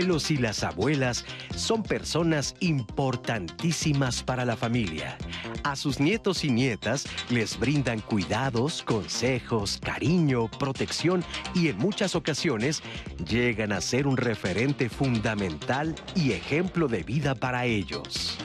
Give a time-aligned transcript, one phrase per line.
[0.00, 1.24] Los abuelos y las abuelas
[1.54, 5.18] son personas importantísimas para la familia.
[5.62, 11.22] A sus nietos y nietas les brindan cuidados, consejos, cariño, protección
[11.54, 12.82] y en muchas ocasiones
[13.28, 18.38] llegan a ser un referente fundamental y ejemplo de vida para ellos.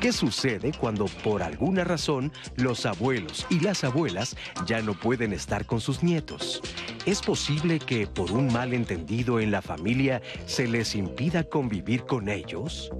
[0.00, 4.36] ¿Qué sucede cuando por alguna razón los abuelos y las abuelas
[4.66, 6.62] ya no pueden estar con sus nietos?
[7.06, 12.90] ¿Es posible que por un malentendido en la familia se les impida convivir con ellos?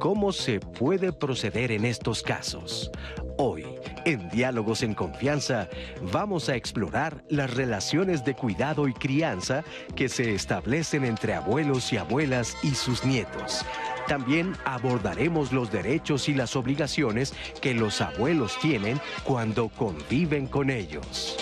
[0.00, 2.90] ¿Cómo se puede proceder en estos casos?
[3.38, 3.64] Hoy,
[4.04, 5.68] en Diálogos en Confianza,
[6.12, 9.62] vamos a explorar las relaciones de cuidado y crianza
[9.94, 13.64] que se establecen entre abuelos y abuelas y sus nietos.
[14.08, 21.38] También abordaremos los derechos y las obligaciones que los abuelos tienen cuando conviven con ellos.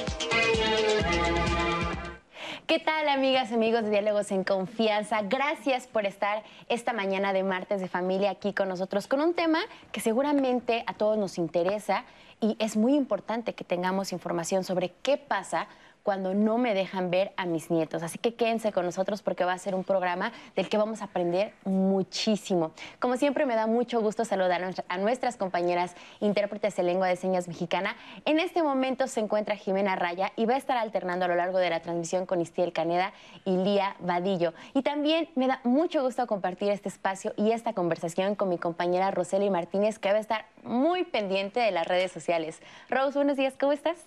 [2.71, 5.23] ¿Qué tal amigas, amigos de Diálogos en Confianza?
[5.23, 9.59] Gracias por estar esta mañana de martes de familia aquí con nosotros con un tema
[9.91, 12.05] que seguramente a todos nos interesa
[12.41, 15.67] y es muy importante que tengamos información sobre qué pasa
[16.03, 18.03] cuando no me dejan ver a mis nietos.
[18.03, 21.05] Así que quédense con nosotros porque va a ser un programa del que vamos a
[21.05, 22.73] aprender muchísimo.
[22.99, 27.49] Como siempre, me da mucho gusto saludar a nuestras compañeras intérpretes de lengua de señas
[27.49, 27.97] mexicana.
[28.25, 31.59] En este momento se encuentra Jimena Raya y va a estar alternando a lo largo
[31.59, 33.13] de la transmisión con Istiel Caneda
[33.45, 34.55] y Lía Vadillo.
[34.75, 39.11] Y también me da mucho gusto compartir este espacio y esta conversación con mi compañera
[39.11, 42.61] Roseli Martínez, que va a estar muy pendiente de las redes sociales.
[42.89, 43.99] Rose, buenos días, ¿cómo estás?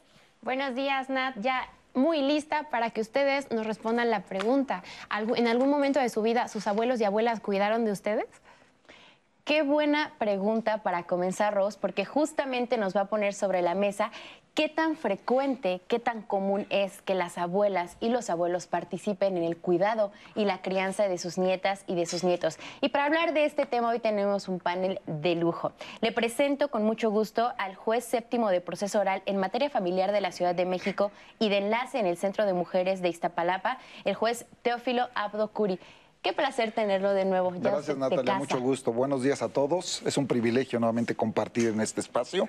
[0.41, 1.35] Buenos días, Nat.
[1.39, 4.83] Ya muy lista para que ustedes nos respondan la pregunta.
[5.35, 8.27] ¿En algún momento de su vida sus abuelos y abuelas cuidaron de ustedes?
[9.43, 14.09] Qué buena pregunta para comenzar, Ros, porque justamente nos va a poner sobre la mesa
[14.53, 19.43] qué tan frecuente, qué tan común es que las abuelas y los abuelos participen en
[19.43, 22.57] el cuidado y la crianza de sus nietas y de sus nietos.
[22.81, 25.71] Y para hablar de este tema hoy tenemos un panel de lujo.
[26.01, 30.21] Le presento con mucho gusto al juez séptimo de proceso oral en materia familiar de
[30.21, 34.13] la Ciudad de México y de enlace en el Centro de Mujeres de Iztapalapa, el
[34.13, 35.79] juez Teófilo Abdo Curi.
[36.21, 37.51] Qué placer tenerlo de nuevo.
[37.53, 38.35] Gracias, Natalia.
[38.35, 38.93] Mucho gusto.
[38.93, 40.01] Buenos días a todos.
[40.05, 42.47] Es un privilegio nuevamente compartir en este espacio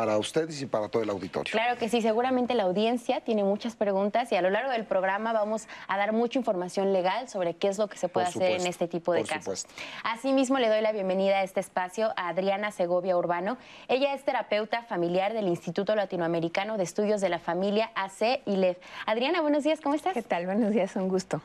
[0.00, 1.52] para ustedes y para todo el auditorio.
[1.52, 5.34] Claro que sí, seguramente la audiencia tiene muchas preguntas y a lo largo del programa
[5.34, 8.66] vamos a dar mucha información legal sobre qué es lo que se puede hacer en
[8.66, 9.66] este tipo de casos.
[10.02, 13.58] Asimismo, le doy la bienvenida a este espacio a Adriana Segovia Urbano.
[13.88, 18.78] Ella es terapeuta familiar del Instituto Latinoamericano de Estudios de la Familia AC y LED.
[19.04, 20.14] Adriana, buenos días, ¿cómo estás?
[20.14, 20.46] ¿Qué tal?
[20.46, 21.42] Buenos días, un gusto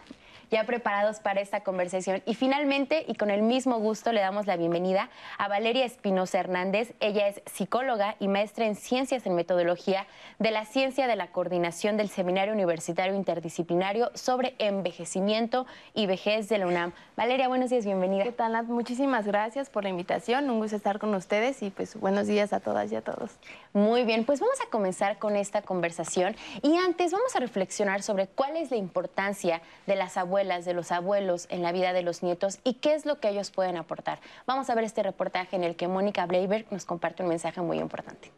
[0.51, 2.21] ya preparados para esta conversación.
[2.25, 6.93] Y finalmente, y con el mismo gusto, le damos la bienvenida a Valeria Espinosa Hernández.
[6.99, 10.05] Ella es psicóloga y maestra en ciencias en metodología
[10.39, 16.59] de la ciencia de la coordinación del Seminario Universitario Interdisciplinario sobre envejecimiento y vejez de
[16.59, 16.93] la UNAM.
[17.15, 18.23] Valeria, buenos días, bienvenida.
[18.23, 18.65] ¿Qué tal, Nat?
[18.65, 20.49] Muchísimas gracias por la invitación.
[20.49, 23.31] Un gusto estar con ustedes y pues buenos días a todas y a todos.
[23.73, 28.27] Muy bien, pues vamos a comenzar con esta conversación y antes vamos a reflexionar sobre
[28.27, 32.21] cuál es la importancia de las abuelas de los abuelos en la vida de los
[32.21, 34.19] nietos y qué es lo que ellos pueden aportar.
[34.45, 37.79] Vamos a ver este reportaje en el que Mónica Bleiberg nos comparte un mensaje muy
[37.79, 38.31] importante.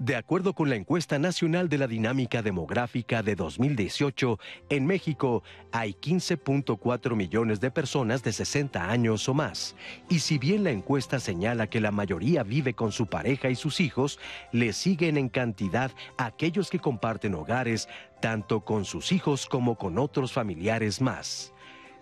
[0.00, 4.38] De acuerdo con la encuesta nacional de la dinámica demográfica de 2018,
[4.70, 9.76] en México hay 15.4 millones de personas de 60 años o más.
[10.08, 13.78] Y si bien la encuesta señala que la mayoría vive con su pareja y sus
[13.78, 14.18] hijos,
[14.52, 17.86] le siguen en cantidad aquellos que comparten hogares
[18.22, 21.52] tanto con sus hijos como con otros familiares más.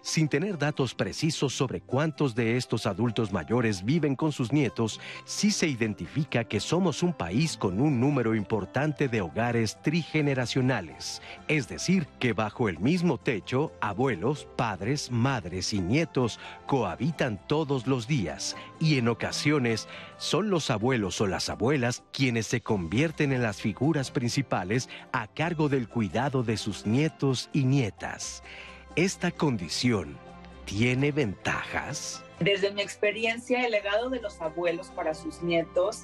[0.09, 5.51] Sin tener datos precisos sobre cuántos de estos adultos mayores viven con sus nietos, sí
[5.51, 12.07] se identifica que somos un país con un número importante de hogares trigeneracionales, es decir,
[12.21, 18.97] que bajo el mismo techo, abuelos, padres, madres y nietos cohabitan todos los días y
[18.97, 24.89] en ocasiones son los abuelos o las abuelas quienes se convierten en las figuras principales
[25.13, 28.43] a cargo del cuidado de sus nietos y nietas.
[28.99, 30.19] ¿Esta condición
[30.65, 32.21] tiene ventajas?
[32.41, 36.03] Desde mi experiencia, el legado de los abuelos para sus nietos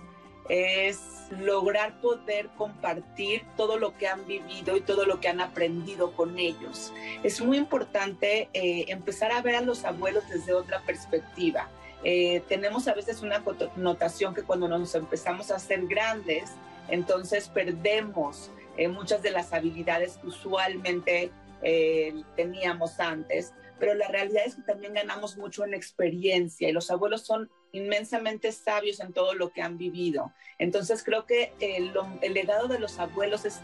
[0.49, 1.01] es
[1.41, 6.39] lograr poder compartir todo lo que han vivido y todo lo que han aprendido con
[6.39, 6.93] ellos.
[7.25, 11.69] Es muy importante eh, empezar a ver a los abuelos desde otra perspectiva.
[12.05, 16.53] Eh, tenemos a veces una connotación que cuando nos empezamos a hacer grandes,
[16.89, 21.33] entonces perdemos eh, muchas de las habilidades usualmente
[21.65, 26.91] eh, teníamos antes, pero la realidad es que también ganamos mucho en experiencia y los
[26.91, 30.33] abuelos son inmensamente sabios en todo lo que han vivido.
[30.59, 33.61] Entonces creo que el, el legado de los abuelos es,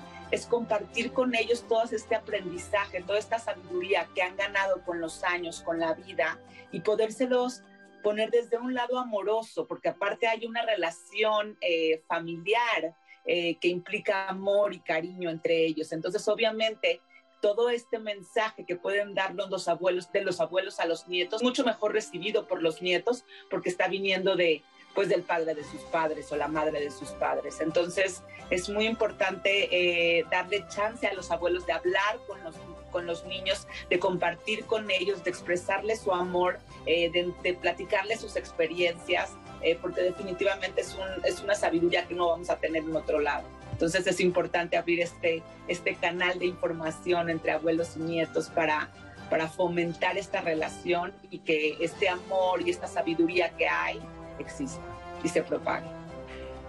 [0.47, 5.61] compartir con ellos todo este aprendizaje, toda esta sabiduría que han ganado con los años,
[5.61, 6.39] con la vida
[6.73, 7.63] y podérselos
[8.03, 12.97] poner desde un lado amoroso, porque aparte hay una relación eh, familiar
[13.27, 15.93] eh, que implica amor y cariño entre ellos.
[15.93, 17.01] Entonces, obviamente,
[17.41, 21.65] todo este mensaje que pueden dar los abuelos, de los abuelos a los nietos, mucho
[21.65, 24.63] mejor recibido por los nietos porque está viniendo de,
[24.95, 27.61] pues del padre de sus padres o la madre de sus padres.
[27.61, 32.57] Entonces es muy importante eh, darle chance a los abuelos de hablar con los,
[32.91, 38.37] con los niños, de compartir con ellos, de expresarles su amor, eh, de, platicarles sus
[38.37, 39.33] experiencias,
[39.63, 43.21] eh, porque definitivamente es, un, es una sabiduría que no vamos a tener en otro
[43.21, 43.47] lado.
[43.81, 48.91] Entonces es importante abrir este, este canal de información entre abuelos y nietos para,
[49.31, 53.99] para fomentar esta relación y que este amor y esta sabiduría que hay
[54.39, 54.83] exista
[55.25, 55.87] y se propague.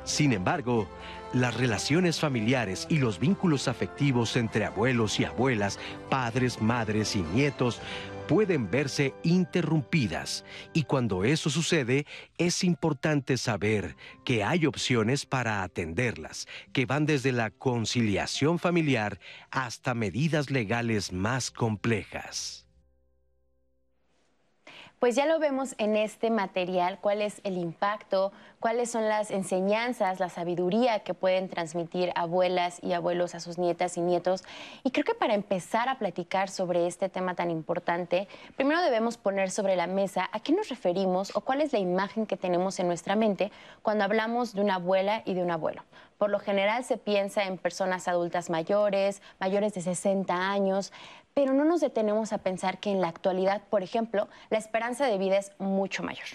[0.05, 0.87] Sin embargo,
[1.33, 5.79] las relaciones familiares y los vínculos afectivos entre abuelos y abuelas,
[6.09, 7.79] padres, madres y nietos
[8.27, 12.05] pueden verse interrumpidas y cuando eso sucede
[12.37, 19.19] es importante saber que hay opciones para atenderlas, que van desde la conciliación familiar
[19.51, 22.60] hasta medidas legales más complejas.
[25.01, 30.19] Pues ya lo vemos en este material, cuál es el impacto, cuáles son las enseñanzas,
[30.19, 34.43] la sabiduría que pueden transmitir abuelas y abuelos a sus nietas y nietos.
[34.83, 39.49] Y creo que para empezar a platicar sobre este tema tan importante, primero debemos poner
[39.49, 42.85] sobre la mesa a qué nos referimos o cuál es la imagen que tenemos en
[42.85, 43.51] nuestra mente
[43.81, 45.81] cuando hablamos de una abuela y de un abuelo.
[46.19, 50.93] Por lo general se piensa en personas adultas mayores, mayores de 60 años,
[51.33, 55.17] pero no nos detenemos a pensar que en la actualidad, por ejemplo, la esperanza de
[55.17, 56.27] vida es mucho mayor.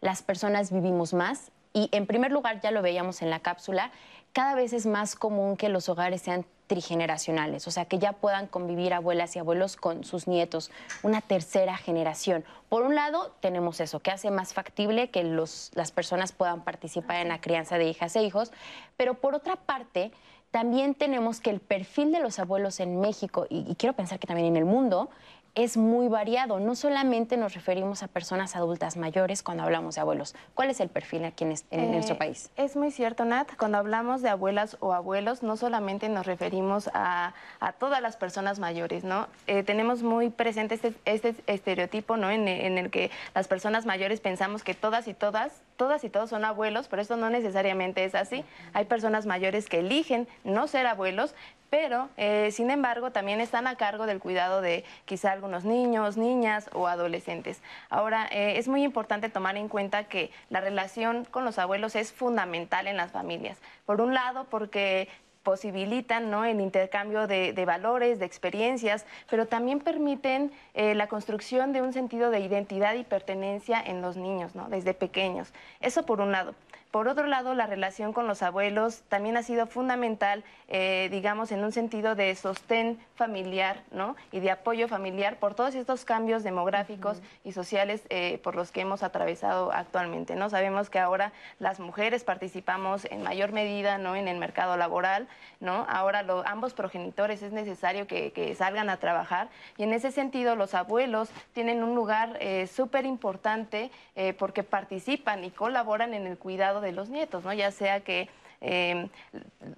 [0.00, 3.92] Las personas vivimos más y en primer lugar, ya lo veíamos en la cápsula,
[4.32, 8.46] cada vez es más común que los hogares sean trigeneracionales, o sea, que ya puedan
[8.46, 10.70] convivir abuelas y abuelos con sus nietos,
[11.02, 12.44] una tercera generación.
[12.68, 17.16] Por un lado, tenemos eso, que hace más factible que los, las personas puedan participar
[17.16, 18.52] en la crianza de hijas e hijos,
[18.96, 20.12] pero por otra parte,
[20.50, 24.26] también tenemos que el perfil de los abuelos en México, y, y, quiero pensar que
[24.26, 25.10] también en el mundo,
[25.54, 26.60] es muy variado.
[26.60, 30.34] No solamente nos referimos a personas adultas mayores cuando hablamos de abuelos.
[30.54, 32.50] ¿Cuál es el perfil aquí en, en eh, nuestro país?
[32.56, 33.48] Es muy cierto, Nat.
[33.56, 38.58] Cuando hablamos de abuelas o abuelos, no solamente nos referimos a, a todas las personas
[38.58, 39.26] mayores, ¿no?
[39.46, 42.30] Eh, tenemos muy presente este, este estereotipo, ¿no?
[42.30, 46.28] En, en, el que las personas mayores pensamos que todas y todas, todas y todos
[46.28, 48.44] son abuelos, pero esto no necesariamente es así.
[48.74, 51.34] Hay personas mayores que eligen no ser abuelos,
[51.70, 56.68] pero eh, sin embargo también están a cargo del cuidado de quizá algunos niños, niñas
[56.74, 57.62] o adolescentes.
[57.88, 62.12] Ahora, eh, es muy importante tomar en cuenta que la relación con los abuelos es
[62.12, 63.56] fundamental en las familias.
[63.86, 65.08] Por un lado, porque
[65.42, 66.44] posibilitan ¿no?
[66.44, 71.92] el intercambio de, de, valores, de experiencias, pero también permiten eh, la construcción de un
[71.92, 74.68] sentido de identidad y pertenencia en los niños, ¿no?
[74.68, 75.52] desde pequeños.
[75.80, 76.54] Eso por un lado.
[76.90, 81.62] Por otro lado, la relación con los abuelos también ha sido fundamental, eh, digamos, en
[81.62, 84.16] un sentido de sostén familiar ¿no?
[84.32, 87.48] y de apoyo familiar por todos estos cambios demográficos uh -huh.
[87.48, 90.34] y sociales eh, por los que hemos atravesado actualmente.
[90.34, 90.50] ¿no?
[90.50, 94.16] Sabemos que ahora las mujeres participamos en mayor medida ¿no?
[94.16, 95.28] en el mercado laboral,
[95.60, 95.86] ¿no?
[95.88, 100.56] ahora lo, ambos progenitores es necesario que, que, salgan a trabajar y en ese sentido
[100.56, 106.36] los abuelos tienen un lugar eh, súper importante eh, porque participan y colaboran en el
[106.36, 107.52] cuidado de los nietos, ¿no?
[107.52, 108.28] ya sea que
[108.60, 109.08] eh,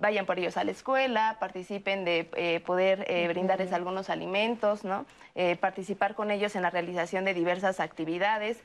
[0.01, 5.07] vayan por ellos a la escuela, participen de eh, poder eh, brindarles algunos alimentos, ¿no?
[5.35, 8.61] Eh, participar con ellos en la realización de diversas actividades,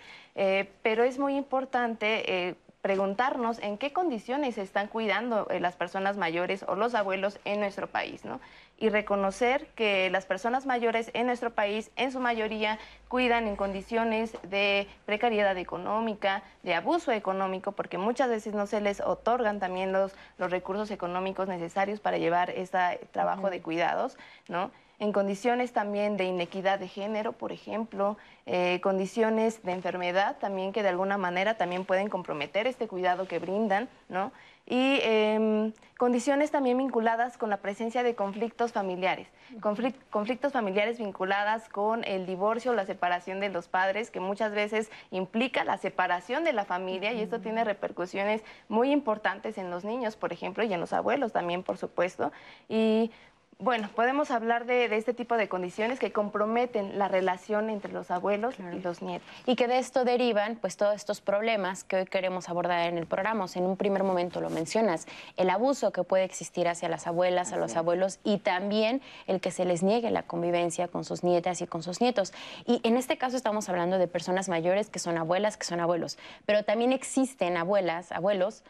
[0.82, 6.76] pero es muy importante preguntarnos en qué condiciones se están cuidando las personas mayores o
[6.76, 8.40] los abuelos en nuestro país, ¿no?
[8.78, 14.38] Y reconocer que las personas mayores en nuestro país, en su mayoría, cuidan en condiciones
[14.44, 20.14] de precariedad económica, de abuso económico, porque muchas veces no se les otorgan también los,
[20.38, 22.78] los recursos económicos necesarios para llevar este
[23.12, 23.52] trabajo uh -huh.
[23.52, 24.18] de cuidados,
[24.48, 24.72] ¿no?
[25.00, 30.82] en condiciones también de inequidad de género, por ejemplo, eh, condiciones de enfermedad también que
[30.82, 34.32] de alguna manera también pueden comprometer este cuidado que brindan, ¿no?
[34.68, 39.28] Y eh, condiciones también vinculadas con la presencia de conflictos familiares,
[39.62, 44.52] Conflict, conflictos familiares vinculadas con el divorcio o la separación de los padres, que muchas
[44.52, 49.86] veces implica la separación de la familia y esto tiene repercusiones muy importantes en los
[49.86, 52.34] niños, por ejemplo, y en los abuelos también, por supuesto.
[52.68, 53.12] Y
[53.60, 58.54] Bueno, podemos hablar de, este tipo de condiciones que comprometen la relación entre los abuelos
[58.60, 59.28] y los nietos.
[59.48, 63.08] Y que de esto derivan pues todos estos problemas que hoy queremos abordar en el
[63.08, 63.48] programa.
[63.56, 67.58] en un primer momento lo mencionas, el abuso que puede existir hacia las abuelas, a
[67.58, 71.66] los abuelos y también el que se les niegue la convivencia con sus nietas y
[71.66, 72.34] con sus nietos.
[72.68, 76.20] Y en este caso estamos hablando de personas mayores que son abuelas, que son abuelos,
[76.46, 78.64] pero también existen abuelas, abuelos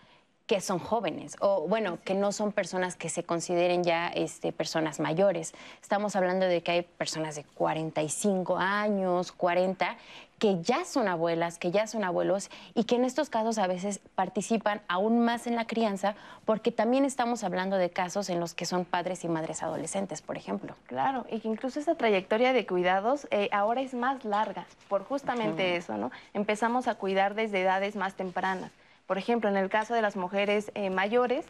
[0.48, 5.02] que son jóvenes o bueno, que no son personas que se consideren ya este, personas
[5.02, 5.54] mayores.
[5.82, 9.98] Estamos hablando de que hay personas de 45 años, 40,
[10.40, 14.00] que ya son abuelas, que ya son abuelos y que en estos casos a veces
[14.16, 18.66] participan aún más en la crianza porque también estamos hablando de casos en los que
[18.66, 20.76] son padres y madres adolescentes, por ejemplo.
[20.86, 25.76] Claro, y que incluso esa trayectoria de cuidados eh, ahora es más larga por justamente
[25.76, 26.10] eso, ¿no?
[26.34, 28.72] Empezamos a cuidar desde edades más tempranas.
[29.08, 31.46] Por ejemplo, en el caso de las mujeres eh, mayores.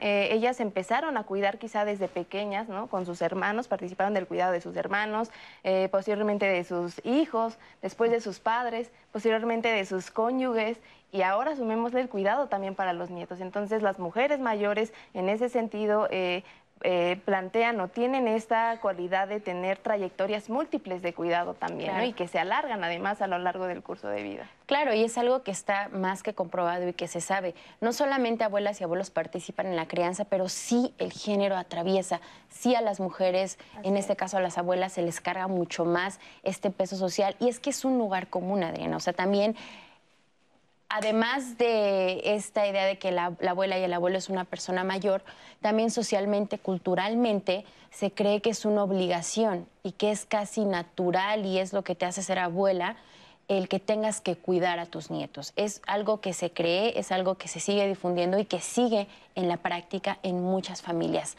[0.00, 2.86] Eh, ellas empezaron a cuidar quizá desde pequeñas, ¿no?
[2.86, 5.30] Con sus hermanos, participaron del cuidado de sus hermanos,
[5.64, 10.78] eh, posteriormente de sus hijos, después de sus padres, posteriormente de sus cónyuges
[11.14, 13.40] y ahora asumémosle el cuidado también para los nietos.
[13.40, 16.42] Entonces, las mujeres mayores, en ese sentido, eh,
[17.24, 22.38] plantean o tienen esta cualidad de tener trayectorias múltiples de cuidado también, Y que se
[22.38, 24.50] alargan además a lo largo del curso de vida.
[24.66, 27.54] Claro, y es algo que está más que comprobado y que se sabe.
[27.80, 32.74] No solamente abuelas y abuelos participan en la crianza, pero sí el género atraviesa, sí
[32.74, 36.70] a las mujeres, en este caso a las abuelas, se les carga mucho más este
[36.70, 37.34] peso social.
[37.40, 38.96] Y es que es un lugar común, Adriana.
[38.96, 39.56] O sea, también
[40.94, 45.24] además de esta idea de que la, abuela y el abuelo es una persona mayor,
[45.60, 51.58] también socialmente, culturalmente, se cree que es una obligación y que es casi natural y
[51.58, 52.94] es lo que te hace ser abuela
[53.48, 55.52] el que tengas que cuidar a tus nietos.
[55.56, 59.48] Es algo que se cree, es algo que se sigue difundiendo y que sigue en
[59.48, 61.36] la práctica en muchas familias.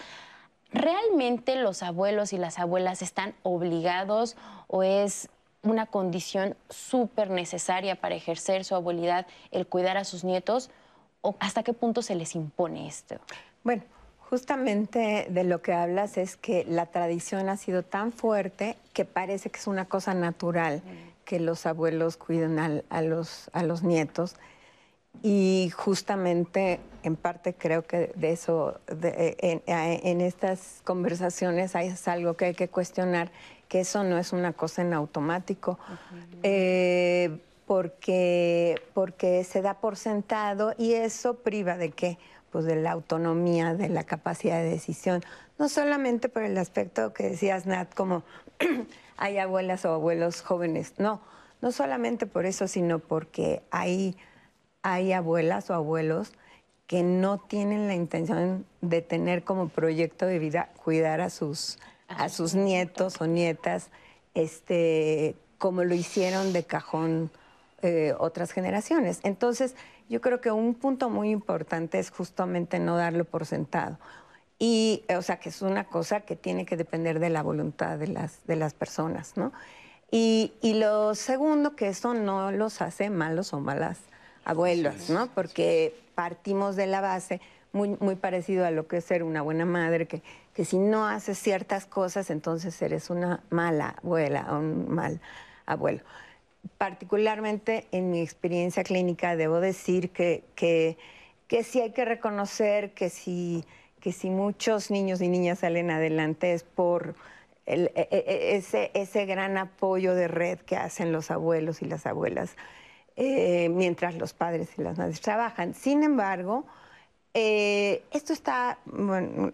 [0.74, 4.35] ¿Realmente los abuelos y las abuelas están obligados
[4.67, 5.29] o es
[5.65, 10.69] una condición súper necesaria para ejercer su abuelidad, el cuidar a sus nietos,
[11.22, 13.15] o hasta qué punto se les impone esto?
[13.63, 13.84] Bueno,
[14.29, 19.50] justamente de lo que hablas es que la tradición ha sido tan fuerte que parece
[19.50, 20.81] que es una cosa natural
[21.25, 24.36] que los abuelos cuiden a, los, a los nietos.
[25.24, 32.45] Y justamente, en parte, creo que de eso, en, en, estas conversaciones es algo que
[32.45, 33.31] hay que cuestionar
[33.67, 35.79] que eso no es una cosa en automático,
[36.43, 42.17] eh, porque, porque se da por sentado y eso priva de qué?
[42.51, 45.24] Pues de la autonomía, de la capacidad de decisión,
[45.57, 48.24] no solamente por el aspecto que decías, Nat, como
[49.17, 51.22] hay abuelas o abuelos jóvenes, no,
[51.62, 54.15] no solamente por eso, sino porque hay,
[54.84, 56.34] hay abuelas o abuelos
[56.88, 62.29] que no tienen la intención de tener como proyecto de vida cuidar a sus a
[62.29, 63.89] sus nietos o nietas,
[64.33, 67.31] este, como lo hicieron de cajón
[67.81, 69.19] eh, otras generaciones.
[69.24, 69.75] Entonces,
[70.09, 73.97] yo creo que un punto muy importante es justamente no darlo por sentado.
[74.57, 78.07] Y, o sea, que es una cosa que tiene que depender de la voluntad de
[78.07, 79.51] las, de las personas, ¿no?
[80.12, 84.00] Y, y lo segundo, que eso no los hace malos o malas
[84.45, 85.27] abuelos, ¿no?
[85.27, 87.41] Porque partimos de la base
[87.74, 90.24] muy, muy parecido a lo que es ser una buena madre, que
[90.55, 95.19] que si no haces ciertas cosas, entonces eres una mala abuela o un mal
[95.65, 96.00] abuelo.
[96.77, 100.97] Particularmente en mi experiencia clínica, debo decir que, que,
[101.63, 103.65] sí hay que reconocer que si,
[104.00, 107.15] que si muchos niños y niñas salen adelante es por
[107.65, 112.05] e, e, e, ese, ese gran apoyo de red que hacen los abuelos y las
[112.05, 112.55] abuelas
[113.17, 115.74] eh, mientras los padres y las madres trabajan.
[115.74, 116.65] Sin embargo,
[117.37, 118.77] eh, esto está,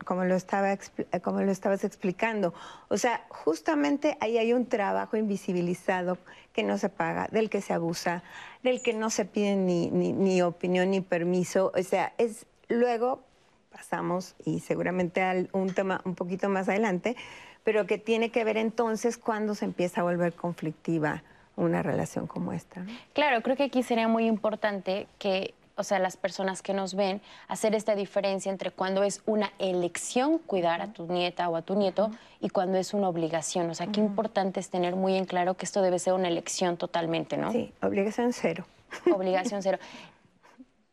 [0.05, 0.77] como, lo estaba,
[1.25, 2.53] lo estabas explicando,
[2.89, 6.19] o sea, justamente ahí hay un trabajo invisibilizado
[6.53, 8.21] que no se paga, del que se abusa,
[8.61, 13.23] del que no se pide ni, ni, opinión ni permiso, o sea, es luego
[13.71, 17.15] pasamos y seguramente a un tema un poquito más adelante,
[17.63, 21.23] pero que tiene que ver entonces cuando se empieza a volver conflictiva
[21.55, 22.85] una relación como esta.
[23.13, 27.21] Claro, creo que aquí sería muy importante que o sea, las personas que nos ven,
[27.47, 31.75] hacer esta diferencia entre cuando es una elección cuidar a tu nieta o a tu
[31.75, 33.69] nieto y cuando es una obligación.
[33.69, 36.77] O sea, qué importante es tener muy en claro que esto debe ser una elección
[36.77, 37.51] totalmente, ¿no?
[37.51, 38.65] Sí, obligación cero.
[39.13, 39.79] Obligación cero.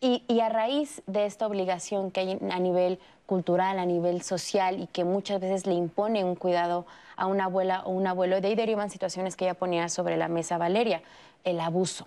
[0.00, 4.80] Y, y, a raíz de esta obligación que hay a nivel cultural, a nivel social
[4.80, 8.48] y que muchas veces le impone un cuidado a una abuela o un abuelo, de
[8.48, 11.02] ahí derivan situaciones que ella ponía sobre la mesa Valeria,
[11.42, 12.06] el abuso.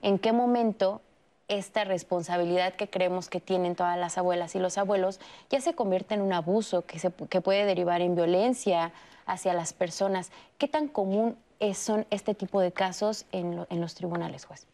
[0.00, 1.00] ¿En qué momento
[1.48, 5.20] esta responsabilidad que creemos que tienen todas las abuelas y los abuelos
[5.50, 8.92] ya se convierte en un abuso que, se, que puede derivar en violencia
[9.26, 10.30] hacia las personas.
[10.58, 14.66] ¿Qué tan común es, son este tipo de casos en, lo, en, los tribunales, juez?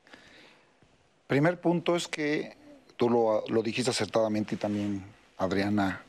[1.27, 2.57] Primer punto es que
[2.97, 5.05] tú lo, lo dijiste acertadamente y también
[5.39, 6.03] Adriana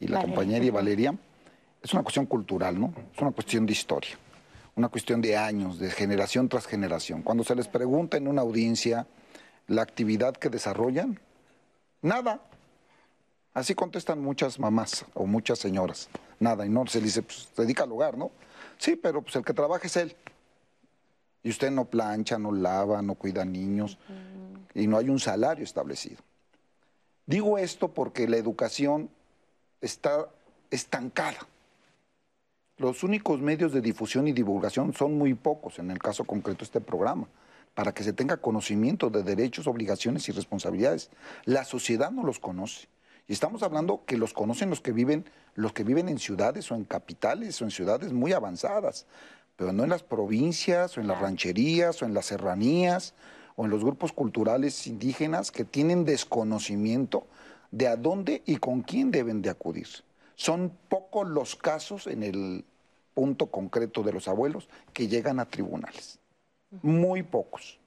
[0.00, 0.34] y la Valeria.
[0.34, 1.14] compañera y Valeria,
[1.82, 2.92] es una cuestión cultural, ¿no?
[3.14, 4.16] Es una cuestión de historia,
[4.76, 7.22] una cuestión de años, de generación tras generación.
[7.22, 9.06] Cuando se les pregunta en una audiencia
[9.68, 11.20] la actividad que desarrollan,
[12.02, 12.40] nada.
[13.54, 16.08] Así contestan muchas mamás o muchas señoras,
[16.40, 16.66] nada.
[16.66, 18.30] Y no se dice, pues se dedica al hogar, ¿no?
[18.78, 20.16] Sí, pero pues el que trabaja es él.
[21.42, 24.82] Y usted no plancha, no lava, no cuida niños uh -huh.
[24.82, 26.22] y no hay un salario establecido.
[27.26, 29.10] Digo esto porque la educación
[29.80, 30.28] está
[30.70, 31.38] estancada.
[32.78, 36.64] Los únicos medios de difusión y divulgación son muy pocos, en el caso concreto de
[36.64, 37.26] este programa,
[37.78, 41.10] para que se tenga conocimiento de derechos, obligaciones y responsabilidades.
[41.44, 42.88] La sociedad no los conoce.
[43.28, 46.74] Y estamos hablando que los conocen los que viven, los que viven en ciudades o
[46.74, 49.06] en capitales o en ciudades muy avanzadas,
[49.54, 53.14] pero no en las provincias o en las rancherías o en las serranías
[53.54, 57.28] o en los grupos culturales indígenas que tienen desconocimiento
[57.70, 59.86] de a dónde y con quién deben de acudir.
[60.34, 62.64] Son pocos los casos en el
[63.14, 66.17] punto concreto de los abuelos que llegan a tribunales.
[66.82, 67.78] Muy pocos.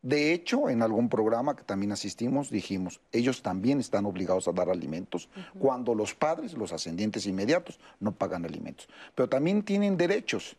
[0.00, 4.70] De hecho, en algún programa que también asistimos, dijimos, ellos también están obligados a dar
[4.70, 5.58] alimentos uh -huh.
[5.58, 8.88] cuando los padres, los ascendientes inmediatos, no pagan alimentos.
[9.14, 10.56] Pero también tienen derechos.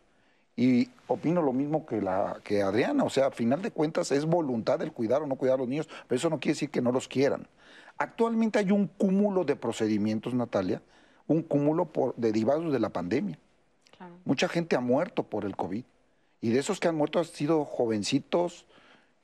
[0.56, 4.26] Y opino lo mismo que, la, que Adriana, o sea, a final de cuentas es
[4.26, 6.82] voluntad el cuidar o no cuidar a los niños, pero eso no quiere decir que
[6.82, 7.48] no los quieran.
[7.96, 10.82] Actualmente hay un cúmulo de procedimientos, Natalia,
[11.26, 13.38] un cúmulo por, derivados de la pandemia.
[13.96, 14.14] Claro.
[14.24, 15.84] Mucha gente ha muerto por el COVID.
[16.40, 18.66] Y de esos que han muerto han sido jovencitos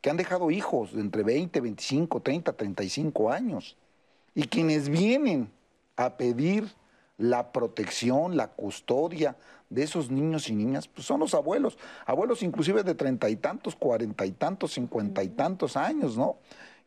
[0.01, 3.77] que han dejado hijos de entre 20, 25, 30, 35 años.
[4.35, 5.51] Y quienes vienen
[5.97, 6.69] a pedir
[7.19, 9.37] la protección, la custodia
[9.71, 11.79] de esos niños y niñas, pues son los abuelos.
[12.05, 16.37] Abuelos inclusive de treinta y tantos, cuarenta y tantos, cincuenta y tantos años, ¿no?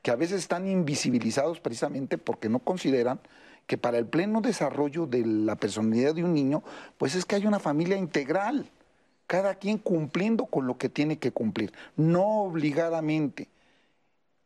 [0.01, 3.19] que a veces están invisibilizados precisamente porque no consideran
[3.67, 6.63] que para el pleno desarrollo de la personalidad de un niño,
[6.97, 8.69] pues es que hay una familia integral,
[9.29, 13.47] cada quien cumpliendo con lo que tiene que cumplir, no obligadamente.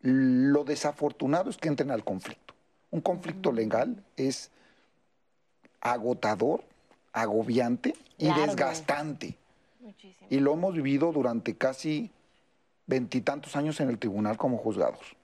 [0.01, 2.53] Lo desafortunado es que entren al conflicto.
[2.91, 4.51] Un conflicto legal es
[5.79, 6.65] agotador,
[7.13, 8.45] agobiante y Largo.
[8.45, 9.37] desgastante.
[9.79, 10.27] Muchísimo.
[10.29, 12.11] Y lo hemos vivido durante casi
[12.85, 15.15] veintitantos años en el tribunal como juzgados.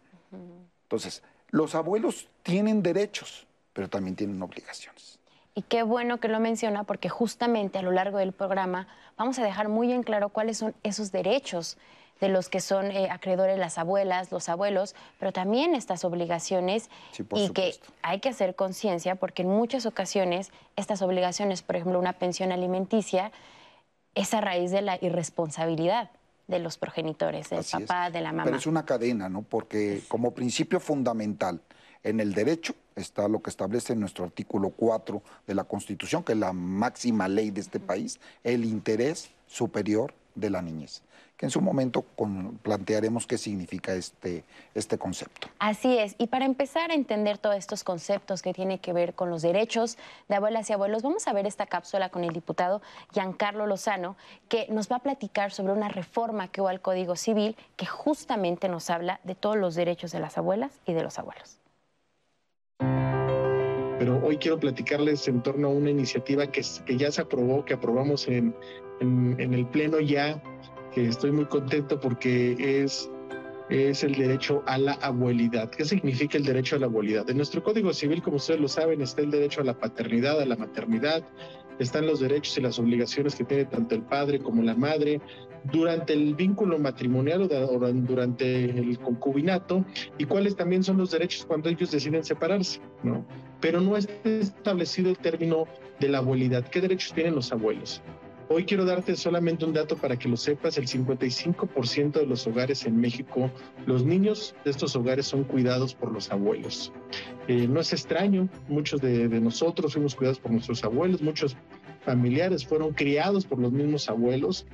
[0.84, 5.19] Entonces, los abuelos tienen derechos, pero también tienen obligaciones.
[5.56, 9.44] Y qué bueno que lo menciona porque justamente a lo largo del programa vamos a
[9.44, 11.78] dejar muy en claro cuáles son esos derechos
[12.22, 17.24] de los que son eh, acreedores las abuelas, los abuelos, pero también estas obligaciones sí,
[17.34, 17.54] y supuesto.
[17.54, 22.52] que hay que hacer conciencia porque en muchas ocasiones estas obligaciones, por ejemplo, una pensión
[22.52, 23.32] alimenticia,
[24.16, 26.10] es a raíz de la irresponsabilidad
[26.48, 28.14] de los progenitores, del Así papá, es.
[28.14, 28.46] de la mamá.
[28.46, 29.44] Pero es una cadena, ¿no?
[29.44, 31.62] Porque como principio fundamental
[32.04, 36.38] en el derecho está lo que establece nuestro artículo 4 de la Constitución, que es
[36.38, 41.02] la máxima ley de este país, el interés superior de la niñez
[41.40, 44.44] que en su momento con, plantearemos qué significa este,
[44.76, 45.48] este concepto.
[45.58, 49.30] Así es, y para empezar a entender todos estos conceptos que tienen que ver con
[49.30, 52.82] los derechos de abuelas y abuelos, vamos a ver esta cápsula con el diputado
[53.14, 54.18] Giancarlo Lozano,
[54.50, 58.68] que nos va a platicar sobre una reforma que hubo al Código Civil que justamente
[58.68, 61.59] nos habla de todos los derechos de las abuelas y de los abuelos.
[64.00, 67.74] Pero hoy quiero platicarles en torno a una iniciativa que, que ya se aprobó, que
[67.74, 68.56] aprobamos en,
[69.02, 70.42] en, el Pleno ya
[70.94, 73.12] que estoy muy contento porque es,
[73.70, 75.70] es el derecho a la abuelidad.
[75.70, 77.30] ¿Qué significa el derecho a la abuelidad?
[77.30, 80.46] En nuestro Código Civil, como ustedes lo saben, está el derecho a la paternidad, a
[80.46, 81.22] la maternidad,
[81.78, 85.20] están los derechos y las obligaciones que tiene tanto el padre como la madre
[85.66, 89.86] durante el vínculo matrimonial o durante el concubinato
[90.18, 93.26] y cuáles también son los derechos cuando ellos deciden separarse, ¿no?
[93.60, 95.66] Pero no está establecido el término
[96.00, 96.68] de la abuelidad.
[96.70, 98.02] ¿Qué derechos tienen los abuelos?
[98.52, 100.80] Hoy quiero darte solamente un dato para que lo sepas.
[100.80, 103.52] El 55% de los hogares en México,
[103.86, 106.92] los niños de estos hogares son cuidados por los abuelos.
[107.48, 111.56] Eh, no es extraño, muchos de, de, nosotros fuimos cuidados por nuestros abuelos, muchos
[112.02, 114.66] familiares fueron criados por los mismos abuelos,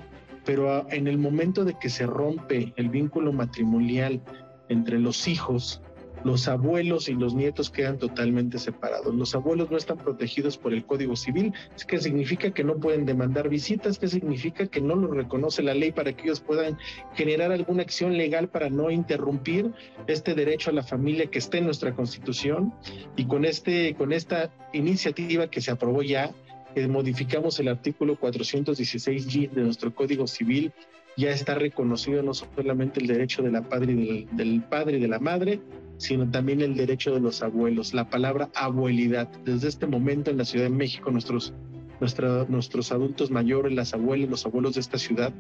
[0.45, 4.21] pero en el momento de que se rompe el vínculo matrimonial
[4.69, 5.81] entre los hijos,
[6.25, 9.13] los abuelos y los nietos quedan totalmente separados.
[9.13, 13.05] Los abuelos no están protegidos por el Código Civil, es que significa que no pueden
[13.05, 16.79] demandar visitas, que significa que no lo reconoce la ley para que ellos puedan
[17.13, 19.71] generar alguna acción legal para no interrumpir
[20.07, 22.73] este derecho a la familia que está en nuestra Constitución
[23.15, 26.31] y con este con esta iniciativa que se aprobó ya
[26.75, 30.71] eh, modificamos el artículo 416G de nuestro Código Civil
[31.17, 35.07] ya está reconocido no solamente el derecho de la padre del, del padre y de
[35.07, 35.61] la madre,
[35.97, 39.29] sino también el derecho de los abuelos, la palabra abuelidad.
[39.45, 41.53] Desde este momento en la Ciudad de México, nuestros,
[41.99, 45.33] nuestros adultos mayores, las abuelas, los abuelos de esta ciudad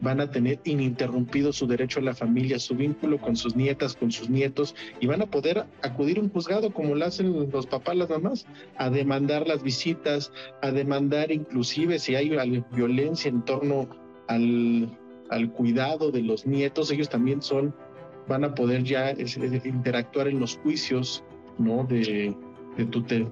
[0.00, 4.12] van a tener ininterrumpido su derecho a la familia, su vínculo con sus nietas, con
[4.12, 7.96] sus nietos, y van a poder acudir a un juzgado como lo hacen los papás,
[7.96, 8.46] las mamás,
[8.76, 12.30] a demandar las visitas, a demandar inclusive si hay
[12.72, 13.88] violencia en torno
[14.28, 14.98] al,
[15.30, 17.74] al cuidado de los nietos, ellos también son
[18.28, 19.12] van a poder ya
[19.64, 21.24] interactuar en los juicios
[21.58, 21.84] ¿no?
[21.84, 22.34] de,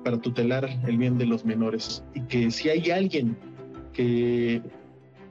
[0.04, 2.04] para tutelar el bien de los menores.
[2.14, 3.36] Y que si hay alguien
[3.92, 4.62] que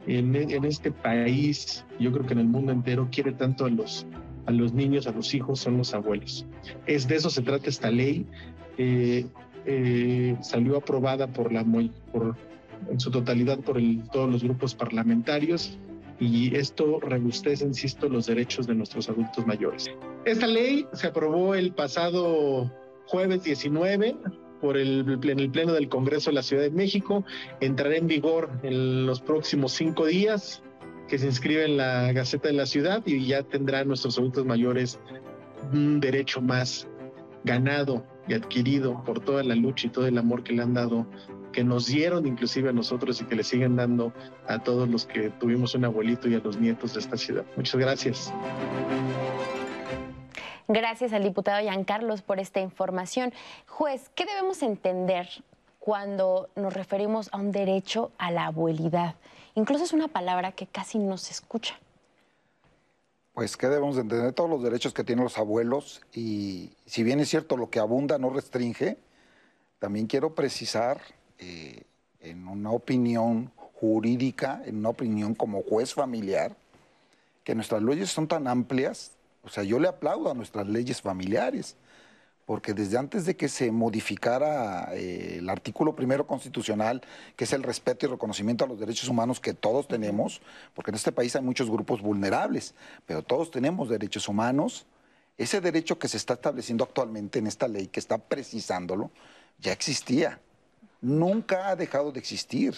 [0.08, 4.06] en, este país, yo creo que en el mundo entero, quiere tanto a los,
[4.46, 6.46] a los niños, a los hijos, son los abuelos.
[6.86, 8.26] Es de eso se trata esta ley.
[8.78, 9.26] Eh,
[9.66, 11.64] eh, salió aprobada por la
[12.12, 12.36] por,
[12.90, 13.78] en su totalidad por
[14.12, 15.78] todos los grupos parlamentarios
[16.20, 19.86] y esto robustece, insisto, los derechos de nuestros adultos mayores.
[20.26, 22.72] Esta ley se aprobó el pasado
[23.10, 24.16] jueves 19
[24.62, 27.26] por el, en el Pleno del Congreso de la Ciudad de México.
[27.60, 30.62] Entrará en vigor en los próximos cinco días
[31.08, 35.00] que se inscribe en la Gaceta de la Ciudad y ya tendrán nuestros adultos mayores
[35.74, 36.88] un derecho más
[37.44, 41.08] ganado y adquirido por toda la lucha y todo el amor que le han dado
[41.52, 44.14] que nos dieron inclusive a nosotros y que le siguen dando
[44.48, 47.46] a todos los que tuvimos un abuelito y a los nietos de esta ciudad.
[47.56, 48.32] Muchas gracias.
[50.72, 53.34] Gracias al diputado Carlos por esta información.
[53.66, 55.28] Juez, ¿qué debemos entender
[55.80, 59.16] cuando nos referimos a un derecho a la abuelidad?
[59.56, 61.80] Incluso es una palabra que casi no se escucha.
[63.34, 67.30] Pues ¿qué debemos entender todos los derechos que tienen los abuelos y si bien es
[67.30, 69.00] cierto lo que abunda no restringe,
[69.80, 71.02] también quiero precisar
[71.40, 71.82] eh,
[72.20, 76.56] en una opinión jurídica, en una opinión como juez familiar,
[77.44, 79.14] que nuestras leyes son tan amplias,
[79.50, 81.76] o sea, yo le aplaudo a nuestras leyes familiares,
[82.46, 87.02] porque desde antes de que se modificara eh, el artículo primero constitucional,
[87.36, 90.42] que es el respeto y reconocimiento a los derechos humanos que todos tenemos,
[90.74, 92.74] porque en este país hay muchos grupos vulnerables,
[93.06, 94.86] pero todos tenemos derechos humanos,
[95.38, 99.12] ese derecho que se está estableciendo actualmente en esta ley, que está precisándolo,
[99.60, 100.40] ya existía
[101.02, 102.76] nunca ha dejado de existir.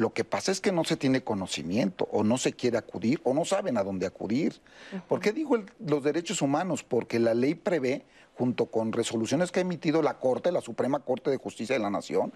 [0.00, 3.34] Lo que pasa es que no se tiene conocimiento o no se quiere acudir o
[3.34, 4.58] no saben a dónde acudir.
[5.06, 6.82] ¿Por qué digo los derechos humanos?
[6.82, 11.28] Porque la ley prevé, junto con resoluciones que ha emitido la Corte, la Suprema Corte
[11.28, 12.32] de Justicia de la Nación,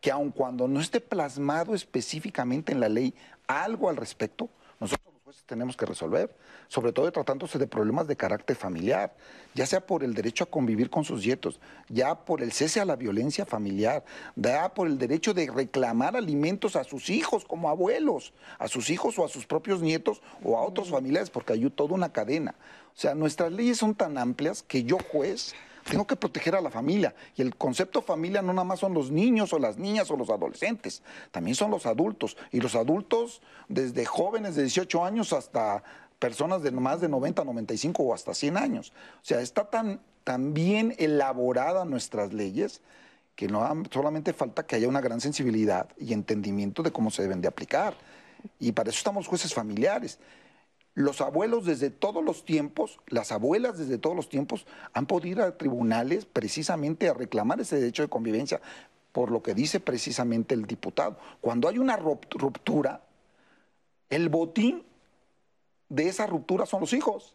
[0.00, 3.14] que aun cuando no esté plasmado específicamente en la ley
[3.46, 4.48] algo al respecto,
[4.80, 5.13] nosotros
[5.46, 6.34] tenemos que resolver,
[6.68, 9.14] sobre todo tratándose de problemas de carácter familiar,
[9.54, 12.84] ya sea por el derecho a convivir con sus nietos, ya por el cese a
[12.84, 14.04] la violencia familiar,
[14.36, 19.18] ya por el derecho de reclamar alimentos a sus hijos como abuelos, a sus hijos
[19.18, 22.54] o a sus propios nietos o a otros familiares, porque hay toda una cadena.
[22.96, 26.70] O sea, nuestras leyes son tan amplias que yo juez tengo que proteger a la
[26.70, 27.14] familia.
[27.36, 30.30] Y el concepto familia no nada más son los niños o las niñas o los
[30.30, 32.36] adolescentes, también son los adultos.
[32.50, 35.82] Y los adultos, desde jóvenes de 18 años hasta
[36.18, 38.92] personas de más de 90, 95 o hasta 100 años.
[39.16, 42.80] O sea, está tan, tan bien elaborada nuestras leyes
[43.36, 47.40] que no solamente falta que haya una gran sensibilidad y entendimiento de cómo se deben
[47.40, 47.94] de aplicar.
[48.60, 50.18] Y para eso estamos jueces familiares.
[50.94, 55.40] Los abuelos desde todos los tiempos, las abuelas desde todos los tiempos han podido ir
[55.40, 58.60] a tribunales precisamente a reclamar ese derecho de convivencia,
[59.10, 61.18] por lo que dice precisamente el diputado.
[61.40, 63.00] Cuando hay una ruptura,
[64.08, 64.84] el botín
[65.88, 67.34] de esa ruptura son los hijos,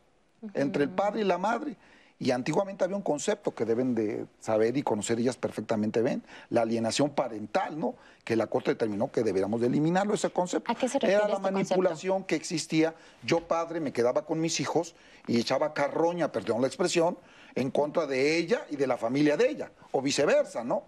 [0.54, 1.76] entre el padre y la madre.
[2.22, 6.64] Y antiguamente había un concepto que deben de saber y conocer ellas perfectamente bien, la
[6.64, 7.96] alienación parental, ¿no?
[8.26, 10.70] Que la Corte determinó que deberíamos de eliminarlo ese concepto.
[10.70, 12.94] ¿A qué se refiere Era la este manipulación que existía.
[13.24, 14.96] Yo padre me quedaba con mis hijos
[15.28, 17.18] y echaba carroña, perdón la expresión,
[17.56, 20.84] en contra de ella y de la familia de ella, o viceversa, ¿no?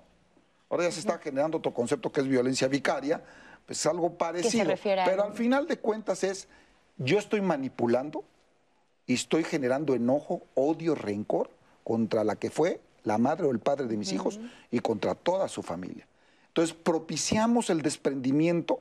[0.70, 3.24] Ahora ya se está generando otro concepto que es violencia vicaria,
[3.66, 4.74] pues algo parecido.
[4.84, 6.50] Pero al final de cuentas es,
[6.98, 8.26] yo estoy manipulando
[9.12, 11.50] y estoy generando enojo, odio, rencor
[11.84, 14.40] contra la que fue la madre o el padre de mis hijos
[14.72, 16.08] y contra toda su familia.
[16.48, 18.80] Entonces propiciamos el desprendimiento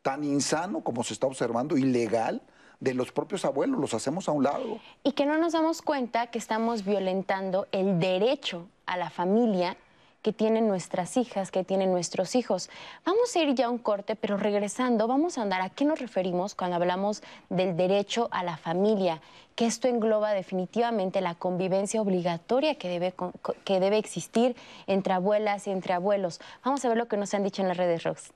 [0.00, 2.40] tan insano como se está observando, ilegal,
[2.80, 4.80] de los propios abuelos, los hacemos a un lado.
[5.04, 9.76] Y que no nos damos cuenta que estamos violentando el derecho a la familia
[10.22, 12.70] que tienen nuestras hijas, que tienen nuestros hijos.
[13.04, 16.00] Vamos a ir ya a un corte, pero regresando, vamos a andar a qué nos
[16.00, 19.20] referimos cuando hablamos del derecho a la familia,
[19.54, 23.14] que esto engloba definitivamente la convivencia obligatoria que debe,
[23.64, 26.40] que debe existir entre abuelas y entre abuelos.
[26.64, 28.32] Vamos a ver lo que nos han dicho en las redes, Rox.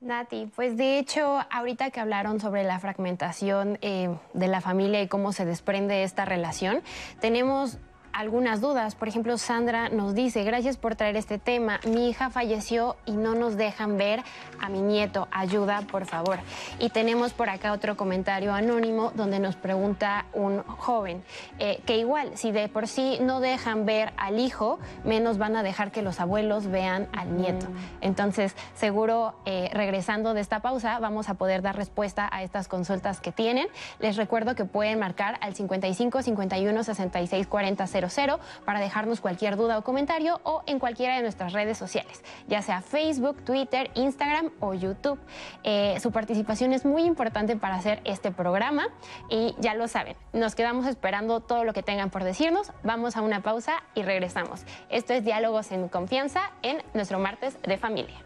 [0.00, 5.08] Nati, pues de hecho, ahorita que hablaron sobre la fragmentación eh, de la familia y
[5.08, 6.82] cómo se desprende esta relación,
[7.20, 7.78] tenemos
[8.12, 8.94] algunas dudas.
[8.94, 11.80] Por ejemplo, Sandra nos dice, gracias por traer este tema.
[11.86, 14.22] Mi hija falleció y no nos dejan ver
[14.60, 15.28] a mi nieto.
[15.30, 16.38] Ayuda, por favor.
[16.78, 21.22] Y tenemos por acá otro comentario anónimo donde nos pregunta un joven
[21.58, 25.62] eh, que igual, si de por sí no dejan ver al hijo, menos van a
[25.62, 27.66] dejar que los abuelos vean al nieto.
[28.00, 33.20] Entonces, seguro, eh, regresando de esta pausa, vamos a poder dar respuesta a estas consultas
[33.20, 33.68] que tienen.
[33.98, 37.86] Les recuerdo que pueden marcar al 55 51 66 40
[38.64, 42.80] para dejarnos cualquier duda o comentario o en cualquiera de nuestras redes sociales, ya sea
[42.80, 45.18] Facebook, Twitter, Instagram o YouTube.
[45.64, 48.88] Eh, su participación es muy importante para hacer este programa
[49.28, 52.72] y ya lo saben, nos quedamos esperando todo lo que tengan por decirnos.
[52.82, 54.64] Vamos a una pausa y regresamos.
[54.88, 58.16] Esto es Diálogos en Confianza en nuestro martes de familia.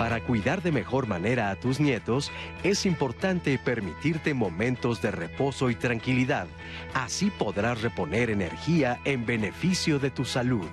[0.00, 2.32] Para cuidar de mejor manera a tus nietos,
[2.62, 6.46] es importante permitirte momentos de reposo y tranquilidad.
[6.94, 10.66] Así podrás reponer energía en beneficio de tu salud.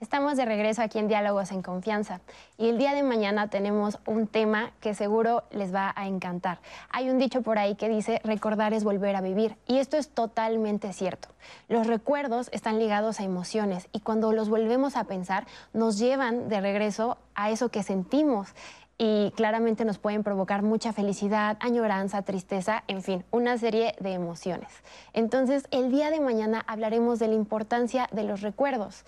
[0.00, 2.22] Estamos de regreso aquí en Diálogos en Confianza
[2.56, 6.58] y el día de mañana tenemos un tema que seguro les va a encantar.
[6.88, 10.08] Hay un dicho por ahí que dice recordar es volver a vivir y esto es
[10.08, 11.28] totalmente cierto.
[11.68, 16.62] Los recuerdos están ligados a emociones y cuando los volvemos a pensar nos llevan de
[16.62, 18.54] regreso a eso que sentimos
[19.02, 24.68] y claramente nos pueden provocar mucha felicidad, añoranza, tristeza, en fin, una serie de emociones.
[25.14, 29.06] Entonces, el día de mañana hablaremos de la importancia de los recuerdos.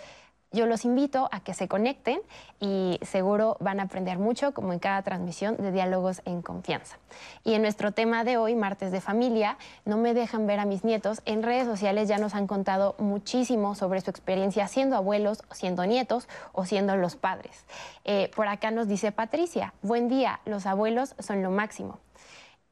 [0.52, 2.20] Yo los invito a que se conecten
[2.60, 6.98] y seguro van a aprender mucho, como en cada transmisión de Diálogos en Confianza.
[7.42, 10.84] Y en nuestro tema de hoy, Martes de Familia, no me dejan ver a mis
[10.84, 11.22] nietos.
[11.24, 16.28] En redes sociales ya nos han contado muchísimo sobre su experiencia siendo abuelos, siendo nietos
[16.52, 17.64] o siendo los padres.
[18.04, 21.98] Eh, por acá nos dice Patricia, buen día, los abuelos son lo máximo.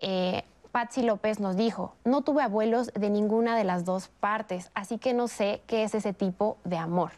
[0.00, 4.98] Eh, Patsy López nos dijo, no tuve abuelos de ninguna de las dos partes, así
[4.98, 7.10] que no sé qué es ese tipo de amor.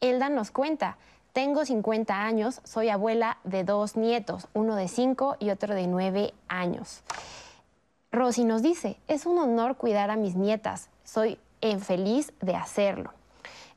[0.00, 0.96] Elda nos cuenta,
[1.32, 6.32] tengo 50 años, soy abuela de dos nietos, uno de 5 y otro de 9
[6.48, 7.02] años.
[8.10, 11.38] Rosy nos dice, es un honor cuidar a mis nietas, soy
[11.80, 13.12] feliz de hacerlo.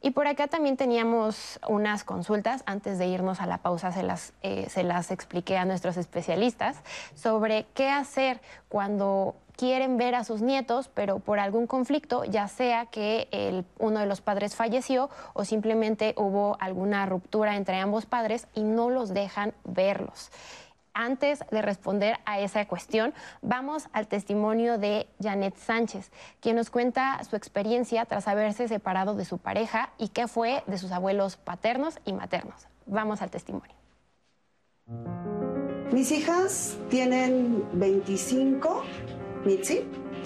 [0.02, 4.32] Y por acá también teníamos unas consultas, antes de irnos a la pausa se las,
[4.42, 6.78] eh, se las expliqué a nuestros especialistas,
[7.16, 12.86] sobre qué hacer cuando quieren ver a sus nietos, pero por algún conflicto, ya sea
[12.86, 18.48] que el, uno de los padres falleció o simplemente hubo alguna ruptura entre ambos padres
[18.54, 20.32] y no los dejan verlos.
[20.94, 27.22] Antes de responder a esa cuestión, vamos al testimonio de Janet Sánchez, quien nos cuenta
[27.30, 32.00] su experiencia tras haberse separado de su pareja y qué fue de sus abuelos paternos
[32.06, 32.70] y maternos.
[32.86, 33.76] Vamos al testimonio.
[35.92, 38.84] Mis hijas tienen 25
[39.46, 39.82] Mitzi.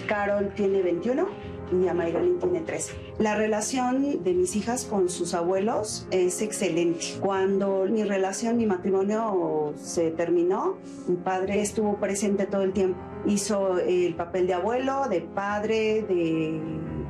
[0.07, 1.27] Carol tiene 21
[1.71, 2.93] y Amairalín tiene 13.
[3.19, 7.05] La relación de mis hijas con sus abuelos es excelente.
[7.19, 12.99] Cuando mi relación, mi matrimonio se terminó, mi padre estuvo presente todo el tiempo.
[13.25, 16.59] Hizo el papel de abuelo, de padre, de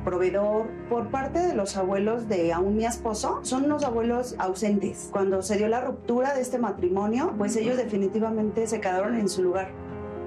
[0.04, 0.66] proveedor.
[0.88, 5.08] Por parte de los abuelos de aún mi esposo, son unos abuelos ausentes.
[5.10, 9.42] Cuando se dio la ruptura de este matrimonio, pues ellos definitivamente se quedaron en su
[9.42, 9.72] lugar.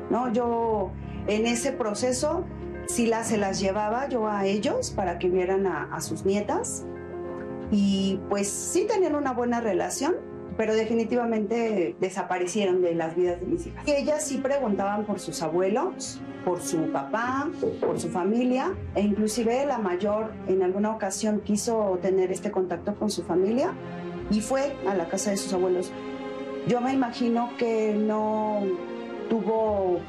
[0.10, 0.32] ¿No?
[0.32, 0.92] Yo
[1.28, 2.46] en ese proceso
[2.88, 6.86] sí se las llevaba yo a ellos para que vieran a, sus nietas
[7.72, 10.16] y pues sí tenían una buena relación,
[10.56, 13.84] pero definitivamente desaparecieron de las vidas de mis hijas.
[13.88, 17.50] Ellas sí preguntaban por sus abuelos, por su papá,
[17.82, 23.12] por su familia, e inclusive la mayor en alguna ocasión quiso tener este contacto con
[23.12, 23.74] su familia
[24.32, 25.92] y fue a la casa de sus abuelos.
[26.68, 28.62] Yo me imagino que no
[29.30, 30.00] tuvo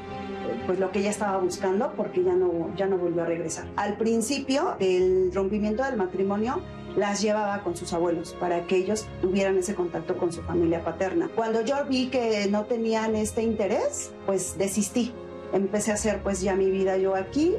[0.65, 3.67] pues lo que ella estaba buscando porque ya no, ya no volvió a regresar.
[3.75, 6.61] Al principio del rompimiento del matrimonio,
[6.95, 11.29] las llevaba con sus abuelos para que ellos tuvieran ese contacto con su familia paterna.
[11.35, 15.13] Cuando yo vi que no tenían este interés, pues desistí.
[15.53, 17.55] Empecé a hacer pues ya mi vida yo aquí.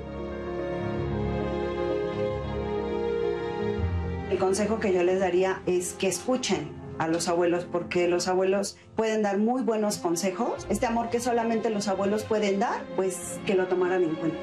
[4.31, 8.77] El consejo que yo les daría es que escuchen a los abuelos porque los abuelos
[8.95, 10.67] pueden dar muy buenos consejos.
[10.69, 14.39] Este amor que solamente los abuelos pueden dar, pues que lo tomaran en cuenta.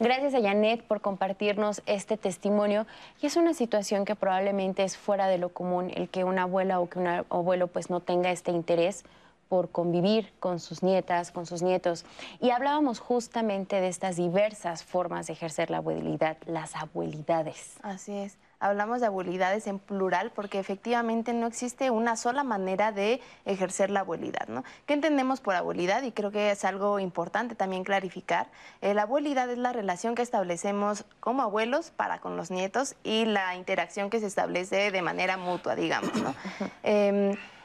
[0.00, 2.84] Gracias a Janet por compartirnos este testimonio.
[3.22, 6.80] Y es una situación que probablemente es fuera de lo común, el que una abuela
[6.80, 9.04] o que un abuelo pues no tenga este interés
[9.48, 12.04] por convivir con sus nietas, con sus nietos.
[12.40, 17.76] Y hablábamos justamente de estas diversas formas de ejercer la abuelidad, las abuelidades.
[17.82, 23.20] Así es hablamos de abuelidades en plural porque efectivamente no existe una sola manera de
[23.44, 24.48] ejercer la abuelidad.
[24.48, 24.64] ¿no?
[24.86, 26.02] ¿Qué entendemos por abuelidad?
[26.02, 28.48] Y creo que es algo importante también clarificar.
[28.80, 33.24] Eh, la abuelidad es la relación que establecemos como abuelos para con los nietos y
[33.24, 36.14] la interacción que se establece de manera mutua, digamos.
[36.14, 36.34] ¿no?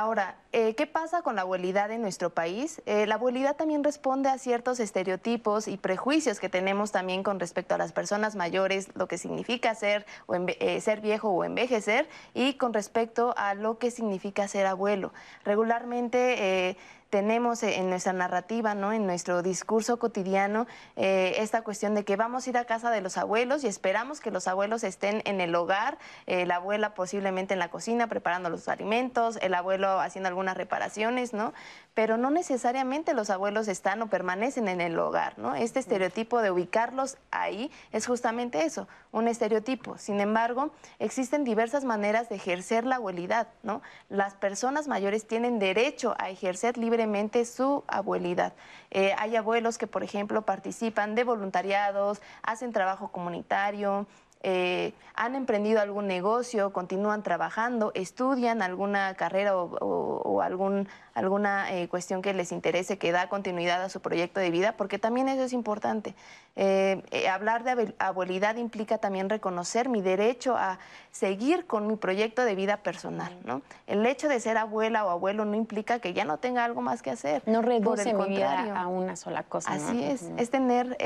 [0.00, 2.80] Ahora, eh, ¿qué pasa con la abuelidad en nuestro país?
[2.86, 7.74] Eh, la abuelidad también responde a ciertos estereotipos y prejuicios que tenemos también con respecto
[7.74, 12.54] a las personas mayores, lo que significa ser, o eh, ser viejo o envejecer, y
[12.54, 15.12] con respecto a lo que significa ser abuelo.
[15.44, 16.76] Regularmente
[17.10, 18.92] tenemos en nuestra narrativa, ¿no?
[18.92, 20.66] en nuestro discurso cotidiano,
[20.96, 24.20] eh, esta cuestión de que vamos a ir a casa de los abuelos y esperamos
[24.20, 28.50] que los abuelos estén en el hogar, eh, la abuela posiblemente en la cocina preparando
[28.50, 31.54] los alimentos, el abuelo haciendo algunas reparaciones, ¿no?
[31.98, 35.56] Pero no necesariamente los abuelos están o permanecen en el hogar, ¿no?
[35.56, 39.98] Este estereotipo de ubicarlos ahí es justamente eso, un estereotipo.
[39.98, 43.82] Sin embargo, existen diversas maneras de ejercer la abuelidad, ¿no?
[44.08, 48.52] Las personas mayores tienen derecho a ejercer libremente su abuelidad.
[48.92, 54.06] Eh, hay abuelos que, por ejemplo, participan de voluntariados, hacen trabajo comunitario,
[54.42, 62.22] eh, han emprendido algún negocio, continúan trabajando, estudian alguna carrera o, algún, alguna eh, cuestión
[62.22, 65.52] que les interese, que da continuidad a su proyecto de vida, porque también eso es
[65.52, 66.14] importante.
[66.56, 70.78] Eh, hablar de abuelidad implica también reconocer mi derecho a
[71.10, 73.36] seguir con mi proyecto de vida personal.
[73.44, 73.62] ¿no?
[73.86, 77.02] El hecho de ser abuela o abuelo no implica que ya no tenga algo más
[77.02, 77.42] que hacer.
[77.46, 79.72] No reduce mi vida a una sola cosa.
[79.72, 80.96] Así es, es tener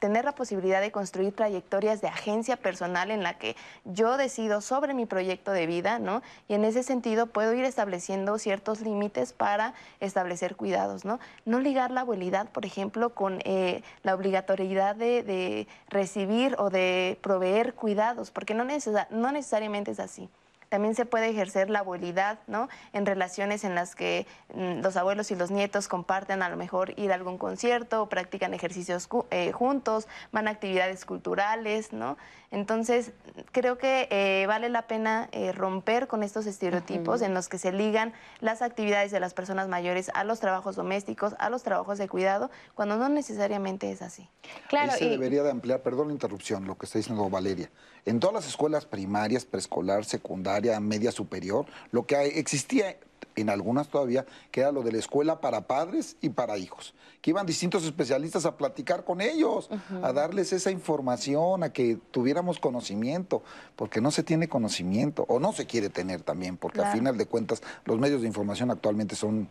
[0.00, 4.94] tener la posibilidad de construir trayectorias de agencia personal en la que yo decido sobre
[4.94, 6.22] mi proyecto de vida, ¿no?
[6.48, 11.18] Y en ese sentido puedo ir estableciendo ciertos límites para establecer cuidados, ¿no?
[11.46, 17.72] No ligar la abuelidad, por ejemplo, con eh, la obligatoriedad de, recibir o de proveer
[17.72, 20.28] cuidados, porque no, no necesariamente es así.
[20.70, 22.68] También se puede ejercer la abuelidad, ¿no?
[22.92, 26.96] En relaciones en las que mm, los abuelos y los nietos comparten a lo mejor
[26.96, 32.16] ir a algún concierto, practican ejercicios eh, juntos, van a actividades culturales, ¿no?
[32.52, 33.12] Entonces,
[33.52, 37.72] creo que eh, vale la pena eh, romper con estos estereotipos en los que se
[37.72, 42.08] ligan las actividades de las personas mayores a los trabajos domésticos, a los trabajos de
[42.08, 44.28] cuidado, cuando no necesariamente es así.
[44.68, 47.70] Claro, se debería de ampliar, perdón la interrupción, lo que está diciendo Valeria.
[48.04, 52.96] En todas las escuelas primarias, preescolar, secundaria, media superior, lo que existía
[53.36, 57.30] en algunas todavía, que era lo de la escuela para padres y para hijos, que
[57.30, 59.68] iban distintos especialistas a platicar con ellos,
[60.02, 63.42] a darles esa información, a que tuviéramos conocimiento,
[63.76, 67.26] porque no se tiene conocimiento, o no se quiere tener también, porque a final de
[67.26, 69.48] cuentas los medios de información actualmente son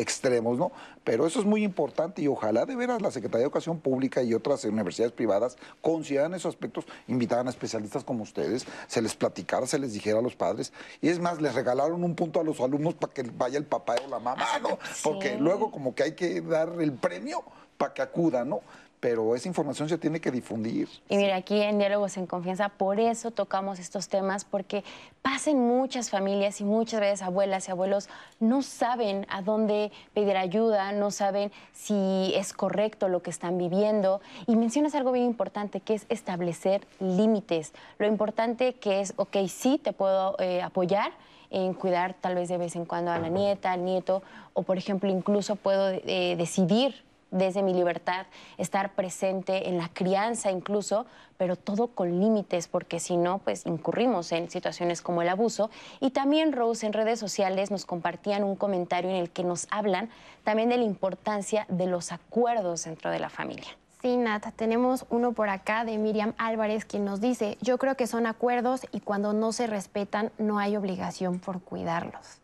[0.00, 0.72] extremos, ¿no?
[1.04, 4.34] Pero eso es muy importante y ojalá de veras la Secretaría de Educación Pública y
[4.34, 9.78] otras universidades privadas consideran esos aspectos, invitaran a especialistas como ustedes, se les platicara, se
[9.78, 10.72] les dijera a los padres.
[11.00, 13.96] Y es más, les regalaron un punto a los alumnos para que vaya el papá
[14.04, 14.78] o la mamá, ¿no?
[15.02, 17.42] Porque luego como que hay que dar el premio
[17.76, 18.60] para que acudan, ¿no?
[19.00, 20.88] Pero esa información se tiene que difundir.
[21.08, 24.84] Y mira, aquí en Diálogos en Confianza, por eso tocamos estos temas, porque
[25.22, 30.92] pasen muchas familias y muchas veces abuelas y abuelos no saben a dónde pedir ayuda,
[30.92, 34.20] no saben si es correcto lo que están viviendo.
[34.46, 37.72] Y mencionas algo bien importante, que es establecer límites.
[37.98, 41.12] Lo importante que es, ok, sí, te puedo eh, apoyar,
[41.52, 44.78] en cuidar tal vez de vez en cuando a la nieta, al nieto, o por
[44.78, 48.26] ejemplo incluso puedo eh, decidir desde mi libertad,
[48.58, 54.30] estar presente en la crianza incluso, pero todo con límites, porque si no, pues incurrimos
[54.32, 55.70] en situaciones como el abuso.
[56.00, 60.10] Y también Rose en redes sociales nos compartían un comentario en el que nos hablan
[60.44, 63.68] también de la importancia de los acuerdos dentro de la familia.
[64.02, 68.06] Sí, Nata, tenemos uno por acá de Miriam Álvarez quien nos dice, yo creo que
[68.06, 72.39] son acuerdos y cuando no se respetan no hay obligación por cuidarlos.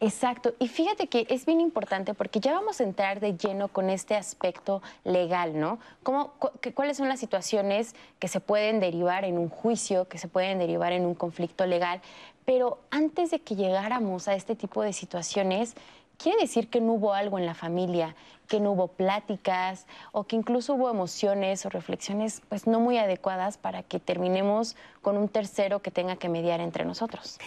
[0.00, 3.90] Exacto, y fíjate que es bien importante porque ya vamos a entrar de lleno con
[3.90, 5.80] este aspecto legal, ¿no?
[6.04, 6.34] ¿Cómo,
[6.74, 10.92] ¿Cuáles son las situaciones que se pueden derivar en un juicio, que se pueden derivar
[10.92, 12.00] en un conflicto legal?
[12.44, 15.74] Pero antes de que llegáramos a este tipo de situaciones,
[16.16, 18.14] quiere decir que no hubo algo en la familia,
[18.46, 23.58] que no hubo pláticas o que incluso hubo emociones o reflexiones pues no muy adecuadas
[23.58, 27.40] para que terminemos con un tercero que tenga que mediar entre nosotros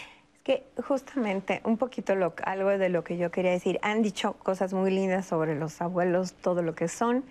[0.43, 4.73] que justamente un poquito lo, algo de lo que yo quería decir, han dicho cosas
[4.73, 7.23] muy lindas sobre los abuelos, todo lo que son,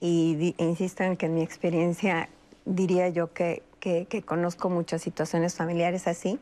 [0.00, 2.28] y insisto en que en mi experiencia
[2.64, 6.38] diría yo que, que, conozco muchas situaciones familiares así,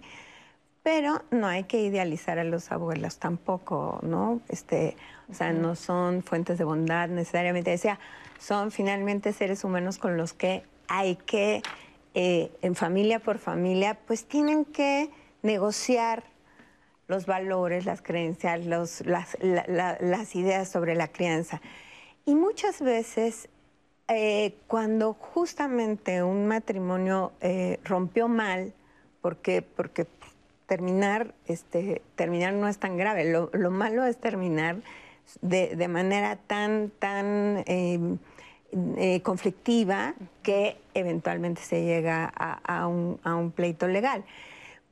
[0.82, 4.40] pero no hay que idealizar a los abuelos tampoco, ¿no?
[4.48, 4.96] Este,
[5.28, 7.98] o sea, no son fuentes de bondad necesariamente, decía,
[8.38, 11.62] son finalmente seres humanos con los que hay que,
[12.14, 15.10] eh, en familia por familia, pues tienen que
[15.46, 16.24] negociar
[17.08, 21.60] los valores, las creencias, las, ideas sobre la crianza.
[22.24, 23.48] Y muchas veces,
[24.08, 28.74] eh, cuando justamente un matrimonio eh, rompió mal,
[29.22, 30.06] porque, porque
[30.66, 34.76] terminar, este, terminar no es tan grave, lo, malo es terminar
[35.42, 44.24] de, manera tan, tan eh, conflictiva que eventualmente se llega a un pleito legal.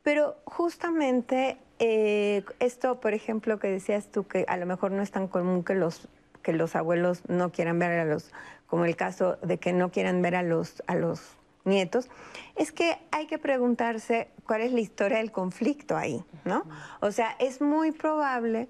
[0.05, 5.11] Pero justamente eh, esto, por ejemplo, que decías tú, que a lo mejor no es
[5.11, 6.09] tan común que los,
[6.43, 8.31] que los abuelos no quieran ver a los,
[8.67, 12.11] como el caso de que no quieran ver a los, a los nietos,
[12.55, 16.65] es que hay que preguntarse cuál es la historia del conflicto ahí, ¿no?
[17.01, 18.69] O sea, es muy probable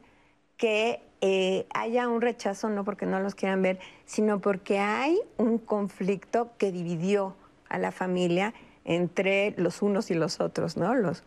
[0.57, 5.59] que eh, haya un rechazo no porque no los quieran ver, sino porque hay un
[5.59, 7.35] conflicto que dividió
[7.69, 8.55] a la familia
[8.85, 10.95] entre los unos y los otros, ¿no?
[10.95, 11.25] Los,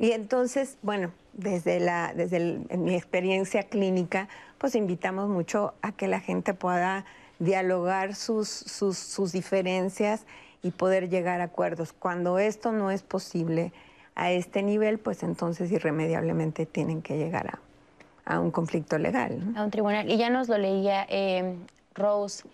[0.00, 6.20] y entonces, bueno, desde, la, desde mi experiencia clínica, pues invitamos mucho a que la
[6.20, 7.04] gente pueda
[7.38, 10.24] dialogar sus, sus, diferencias
[10.62, 11.92] y poder llegar a acuerdos.
[11.92, 13.72] Cuando esto no es posible
[14.14, 19.52] a este nivel, pues entonces irremediablemente tienen que llegar a, a un conflicto legal.
[19.54, 20.10] A un tribunal.
[20.10, 21.56] Y ya nos lo leía eh,
[21.94, 22.44] Rose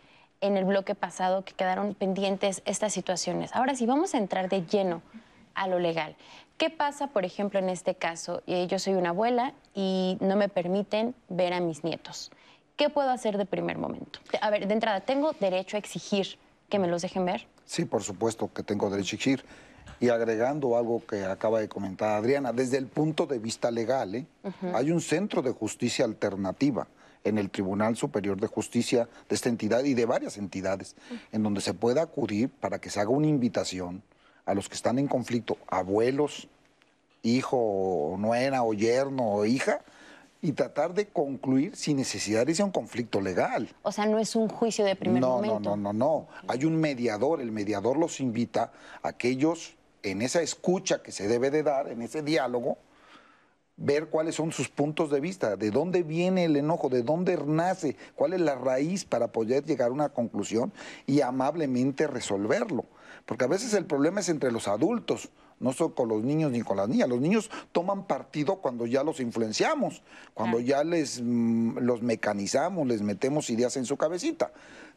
[0.47, 3.51] en el bloque pasado que quedaron pendientes estas situaciones.
[3.55, 5.03] Ahora sí, vamos a entrar de lleno
[5.55, 6.17] a lo legal.
[6.57, 8.43] ¿Qué pasa, por ejemplo, en este caso?
[8.47, 12.31] Eh, yo soy una abuela y no me permiten ver a mis nietos.
[12.77, 14.21] ¿Qué puedo hacer de primer momento?
[14.41, 16.39] A ver, de entrada, ¿tengo derecho a exigir
[16.69, 17.47] que me los dejen ver?
[17.65, 19.45] Sí, por supuesto que tengo derecho a exigir.
[19.99, 24.27] Y agregando algo que acaba de comentar Adriana, desde el punto de vista legal, ¿eh?
[24.75, 26.87] hay un centro de justicia alternativa
[27.27, 30.95] en el Tribunal Superior de Justicia de esta entidad y de varias entidades,
[31.33, 34.03] en donde se pueda acudir para que se haga una invitación
[34.45, 36.49] a los que están en conflicto, abuelos,
[37.23, 39.81] hijo, nuera o yerno o hija,
[40.41, 43.69] y tratar de concluir sin necesidad de irse a un conflicto legal.
[43.83, 45.59] O sea, no es un juicio de primer momento.
[45.59, 46.29] No, no, no, no.
[46.47, 47.41] Hay un mediador.
[47.41, 48.71] El mediador los invita
[49.03, 49.75] a que ellos,
[50.05, 52.79] en esa escucha que se debe de dar, en ese diálogo,
[53.77, 57.97] ver cuáles son sus puntos de vista, de dónde viene el enojo, de dónde nace,
[58.15, 60.73] cuál es la raíz para poder llegar a una conclusión
[61.07, 62.87] y amablemente resolverlo.
[63.27, 66.63] Porque a veces el problema es entre los adultos, no solo con los niños ni
[66.63, 67.09] con las niñas.
[67.09, 70.03] Los niños toman partido cuando ya los influenciamos,
[70.35, 74.53] cuando ya les mm, los mecanizamos, les metemos ideas en su cabecita.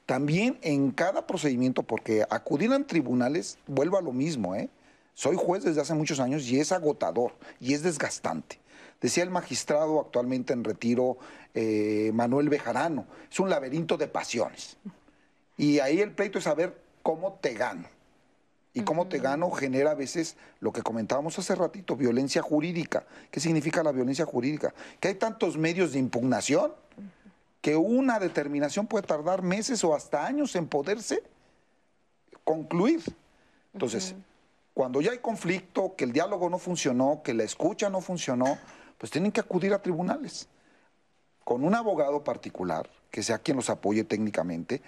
[0.05, 4.69] También en cada procedimiento, porque acudir a tribunales, vuelvo a lo mismo, ¿eh?
[5.13, 8.57] Soy juez desde hace muchos años y es agotador y es desgastante.
[9.01, 11.17] Decía el magistrado actualmente en retiro,
[11.53, 14.77] eh, Manuel Bejarano, es un laberinto de pasiones.
[15.57, 17.85] Y ahí el pleito es saber cómo te gano.
[18.73, 23.05] Y cómo te gano genera a veces lo que comentábamos hace ratito, violencia jurídica.
[23.31, 24.73] ¿Qué significa la violencia jurídica?
[24.99, 26.71] Que hay tantos medios de impugnación
[27.61, 31.23] que una determinación puede tardar meses o hasta años en poderse
[32.43, 33.01] concluir.
[33.73, 34.15] Entonces,
[34.73, 38.57] cuando ya hay conflicto, que el diálogo no funcionó, que la escucha no funcionó,
[38.99, 40.47] pues tienen que acudir a tribunales
[41.43, 44.83] con un abogado particular, que sea quien los apoye técnicamente,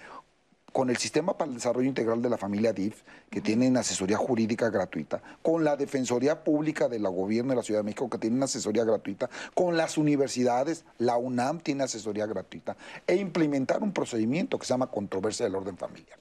[0.72, 4.70] con el Sistema para el Desarrollo Integral de la Familia DIF, que tienen asesoría jurídica
[4.70, 8.44] gratuita, con la Defensoría Pública de la Gobierno de la Ciudad de México, que tiene
[8.44, 14.64] asesoría gratuita, con las universidades, la UNAM tiene asesoría gratuita, e implementar un procedimiento que
[14.64, 16.18] se llama controversia del orden familiar.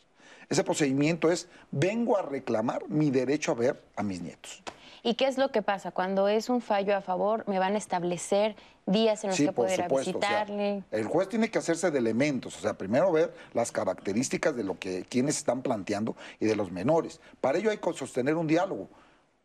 [0.50, 4.64] Ese procedimiento es, vengo a reclamar mi derecho a ver a mis nietos.
[5.04, 5.92] ¿Y qué es lo que pasa?
[5.92, 9.88] Cuando es un fallo a favor, me van a establecer días en los que poder
[9.90, 10.84] visitarle.
[10.92, 14.78] el juez tiene que hacerse de elementos, o sea, primero ver las características de lo
[14.78, 17.20] que quienes están planteando y de los menores.
[17.40, 18.90] Para ello hay que sostener un diálogo.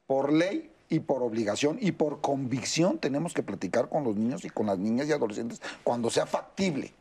[0.07, 4.51] Por ley, y por obligación y por convicción tenemos que platicar con los niños y
[4.51, 6.93] con las niñas y adolescentes cuando sea factible.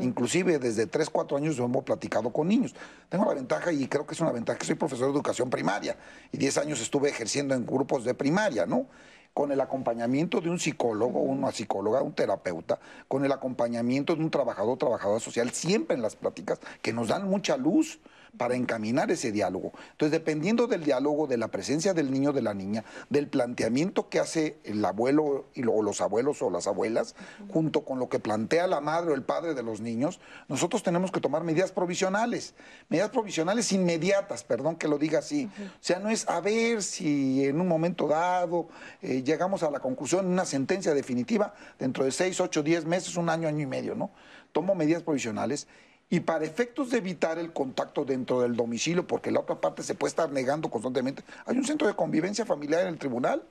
[0.00, 2.74] Inclusive desde 3, 4 años yo hemos platicado con niños.
[3.08, 5.96] Tengo la ventaja y creo que es una ventaja que soy profesor de educación primaria
[6.32, 8.86] y 10 años estuve ejerciendo en grupos de primaria, ¿no?
[9.32, 14.30] Con el acompañamiento de un psicólogo, una psicóloga, un terapeuta, con el acompañamiento de un
[14.30, 18.00] trabajador, trabajadora social, siempre en las pláticas que nos dan mucha luz
[18.36, 19.72] para encaminar ese diálogo.
[19.92, 24.08] Entonces, dependiendo del diálogo, de la presencia del niño o de la niña, del planteamiento
[24.08, 27.14] que hace el abuelo y o los abuelos o las abuelas,
[27.48, 31.10] junto con lo que plantea la madre o el padre de los niños, nosotros tenemos
[31.12, 32.54] que tomar medidas provisionales,
[32.88, 35.50] medidas provisionales inmediatas, perdón que lo diga así.
[35.58, 38.68] O sea, no es a ver si en un momento dado
[39.02, 43.28] eh, llegamos a la conclusión, una sentencia definitiva, dentro de seis, ocho, diez meses, un
[43.28, 44.10] año, año y medio, ¿no?
[44.52, 45.68] Tomo medidas provisionales
[46.10, 49.94] y para efectos de evitar el contacto dentro del domicilio, porque la otra parte se
[49.94, 53.42] puede estar negando constantemente, hay un centro de convivencia familiar en el tribunal,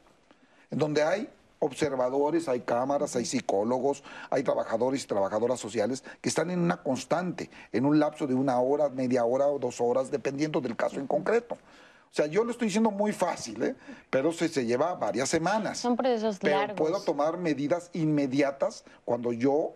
[0.70, 1.30] en donde hay
[1.60, 7.50] observadores, hay cámaras, hay psicólogos, hay trabajadores y trabajadoras sociales que están en una constante,
[7.72, 11.08] en un lapso de una hora, media hora o dos horas, dependiendo del caso en
[11.08, 11.56] concreto.
[11.56, 13.76] O sea, yo lo estoy diciendo muy fácil, ¿eh?
[14.10, 15.78] pero se, se lleva varias semanas.
[15.78, 16.78] Son procesos pero largos.
[16.78, 19.74] puedo tomar medidas inmediatas cuando yo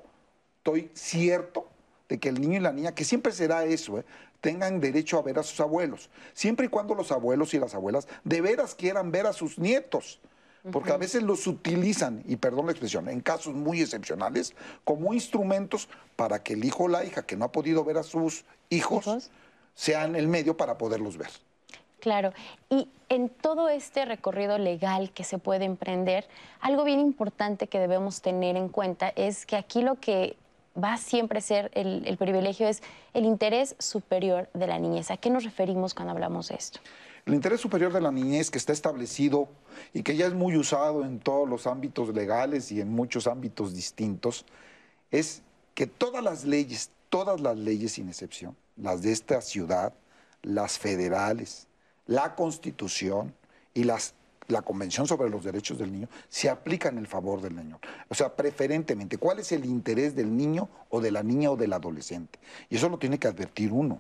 [0.58, 1.68] estoy cierto
[2.14, 4.06] de que el niño y la niña, que siempre será eso, ¿eh?
[4.40, 8.08] tengan derecho a ver a sus abuelos, siempre y cuando los abuelos y las abuelas
[8.24, 10.20] de veras quieran ver a sus nietos.
[10.72, 14.54] Porque a veces los utilizan, y perdón la expresión, en casos muy excepcionales,
[14.86, 18.04] como instrumentos para que el hijo o la hija que no ha podido ver a
[18.04, 19.32] sus hijos, ¿Hijos?
[19.74, 21.32] sean el medio para poderlos ver.
[22.00, 22.32] Claro,
[22.70, 26.28] y en todo este recorrido legal que se puede emprender,
[26.62, 30.38] algo bien importante que debemos tener en cuenta es que aquí lo que
[30.82, 32.82] va a siempre ser el, privilegio es
[33.14, 35.12] el interés superior de la niñez.
[35.12, 36.80] ¿A qué nos referimos cuando hablamos de esto?
[37.26, 39.48] El interés superior de la niñez que está establecido
[39.94, 43.74] y que ya es muy usado en todos los ámbitos legales y en muchos ámbitos
[43.74, 44.46] distintos,
[45.10, 45.42] es
[45.74, 49.94] que todas las leyes, todas las leyes sin excepción, las de esta ciudad,
[50.42, 51.68] las federales,
[52.08, 53.34] la Constitución
[53.74, 54.16] y las,
[54.48, 57.80] la Convención sobre los Derechos del Niño, se aplican en favor del niño.
[58.10, 61.74] O sea, preferentemente, ¿cuál es el interés del niño o de la niña o del
[61.74, 62.40] adolescente?
[62.70, 64.00] Y eso lo tiene que advertir uno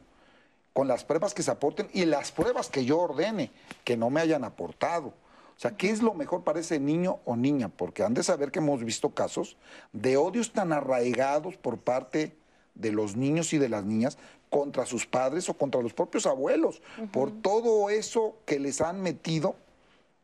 [0.74, 3.52] con las pruebas que se aporten y las pruebas que yo ordene,
[3.84, 5.14] que no me hayan aportado.
[5.56, 7.70] O sea, ¿qué es lo mejor para ese niño o niña?
[7.70, 9.56] Porque han de saber que hemos visto casos
[9.94, 12.36] de odios tan arraigados por parte
[12.74, 14.18] de los niños y de las niñas
[14.50, 16.82] contra sus padres o contra los propios abuelos,
[17.12, 19.56] por todo eso que les han metido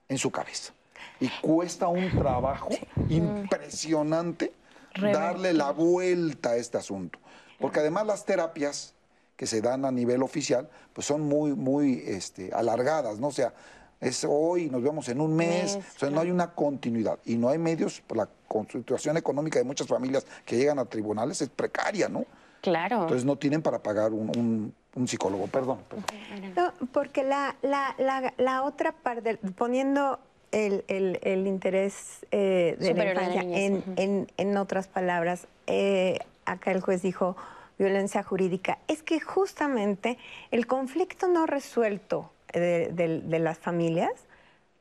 [0.09, 0.73] en su cabeza.
[1.21, 2.69] Y cuesta un trabajo
[3.07, 4.53] impresionante
[4.99, 7.19] darle la vuelta a este asunto.
[7.59, 8.93] Porque además las terapias
[9.37, 13.27] que se dan a nivel oficial, pues son muy, muy este, alargadas, ¿no?
[13.27, 13.53] O sea,
[14.01, 17.19] es hoy, nos vemos en un mes, Mes, o sea, no hay una continuidad.
[17.25, 18.29] Y no hay medios, por la
[18.71, 22.25] situación económica de muchas familias que llegan a tribunales es precaria, ¿no?
[22.61, 23.01] Claro.
[23.03, 25.79] Entonces no tienen para pagar un, un- un psicólogo, perdón.
[25.87, 26.53] perdón.
[26.55, 30.19] No, porque la, la, la, la otra parte, poniendo
[30.51, 36.19] el, el- el interés eh, de Superior la infancia en, en- en otras palabras, eh,
[36.45, 37.37] acá el juez dijo
[37.77, 40.17] violencia jurídica, es que justamente
[40.51, 44.11] el conflicto no resuelto de, de- de las familias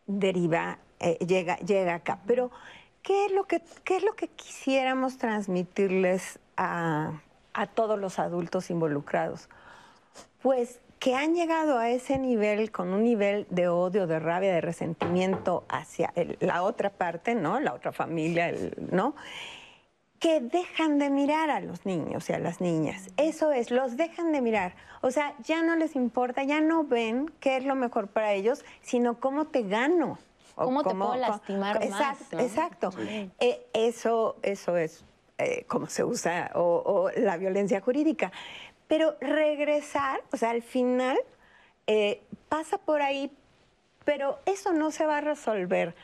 [0.06, 2.18] deriva, eh, llega, llega acá.
[2.26, 2.50] Pero,
[3.02, 7.20] ¿qué es lo que, qué es lo que quisiéramos transmitirles a,
[7.52, 9.48] a todos los adultos involucrados?
[10.42, 14.60] Pues que han llegado a ese nivel con un nivel de odio, de rabia, de
[14.60, 17.60] resentimiento hacia el- la otra parte, ¿no?
[17.60, 19.14] La otra familia, el- ¿no?
[20.18, 23.10] Que dejan de mirar a los niños y a las niñas.
[23.16, 24.74] Eso es, los dejan de mirar.
[25.00, 28.64] O sea, ya no les importa, ya no ven qué es lo mejor para ellos,
[28.82, 30.18] sino cómo te gano.
[30.56, 32.40] o ¿Cómo te puedo lastimar más, no?
[32.40, 32.90] exacto.
[33.38, 35.04] Eh, eso, eso es
[35.40, 38.32] eh, cómo se usa o, o la violencia jurídica.
[38.88, 41.18] Pero regresar, o sea, al final
[41.86, 43.30] eh, pasa por ahí,
[44.04, 45.94] pero eso no se va a resolver.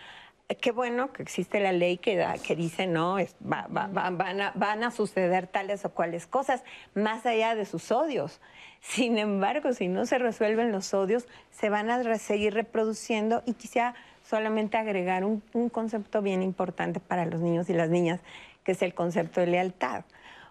[0.50, 3.16] Eh, Qué bueno que existe la ley que, da- que dice, no,
[3.50, 6.62] va- va- va- van, a, van a suceder tales o cuales cosas,
[6.94, 8.40] más allá de sus odios.
[8.80, 13.94] Sin embargo, si no se resuelven los odios, se van a seguir reproduciendo y quisiera
[14.22, 18.20] solamente agregar un concepto bien importante para los niños y las niñas,
[18.62, 20.04] que es el concepto de lealtad.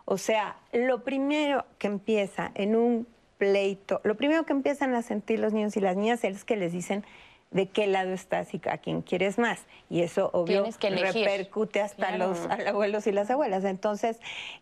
[0.06, 5.40] O sea, lo primero que empieza en un pleito, lo primero que empiezan a sentir
[5.40, 7.06] los niños y las niñas es que les dicen
[7.52, 9.62] de qué lado estás y a quién quieres más.
[9.90, 12.30] Y eso, obvio, que repercute hasta Claro.
[12.30, 13.64] los abuelos y las abuelas.
[13.64, 14.20] Entonces,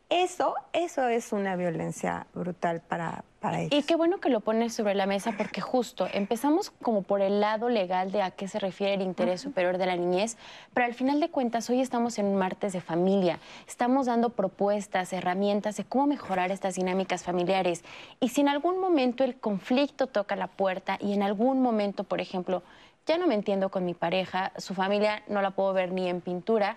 [0.09, 3.71] eso, eso es una violencia brutal para, para ellos.
[3.73, 7.41] Y qué bueno que lo pones sobre la mesa porque justo empezamos como por el
[7.41, 10.37] lado legal de a qué se refiere el interés superior de la niñez,
[10.73, 15.11] pero al final de cuentas hoy estamos en un martes de familia, estamos dando propuestas,
[15.11, 17.83] herramientas de cómo mejorar estas dinámicas familiares.
[18.19, 22.21] Y si en algún momento el conflicto toca la puerta y en algún momento, por
[22.21, 22.61] ejemplo,
[23.07, 26.21] ya no me entiendo con mi pareja, su familia no la puedo ver ni en
[26.21, 26.75] pintura,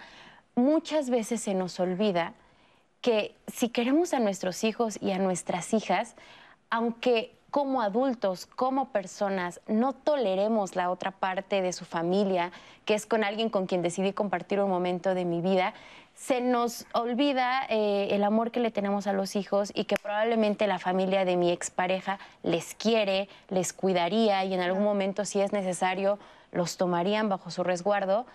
[0.55, 2.33] muchas veces se nos olvida
[3.03, 6.17] que si queremos a nuestros hijos y a nuestras hijas,
[6.75, 12.51] aunque como adultos, como personas, no toleremos la otra parte de su familia,
[12.85, 15.73] que es con alguien con quien decidí compartir un momento de mi vida,
[16.17, 20.67] se nos olvida eh, el amor que le tenemos a los hijos y que probablemente
[20.67, 25.53] la familia de mi expareja les quiere, les cuidaría y en algún momento, si es
[25.53, 26.19] necesario,
[26.51, 28.27] los tomarían bajo su resguardo.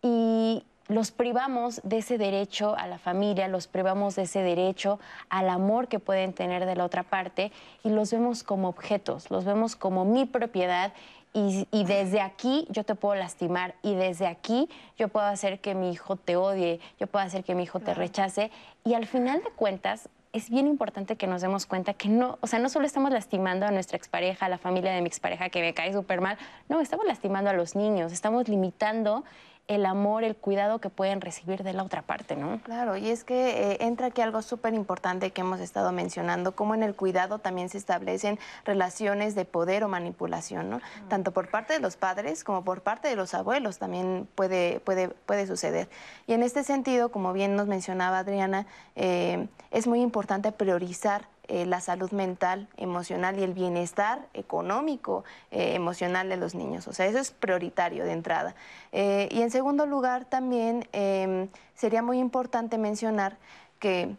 [0.00, 5.48] Y, los privamos de ese derecho a la familia, los privamos de ese derecho al
[5.48, 7.52] amor que pueden tener de la otra parte
[7.84, 10.92] y los vemos como objetos, los vemos como mi propiedad
[11.32, 14.68] y, desde aquí yo te puedo lastimar y desde aquí
[14.98, 17.94] yo puedo hacer que mi hijo te odie, yo puedo hacer que mi hijo te
[17.94, 18.50] rechace.
[18.84, 22.48] Y al final de cuentas es bien importante que nos demos cuenta que no, o
[22.48, 25.60] sea, no solo estamos lastimando a nuestra expareja, a la familia de mi expareja que
[25.60, 26.36] me cae súper mal,
[26.68, 29.24] no, estamos lastimando a los niños, estamos limitando
[29.70, 32.60] el amor, el cuidado que pueden recibir de la otra parte, ¿no?
[32.64, 36.74] Claro, y es que eh, entra aquí algo súper importante que hemos estado mencionando, como
[36.74, 40.80] en el cuidado también se establecen relaciones de poder o manipulación, ¿no?
[41.08, 45.08] Tanto por parte de los padres como por parte de los abuelos también puede, puede,
[45.08, 45.88] puede suceder.
[46.26, 48.66] Y en este sentido, como bien nos mencionaba Adriana,
[48.96, 55.74] eh, es muy importante priorizar eh, la salud mental, emocional y el bienestar económico, eh,
[55.74, 56.86] emocional de los niños.
[56.86, 58.54] O sea, eso es prioritario de entrada.
[58.92, 63.36] Eh, y en segundo lugar, también em, sería muy importante mencionar
[63.80, 64.14] que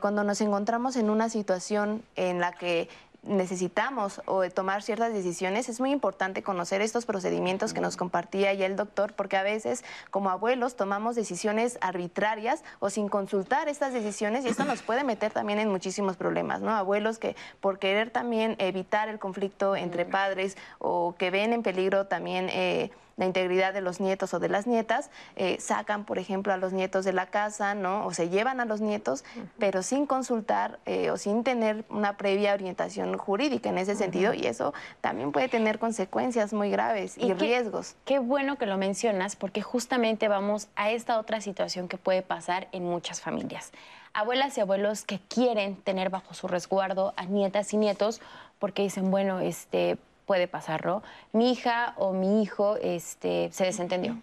[0.00, 2.88] cuando nos encontramos en una situación en la que
[3.26, 8.66] necesitamos o tomar ciertas decisiones, es muy importante conocer estos procedimientos que nos compartía ya
[8.66, 14.44] el doctor, porque a veces como abuelos tomamos decisiones arbitrarias o sin consultar estas decisiones
[14.44, 16.70] y esto nos puede meter también en muchísimos problemas, ¿no?
[16.70, 22.06] Abuelos que por querer también evitar el conflicto entre padres o que ven en peligro
[22.06, 22.48] también...
[22.50, 26.56] Eh, la integridad de los nietos o de las nietas, eh, sacan, por ejemplo, a
[26.56, 28.06] los nietos de la casa, ¿no?
[28.06, 29.24] O se llevan a los nietos,
[29.58, 34.46] pero sin consultar eh, o sin tener una previa orientación jurídica en ese sentido, y
[34.46, 37.96] eso también puede tener consecuencias muy graves y, riesgos.
[38.04, 42.68] Qué bueno que lo mencionas, porque justamente vamos a esta otra situación que puede pasar
[42.72, 43.72] en muchas familias
[44.12, 48.22] abuelas y abuelos que quieren tener bajo su resguardo a nietas y nietos
[48.58, 51.02] porque dicen, bueno, este, puede pasarlo.
[51.32, 54.18] Mi hija o mi hijo este, se desentendió.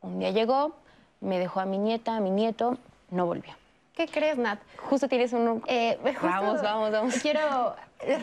[0.00, 0.74] Un día llegó,
[1.20, 2.78] me dejó a mi nieta, a mi nieto,
[3.10, 3.52] no volvió.
[3.94, 4.60] ¿Qué crees, Nat?
[4.78, 5.62] Justo tienes un...
[5.66, 7.14] Eh, vamos, vamos, vamos.
[7.20, 7.74] Quiero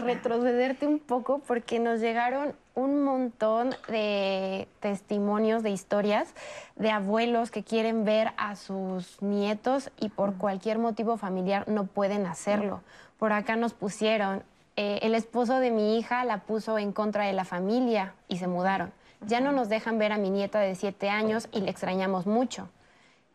[0.03, 6.33] retrocederte un poco porque nos llegaron un montón de testimonios, de historias
[6.75, 12.25] de abuelos que quieren ver a sus nietos y por cualquier motivo familiar no pueden
[12.25, 12.81] hacerlo.
[13.17, 14.43] Por acá nos pusieron,
[14.77, 18.47] eh, el esposo de mi hija la puso en contra de la familia y se
[18.47, 18.93] mudaron.
[19.25, 22.69] Ya no nos dejan ver a mi nieta de siete años y le extrañamos mucho.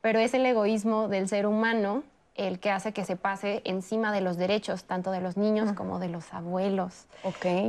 [0.01, 4.21] Pero es el egoísmo del ser humano el que hace que se pase encima de
[4.21, 7.07] los derechos, tanto de los niños como de los abuelos.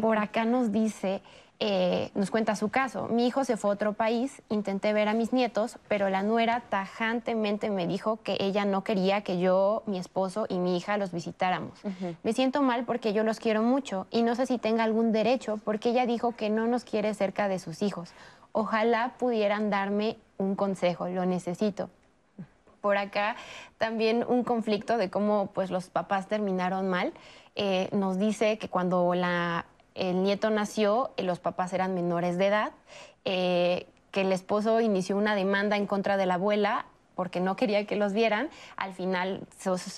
[0.01, 1.21] Por acá nos dice
[1.59, 3.07] eh, nos cuenta su caso.
[3.07, 6.63] Mi hijo se fue a otro país, intenté ver a mis nietos, pero la nuera
[6.69, 11.11] tajantemente me dijo que ella no quería que yo, mi esposo y mi hija los
[11.11, 11.79] visitáramos.
[12.23, 15.59] Me siento mal porque yo los quiero mucho y no sé si tenga algún derecho
[15.63, 18.11] porque ella dijo que no nos quiere cerca de sus hijos.
[18.51, 21.89] Ojalá pudieran darme un consejo, lo necesito
[22.81, 23.37] por acá
[23.77, 27.13] también un conflicto de cómo pues los papás terminaron mal.
[27.55, 32.47] Eh, nos dice que cuando la el nieto nació, eh, los papás eran menores de
[32.47, 32.71] edad,
[33.25, 36.85] eh, que el esposo inició una demanda en contra de la abuela
[37.15, 38.49] porque no quería que los vieran.
[38.75, 39.47] Al final,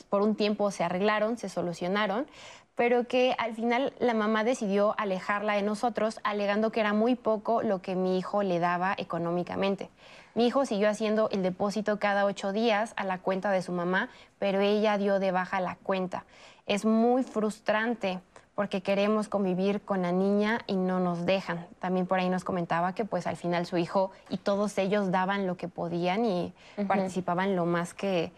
[0.09, 2.27] por un tiempo se arreglaron, se solucionaron,
[2.75, 7.61] pero que al final la mamá decidió alejarla de nosotros, alegando que era muy poco
[7.61, 9.89] lo que mi hijo le daba económicamente.
[10.33, 14.09] Mi hijo siguió haciendo el depósito cada ocho días a la cuenta de su mamá,
[14.37, 16.25] pero ella dio de baja la cuenta.
[16.65, 18.19] Es muy frustrante
[18.55, 21.67] porque queremos convivir con la niña y no nos dejan.
[21.79, 25.45] También por ahí nos comentaba que pues al final su hijo y todos ellos daban
[25.45, 26.53] lo que podían y
[26.87, 28.31] participaban lo más que,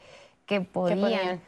[0.47, 1.39] que podían.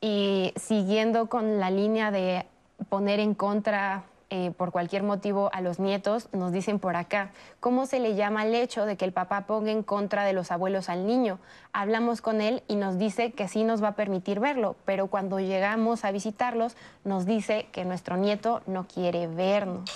[0.00, 2.44] Y siguiendo con la línea de
[2.88, 7.86] poner en contra eh, por cualquier motivo a los nietos, nos dicen por acá, ¿cómo
[7.86, 10.88] se le llama el hecho de que el papá ponga en contra de los abuelos
[10.88, 11.38] al niño?
[11.72, 15.38] Hablamos con él y nos dice que sí nos va a permitir verlo, pero cuando
[15.38, 19.88] llegamos a visitarlos nos dice que nuestro nieto no quiere vernos.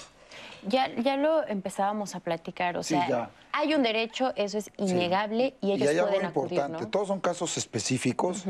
[0.64, 5.72] Ya, ya lo empezábamos a platicar, o sea, hay un derecho, eso es innegable y
[5.72, 8.45] ellos y hay algo pueden importante, todos son casos específicos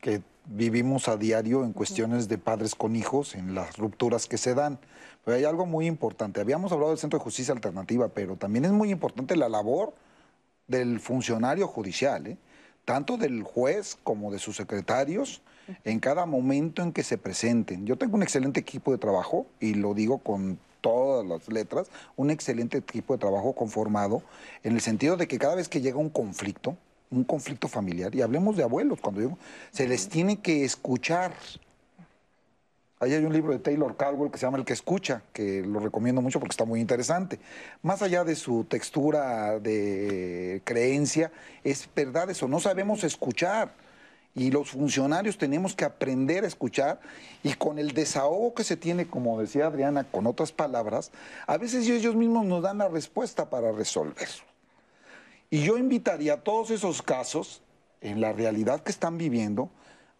[0.00, 4.54] que vivimos a diario en cuestiones de padres con hijos, en las rupturas que se
[4.54, 4.78] dan.
[5.24, 6.40] Pero hay algo muy importante.
[6.40, 9.92] Habíamos hablado del Centro de Justicia Alternativa, pero también es muy importante la labor
[10.66, 12.38] del funcionario judicial, ¿eh?
[12.84, 15.42] tanto del juez como de sus secretarios,
[15.84, 17.86] en cada momento en que se presenten.
[17.86, 22.30] Yo tengo un excelente equipo de trabajo, y lo digo con todas las letras, un
[22.30, 24.22] excelente equipo de trabajo conformado,
[24.62, 26.76] en el sentido de que cada vez que llega un conflicto,
[27.10, 29.38] un conflicto familiar, y hablemos de abuelos, cuando digo,
[29.70, 31.32] se les tiene que escuchar.
[33.02, 35.80] Ahí hay un libro de Taylor Caldwell que se llama El que escucha, que lo
[35.80, 37.40] recomiendo mucho porque está muy interesante.
[37.80, 41.32] Más allá de su textura de creencia,
[41.64, 43.72] es verdad eso, no sabemos escuchar.
[44.34, 47.00] Y los funcionarios tenemos que aprender a escuchar
[47.42, 51.10] y con el desahogo que se tiene, como decía Adriana, con otras palabras,
[51.46, 54.28] a veces ellos mismos nos dan la respuesta para resolver.
[55.48, 57.62] Y yo invitaría a todos esos casos,
[58.02, 59.70] en la realidad que están viviendo,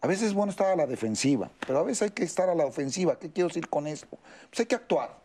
[0.01, 2.55] a veces es bueno estar a la defensiva, pero a veces hay que estar a
[2.55, 3.19] la ofensiva.
[3.19, 4.17] ¿Qué quiero decir con esto?
[4.49, 5.21] Pues hay que actuar.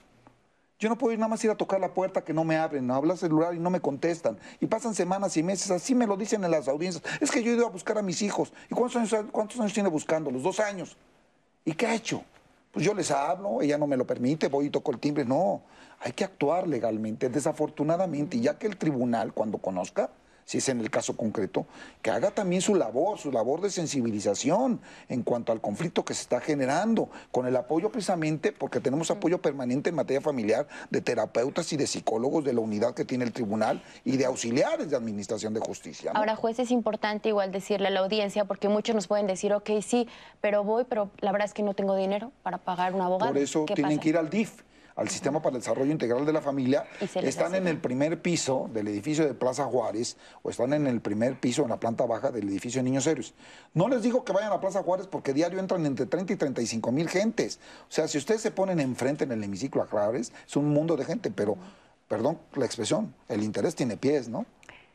[0.78, 2.90] Yo no puedo ir nada más ir a tocar la puerta que no me abren,
[2.90, 4.38] hablar celular y no me contestan.
[4.60, 7.02] Y pasan semanas y meses, así me lo dicen en las audiencias.
[7.20, 8.52] Es que yo he ido a buscar a mis hijos.
[8.70, 10.30] ¿Y cuántos años, cuántos años tiene buscando?
[10.30, 10.98] Los dos años.
[11.64, 12.22] ¿Y qué ha hecho?
[12.70, 15.24] Pues yo les hablo, ella no me lo permite, voy y toco el timbre.
[15.24, 15.62] No,
[16.00, 18.36] hay que actuar legalmente, desafortunadamente.
[18.36, 20.10] Y ya que el tribunal, cuando conozca,
[20.46, 21.66] si es en el caso concreto,
[22.00, 26.22] que haga también su labor, su labor de sensibilización en cuanto al conflicto que se
[26.22, 31.72] está generando, con el apoyo precisamente, porque tenemos apoyo permanente en materia familiar de terapeutas
[31.72, 35.52] y de psicólogos de la unidad que tiene el tribunal y de auxiliares de administración
[35.52, 36.12] de justicia.
[36.12, 36.20] ¿no?
[36.20, 39.70] Ahora, juez, es importante igual decirle a la audiencia, porque muchos nos pueden decir, ok,
[39.82, 40.08] sí,
[40.40, 43.32] pero voy, pero la verdad es que no tengo dinero para pagar un abogado.
[43.32, 44.02] Por eso ¿Qué tienen pasa?
[44.02, 44.62] que ir al DIF,
[44.96, 46.86] al Sistema para el Desarrollo Integral de la Familia.
[47.14, 51.38] Están en el primer piso del edificio de Plaza Juárez o están en el primer
[51.38, 53.34] piso, en la planta baja del edificio de Niños Héroes.
[53.74, 56.92] No les digo que vayan a Plaza Juárez porque diario entran entre 30 y 35
[56.92, 57.60] mil gentes.
[57.82, 60.96] O sea, si ustedes se ponen enfrente en el hemiciclo a Juárez, es un mundo
[60.96, 61.56] de gente, pero,
[62.08, 64.46] perdón la expresión, el interés tiene pies, ¿no?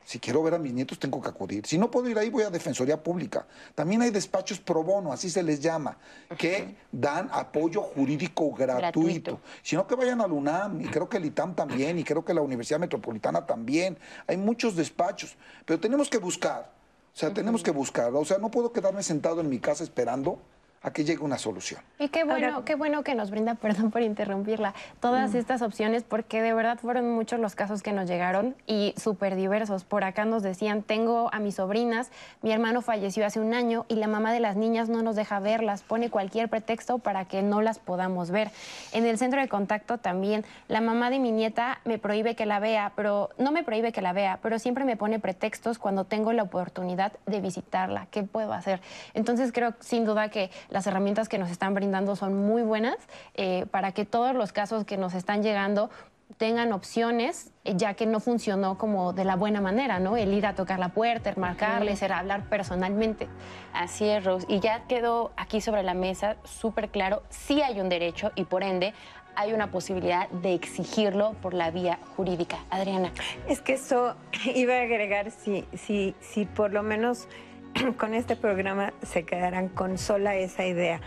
[0.04, 1.66] Si quiero ver a mis nietos, tengo que acudir.
[1.66, 3.46] Si no puedo ir ahí, voy a Defensoría Pública.
[3.76, 5.98] También hay despachos pro bono, así se les llama,
[6.38, 8.78] que dan apoyo jurídico gratuito.
[8.78, 9.40] Gratuito.
[9.62, 12.42] Sino que vayan al UNAM, y creo que el ITAM también, y creo que la
[12.42, 13.98] Universidad Metropolitana también.
[14.28, 16.72] Hay muchos despachos, pero tenemos que buscar.
[17.14, 18.14] O sea, tenemos que buscar.
[18.16, 20.40] O sea, no puedo quedarme sentado en mi casa esperando
[20.84, 21.82] a que llegue una solución.
[22.00, 26.42] Y qué bueno, qué bueno que nos brinda, perdón por interrumpirla, todas estas opciones, porque
[26.42, 29.84] de verdad fueron muchos los casos que nos llegaron y súper diversos.
[29.84, 32.10] Por acá nos decían, tengo a mis sobrinas,
[32.42, 35.40] mi hermano falleció hace un año y la mamá de las niñas no nos deja
[35.40, 38.50] verlas, pone cualquier pretexto para que no las podamos ver.
[38.92, 42.60] En el centro de contacto también, la mamá de mi nieta me prohíbe que la
[42.60, 46.34] vea, pero no me prohíbe que la vea, pero siempre me pone pretextos cuando tengo
[46.34, 48.08] la oportunidad de visitarla.
[48.10, 48.82] ¿Qué puedo hacer?
[49.14, 52.96] Entonces creo sin duda que las herramientas que nos están brindando son muy buenas
[53.36, 55.92] eh, para que todos los casos que nos están llegando
[56.38, 60.18] tengan opciones, eh, ya que no funcionó como de la buena manera, ¿no?
[60.18, 63.28] El ir a tocar la puerta, el marcarles, el hablar personalmente.
[63.74, 64.48] Así es, Rose.
[64.50, 68.64] Y ya quedó aquí sobre la mesa súper claro, sí hay un derecho y por
[68.64, 68.94] ende
[69.36, 72.60] hay una posibilidad de exigirlo por la vía jurídica.
[72.70, 73.12] Adriana.
[73.48, 74.16] Es que eso
[74.56, 77.28] iba a agregar si, si, si por lo menos
[77.98, 81.00] con este programa se quedaran con sola esa idea.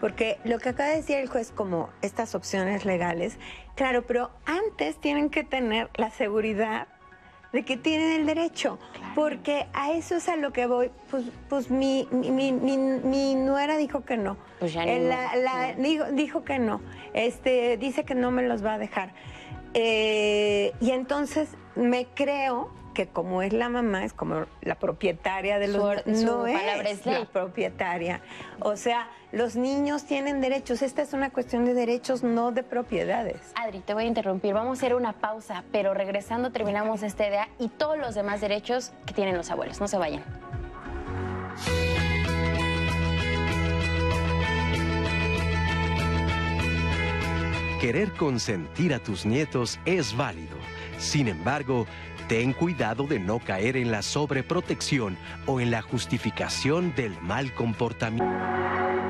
[0.00, 3.38] Porque lo que acaba de decir el juez como estas opciones legales,
[3.76, 6.88] claro, pero antes tienen que tener la seguridad
[7.52, 8.78] de que tienen el derecho,
[9.14, 10.90] porque a eso es a lo que voy.
[11.10, 14.36] Pues, pues mi, mi, mi, nuera dijo que no.
[14.60, 15.74] Pues ya Eh, la-
[16.12, 16.80] dijo que no.
[17.12, 19.12] Este, dice que no me los va a dejar.
[19.74, 25.68] Eh, y entonces me creo que como es la mamá, es como la propietaria de
[25.68, 28.20] los Su no palabra es es la propietaria.
[28.58, 30.82] O sea, los niños tienen derechos.
[30.82, 33.52] Esta es una cuestión de derechos, no de propiedades.
[33.54, 34.52] Adri, te voy a interrumpir.
[34.52, 38.92] Vamos a hacer una pausa, pero regresando terminamos esta idea y todos los demás derechos
[39.06, 39.80] que tienen los abuelos.
[39.80, 40.22] No se vayan.
[47.80, 50.58] Querer consentir a tus nietos es válido.
[50.98, 51.86] Sin embargo,
[52.30, 59.09] ten cuidado de no caer en la sobreprotección o en la justificación del mal comportamiento.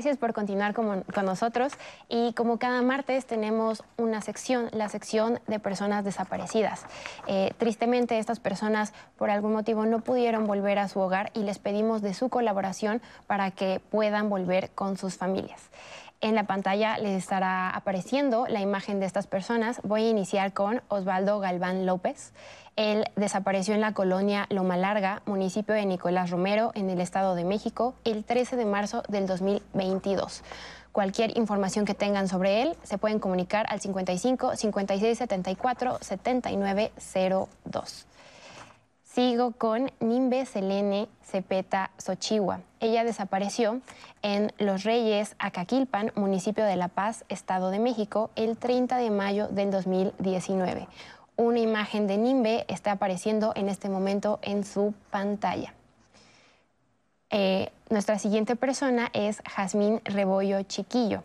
[0.00, 1.74] Gracias por continuar con, nosotros
[2.08, 6.86] y como cada martes tenemos una sección, la sección de personas desaparecidas.
[7.26, 11.58] Eh, tristemente estas personas por algún motivo no pudieron volver a su hogar y les
[11.58, 15.68] pedimos de su colaboración para que puedan volver con sus familias.
[16.22, 19.80] En la pantalla les estará apareciendo la imagen de estas personas.
[19.84, 22.34] Voy a iniciar con Osvaldo Galván López.
[22.76, 27.44] Él desapareció en la colonia Loma Larga, municipio de Nicolás Romero, en el Estado de
[27.44, 30.42] México, el 13 de marzo del 2022.
[30.92, 36.92] Cualquier información que tengan sobre él se pueden comunicar al 55 56 74 79
[37.64, 38.06] 02.
[39.12, 42.60] Sigo con Nimbe Selene Cepeta Xochihua.
[42.78, 43.80] Ella desapareció
[44.22, 49.48] en Los Reyes, Acaquilpan, municipio de La Paz, Estado de México, el 30 de mayo
[49.48, 50.86] del 2019.
[51.34, 55.74] Una imagen de Nimbe está apareciendo en este momento en su pantalla.
[57.30, 61.24] Eh, nuestra siguiente persona es Jazmín Rebollo Chiquillo.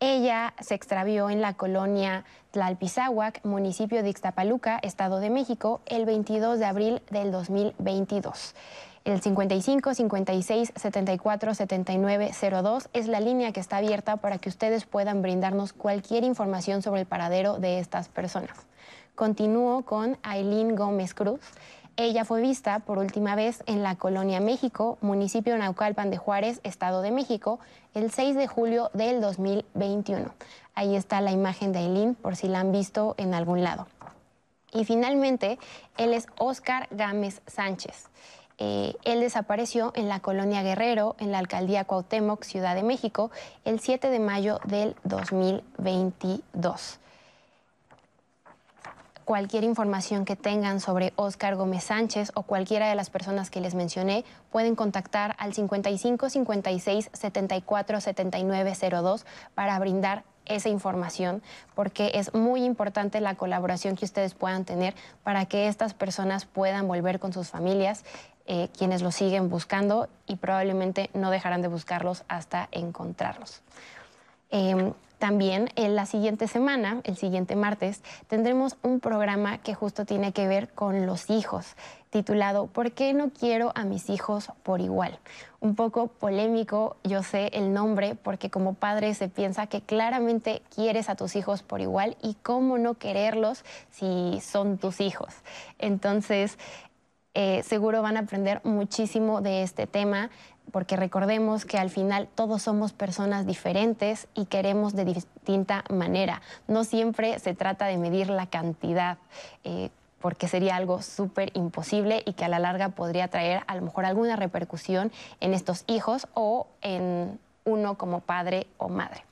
[0.00, 6.60] Ella se extravió en la colonia Tlalpizahuac, municipio de Ixtapaluca, Estado de México, el 22
[6.60, 8.54] de abril del 2022.
[9.04, 12.30] El 55 56 74 79
[12.62, 17.00] 02 es la línea que está abierta para que ustedes puedan brindarnos cualquier información sobre
[17.00, 18.56] el paradero de estas personas.
[19.16, 21.40] Continúo con Aileen Gómez Cruz.
[22.00, 27.02] Ella fue vista por última vez en la Colonia México, municipio Naucalpan de Juárez, Estado
[27.02, 27.58] de México,
[27.92, 30.32] el 6 de julio del 2021.
[30.76, 33.88] Ahí está la imagen de Eileen, por si la han visto en algún lado.
[34.72, 35.58] Y finalmente,
[35.96, 38.06] él es Oscar Gámez Sánchez.
[38.58, 43.32] Eh, él desapareció en la colonia Guerrero, en la alcaldía Cuauhtémoc, Ciudad de México,
[43.64, 47.00] el 7 de mayo del 2022
[49.28, 53.74] cualquier información que tengan sobre Oscar Gómez Sánchez o cualquiera de las personas que les
[53.74, 61.42] mencioné, pueden contactar al 55 56 74 79 02 para brindar esa información,
[61.74, 66.88] porque es muy importante la colaboración que ustedes puedan tener para que estas personas puedan
[66.88, 68.06] volver con sus familias,
[68.46, 73.60] eh, quienes los siguen buscando y probablemente no dejarán de buscarlos hasta encontrarlos.
[74.48, 80.32] Em, también en la siguiente semana, el siguiente martes, tendremos un programa que justo tiene
[80.32, 81.76] que ver con los hijos,
[82.10, 85.18] titulado ¿Por qué no quiero a mis hijos por igual?
[85.60, 91.08] Un poco polémico, yo sé el nombre, porque como padre se piensa que claramente quieres
[91.08, 95.34] a tus hijos por igual y cómo no quererlos si son tus hijos.
[95.78, 96.58] Entonces,
[97.34, 100.30] eh, seguro van a aprender muchísimo de este tema
[100.72, 106.42] porque recordemos que al final todos somos personas diferentes y queremos de distinta manera.
[106.66, 109.18] No siempre se trata de medir la cantidad.
[109.64, 109.90] Eh,
[110.20, 114.04] porque sería algo súper imposible y que a la larga podría traer a lo mejor
[114.04, 119.22] alguna repercusión en estos hijos o en uno como padre o madre.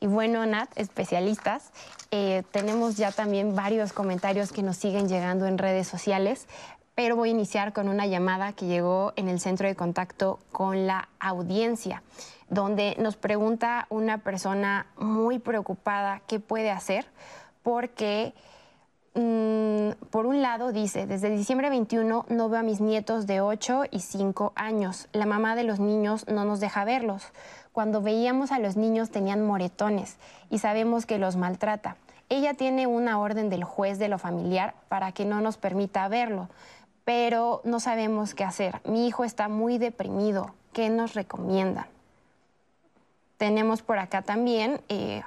[0.00, 1.70] Y bueno, Nat, especialistas,
[2.10, 6.46] eh, tenemos ya también varios comentarios que nos siguen llegando en redes sociales
[6.94, 10.86] pero voy a iniciar con una llamada que llegó en el centro de contacto con
[10.86, 12.02] la audiencia,
[12.48, 17.06] donde nos pregunta una persona muy preocupada qué puede hacer,
[17.62, 18.32] porque
[19.14, 23.84] mm, por un lado dice, desde diciembre 21 no veo a mis nietos de 8
[23.90, 27.26] y 5 años, la mamá de los niños no nos deja verlos.
[27.72, 30.16] Cuando veíamos a los niños tenían moretones
[30.48, 31.96] y sabemos que los maltrata.
[32.28, 36.48] Ella tiene una orden del juez de lo familiar para que no nos permita verlo
[37.04, 38.80] pero no sabemos qué hacer.
[38.84, 40.54] Mi hijo está muy deprimido.
[40.72, 41.86] ¿Qué nos recomiendan?
[43.36, 45.22] Tenemos por acá también eh,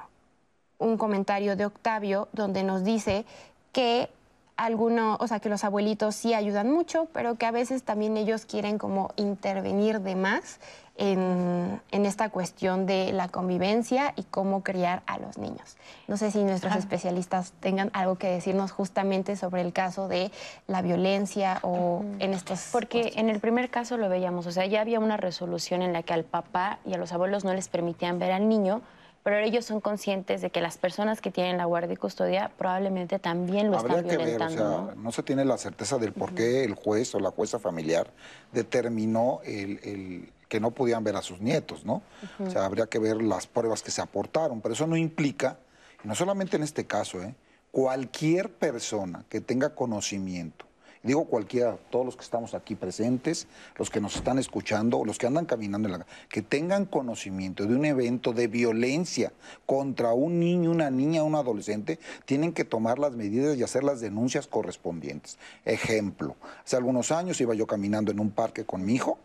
[0.77, 3.25] un comentario de Octavio donde nos dice
[3.71, 4.09] que
[4.55, 8.45] algunos, o sea, que los abuelitos sí ayudan mucho, pero que a veces también ellos
[8.45, 10.59] quieren como intervenir de más
[10.97, 15.77] en, esta cuestión de la convivencia y cómo criar a los niños.
[16.07, 20.31] No sé si nuestros especialistas tengan algo que decirnos justamente sobre el caso de
[20.67, 22.69] la violencia o en estos...
[22.71, 26.03] Porque en el primer caso lo veíamos, o sea, ya había una resolución en la
[26.03, 28.81] que al papá y a los abuelos no les permitían ver al niño,
[29.27, 33.19] pero ellos son conscientes de que las personas que tienen la guardia y custodia probablemente
[33.19, 34.93] también lo están violentando.
[34.95, 35.11] ¿no?
[35.11, 38.09] se tiene la certeza del por qué el juez o la jueza familiar
[38.53, 42.01] determinó el, que no podían ver a sus nietos, ¿no?
[42.39, 45.59] O sea, habría que ver las pruebas que se aportaron, pero eso no implica,
[46.03, 47.35] y no solamente en este caso, ¿eh?
[47.71, 50.67] cualquier persona que tenga conocimiento
[51.07, 55.25] digo cualquiera, todos los que estamos aquí presentes, los que nos están escuchando, los que
[55.25, 59.31] andan caminando en la que tengan conocimiento de un evento de violencia
[59.65, 64.01] contra un niño, una niña, un adolescente, tienen que tomar las medidas y hacer las
[64.01, 65.37] denuncias correspondientes.
[65.65, 69.17] Ejemplo, hace algunos años iba yo caminando en un parque con mi hijo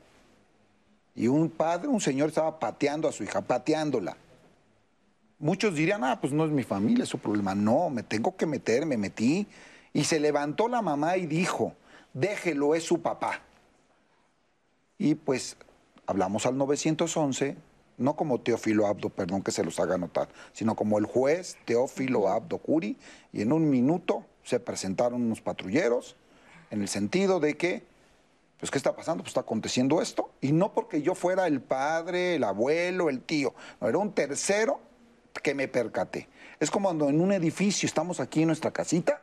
[1.15, 4.17] Y un padre, un señor estaba pateando a su hija, pateándola.
[5.39, 7.55] Muchos dirían, ah, pues no es mi familia, es su problema.
[7.55, 9.47] No, me tengo que meter, me metí.
[9.93, 11.75] Y se levantó la mamá y dijo,
[12.15, 13.41] déjelo, es su papá.
[14.99, 15.57] Y pues
[16.07, 17.57] hablamos al 911,
[17.99, 22.29] no como Teófilo Abdo, perdón que se los haga notar, sino como el juez Teófilo
[22.29, 22.97] Abdo Curi,
[23.33, 26.17] y en un minuto se presentaron unos patrulleros
[26.71, 27.85] en el sentido de que,
[28.63, 29.25] pues, ¿qué está pasando?
[29.25, 33.55] Pues está aconteciendo esto, y no porque yo fuera el padre, el abuelo, el tío,
[33.81, 34.79] no, era un tercero
[35.43, 36.29] que me percaté.
[36.61, 39.21] Es como cuando en un edificio estamos aquí en nuestra casita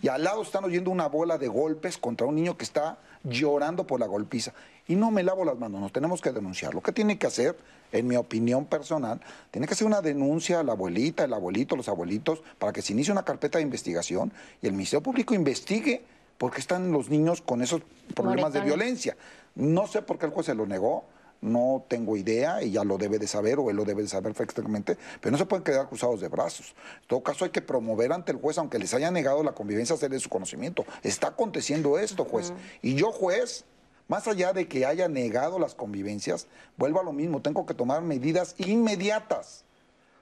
[0.00, 3.86] y al lado están oyendo una bola de golpes contra un niño que está llorando
[3.86, 4.54] por la golpiza.
[4.86, 6.72] Y no me lavo las manos, nos tenemos que denunciar.
[6.72, 7.58] Lo que tiene que hacer,
[7.92, 9.20] en mi opinión personal,
[9.50, 12.94] tiene que hacer una denuncia a la abuelita, el abuelito, los abuelitos, para que se
[12.94, 14.32] inicie una carpeta de investigación
[14.62, 16.06] y el Ministerio Público investigue
[16.38, 17.82] por qué están los niños con esos
[18.14, 19.16] problemas de violencia.
[19.54, 21.04] No sé por qué el juez se lo negó,
[21.40, 24.96] no tengo idea, ella lo debe de saber o él lo debe de saber perfectamente,
[25.20, 26.74] pero no se pueden quedar cruzados de brazos.
[27.02, 29.94] En todo caso hay que promover ante el juez, aunque les haya negado la convivencia,
[29.94, 30.84] hacerle su conocimiento.
[31.02, 32.52] Está aconteciendo esto, juez.
[32.82, 33.64] Y yo, juez,
[34.08, 38.02] más allá de que haya negado las convivencias, vuelvo a lo mismo, tengo que tomar
[38.02, 39.64] medidas inmediatas.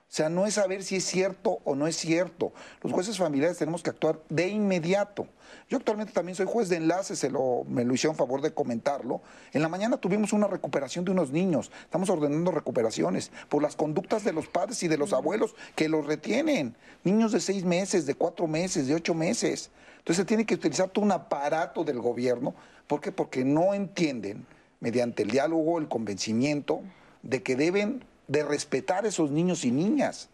[0.08, 2.52] O sea, no es saber si es cierto o no es cierto.
[2.80, 5.26] Los jueces familiares tenemos que actuar de inmediato.
[5.68, 9.20] Yo actualmente también soy juez de enlace, se lo, me lo hicieron favor de comentarlo.
[9.52, 11.72] En la mañana tuvimos una recuperación de unos niños.
[11.82, 16.06] Estamos ordenando recuperaciones por las conductas de los padres y de los abuelos que los
[16.06, 16.76] retienen.
[17.02, 19.70] Niños de seis meses, de cuatro meses, de ocho meses.
[19.98, 22.54] Entonces se tiene que utilizar todo un aparato del gobierno.
[22.86, 23.10] ¿Por qué?
[23.10, 24.46] Porque no entienden,
[24.78, 26.80] mediante el diálogo, el convencimiento,
[27.22, 30.28] de que deben de respetar a esos niños y niñas.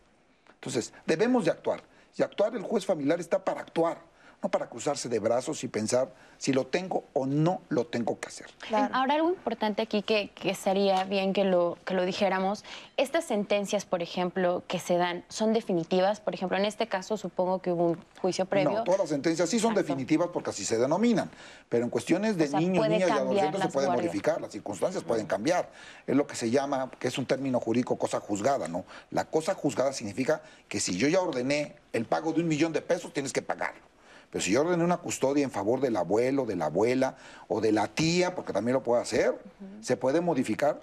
[0.54, 1.82] Entonces, debemos de actuar.
[2.16, 4.11] Y actuar, el juez familiar está para actuar
[4.42, 8.26] no para cruzarse de brazos y pensar si lo tengo o no lo tengo que
[8.26, 8.46] hacer.
[8.92, 12.64] Ahora, algo importante aquí que, que, sería bien que lo, que lo dijéramos,
[12.96, 16.20] estas sentencias, por ejemplo, que se dan, ¿son definitivas?
[16.20, 18.78] Por ejemplo, en este caso supongo que hubo un juicio previo.
[18.78, 21.30] No, todas las sentencias sí son definitivas porque así se denominan,
[21.68, 25.70] pero en cuestiones de niños, niñas y adolescentes se puede modificar, las circunstancias pueden cambiar.
[26.04, 28.84] Es lo que se llama, que es un término jurídico, cosa juzgada, ¿no?
[29.12, 32.82] La cosa juzgada significa que si yo ya ordené el pago de un millón de
[32.82, 33.91] pesos, tienes que pagarlo.
[34.32, 37.16] Pero si yo ordené una custodia en favor del abuelo, de la abuela
[37.48, 39.38] o de la tía, porque también lo puede hacer,
[39.82, 40.80] se puede modificar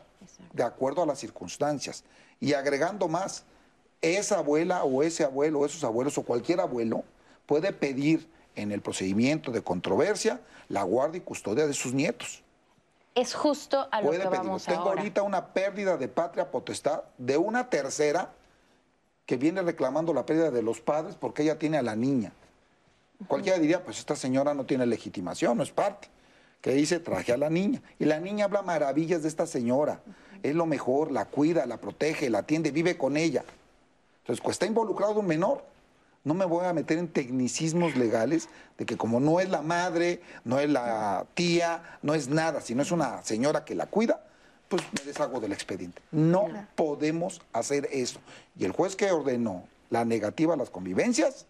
[0.54, 2.04] de acuerdo a las circunstancias.
[2.40, 3.46] Y agregando más,
[4.04, 7.04] esa abuela o ese abuelo, o esos abuelos o cualquier abuelo
[7.48, 12.44] puede pedir en el procedimiento de controversia la guardia y custodia de sus nietos.
[13.16, 17.68] Es justo a lo que vamos Tengo ahorita una pérdida de patria potestad de una
[17.68, 18.32] tercera
[19.26, 22.32] que viene reclamando la pérdida de los padres porque ella tiene a la niña.
[23.28, 26.08] Cualquiera diría, pues esta señora no tiene legitimación, no es parte.
[26.62, 27.82] Que dice, traje a la niña.
[28.00, 30.02] Y la niña habla maravillas de esta señora.
[30.44, 33.44] Es lo mejor, la cuida, la protege, la atiende, vive con ella.
[34.22, 35.64] Entonces, pues está involucrado un menor.
[36.24, 40.22] No me voy a meter en tecnicismos legales de que como no es la madre,
[40.44, 44.22] no es la tía, no es nada, sino es una señora que la cuida,
[44.68, 46.02] pues me deshago del expediente.
[46.12, 48.20] No podemos hacer eso.
[48.58, 51.46] Y el juez que ordenó la negativa a las convivencias,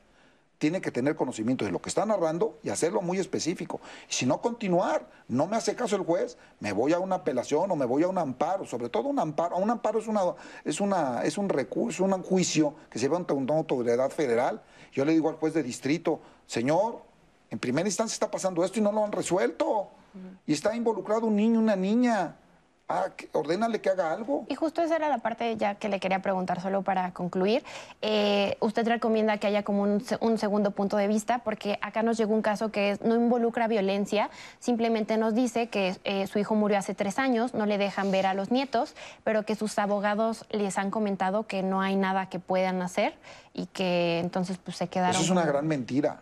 [0.59, 3.79] tiene que tener conocimiento de lo que está narrando y hacerlo muy específico.
[4.09, 5.09] Y si no, continuar.
[5.29, 8.09] No me hace caso el juez, me voy a una apelación o me voy a
[8.09, 9.57] un amparo, sobre todo un amparo.
[9.57, 10.21] Un amparo es, una,
[10.65, 14.61] es, una, es un recurso, un juicio que se lleva ante una autoridad federal.
[14.91, 17.03] Yo le digo al juez de distrito, señor,
[17.49, 19.89] en primera instancia está pasando esto y no lo han resuelto.
[20.45, 22.35] Y está involucrado un niño, una niña
[22.89, 24.45] ah, ordénale que haga algo.
[24.49, 27.63] Y justo esa era la parte ya que le quería preguntar solo para concluir.
[28.01, 32.33] Eh, usted recomienda que haya como un, segundo punto de vista, porque acá nos llegó
[32.33, 34.29] un caso que no involucra violencia,
[34.59, 38.25] simplemente nos dice que eh, su hijo murió hace tres años, no le dejan ver
[38.25, 42.39] a los nietos, pero que sus abogados les han comentado que no hay nada que
[42.39, 43.13] puedan hacer
[43.53, 45.15] y que entonces pues se quedaron...
[45.15, 46.21] Eso es una gran mentira.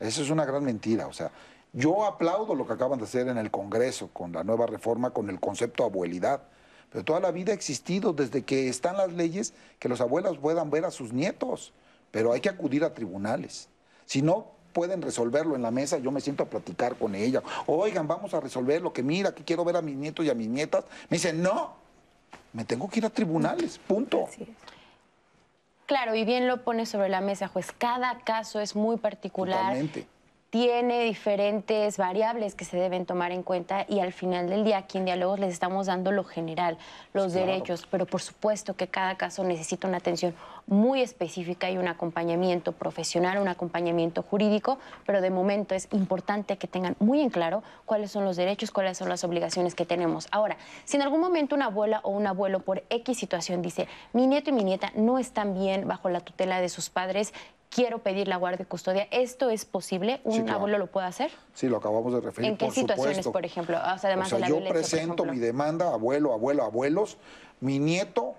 [0.00, 1.06] Eso es una gran mentira.
[1.06, 1.30] O sea,
[1.74, 5.28] yo aplaudo lo que acaban de hacer en el Congreso con la nueva reforma, con
[5.28, 6.42] el concepto abuelidad.
[6.90, 10.70] Pero toda la vida ha existido desde que están las leyes que los abuelos puedan
[10.70, 11.72] ver a sus nietos.
[12.12, 13.68] Pero hay que acudir a tribunales.
[14.06, 17.42] Si no pueden resolverlo en la mesa, yo me siento a platicar con ella.
[17.66, 20.34] Oigan, vamos a resolver lo que mira, que quiero ver a mis nietos y a
[20.34, 20.84] mis nietas.
[21.10, 21.74] Me dicen, no,
[22.52, 24.28] me tengo que ir a tribunales, punto.
[25.86, 27.72] Claro, y bien lo pone sobre la mesa, juez.
[27.76, 29.58] Cada caso es muy particular.
[29.58, 30.13] Totalmente
[30.54, 34.98] tiene diferentes variables que se deben tomar en cuenta y al final del día aquí
[34.98, 36.78] en Diálogos les estamos dando lo general,
[37.12, 40.32] los derechos, pero por supuesto que cada caso necesita una atención
[40.68, 46.68] muy específica y un acompañamiento profesional, un acompañamiento jurídico, pero de momento es importante que
[46.68, 50.28] tengan muy en claro cuáles son los derechos, cuáles son las obligaciones que tenemos.
[50.30, 54.28] Ahora, si en algún momento una abuela o un abuelo por X situación dice, mi
[54.28, 57.34] nieto y mi nieta no están bien bajo la tutela de sus padres,
[57.74, 59.08] quiero pedir la guardia y custodia.
[59.10, 60.20] ¿Esto es posible?
[60.24, 61.32] ¿Un abuelo lo puede hacer?
[61.54, 62.50] Sí, lo acabamos de referir.
[62.50, 63.76] ¿En qué situaciones, por ejemplo?
[63.76, 67.18] O sea, además o sea, yo presento mi demanda, abuelo, abuelo, abuelos.
[67.60, 68.34] Mi nieto,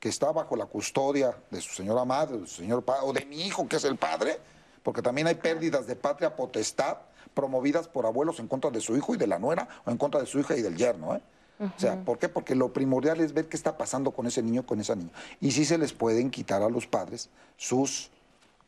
[0.00, 3.26] que está bajo la custodia de su señora madre, de su señor padre, o de
[3.26, 4.38] mi hijo, que es el padre,
[4.82, 6.96] porque también hay pérdidas de patria potestad
[7.34, 10.20] promovidas por abuelos en contra de su hijo y de la nuera, o en contra
[10.20, 11.20] de su hija y del yerno, ¿eh?
[11.60, 12.28] O sea, ¿por qué?
[12.28, 15.12] Porque lo primordial es ver qué está pasando con ese niño, con esa niña.
[15.40, 18.10] Y si se les pueden quitar a los padres sus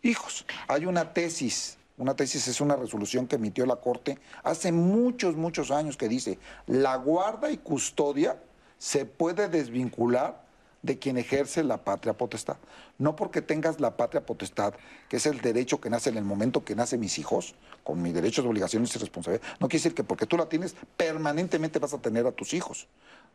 [0.04, 0.46] hijos.
[0.68, 5.70] Hay una tesis, una tesis es una resolución que emitió la Corte hace muchos, muchos
[5.70, 8.40] años que dice, la guarda y custodia
[8.78, 10.44] se puede desvincular
[10.82, 12.58] de quien ejerce la patria potestad.
[12.98, 14.74] No porque tengas la patria potestad,
[15.08, 18.12] que es el derecho que nace en el momento que nacen mis hijos, con mis
[18.12, 21.98] derechos, obligaciones y responsabilidades, no quiere decir que porque tú la tienes, permanentemente vas a
[21.98, 22.86] tener a tus hijos.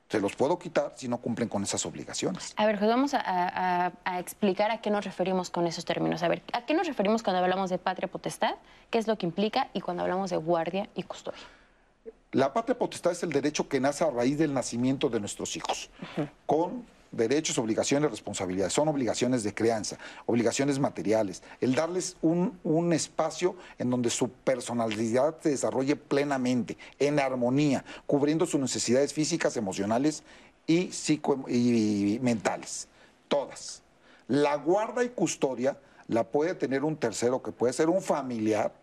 [0.09, 2.53] Se los puedo quitar si no cumplen con esas obligaciones.
[2.57, 6.23] A ver, pues vamos a, explicar a qué nos referimos con esos términos.
[6.23, 8.55] A ver, ¿a qué nos referimos cuando hablamos de patria potestad?
[8.89, 9.69] ¿Qué es lo que implica?
[9.73, 11.39] Y cuando hablamos de guardia y custodia.
[12.31, 15.89] La patria potestad es el derecho que nace a raíz del nacimiento de nuestros hijos,
[16.45, 18.73] con derechos, obligaciones, responsabilidades.
[18.73, 21.43] Son obligaciones de crianza, obligaciones materiales.
[21.61, 28.45] El darles un, un, espacio en donde su personalidad se desarrolle plenamente, en armonía, cubriendo
[28.45, 30.23] sus necesidades físicas, emocionales
[30.67, 32.87] y, psico y mentales.
[33.27, 33.81] Todas.
[34.27, 38.73] La guarda y custodia la puede tener un tercero que puede ser un familiar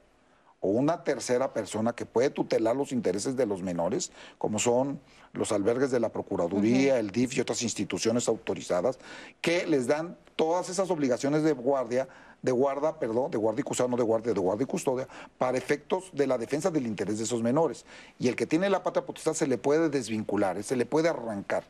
[0.66, 5.00] o una tercera persona que puede tutelar los intereses de los menores, como son
[5.32, 8.98] los albergues de la Procuraduría, el DIF y otras instituciones autorizadas,
[9.40, 12.08] que les dan todas esas obligaciones de guardia,
[12.42, 15.08] de guarda, perdón, de guardia y custodia, no de guardia, de guardia y custodia,
[15.38, 17.84] para efectos de la defensa del interés de esos menores.
[18.18, 21.62] Y el que tiene la pata potestad se le puede desvincular, se le puede arrancar,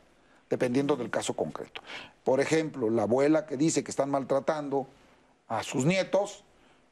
[0.49, 1.81] dependiendo del caso concreto.
[2.23, 4.87] Por ejemplo, la abuela que dice que están maltratando
[5.47, 6.43] a sus nietos,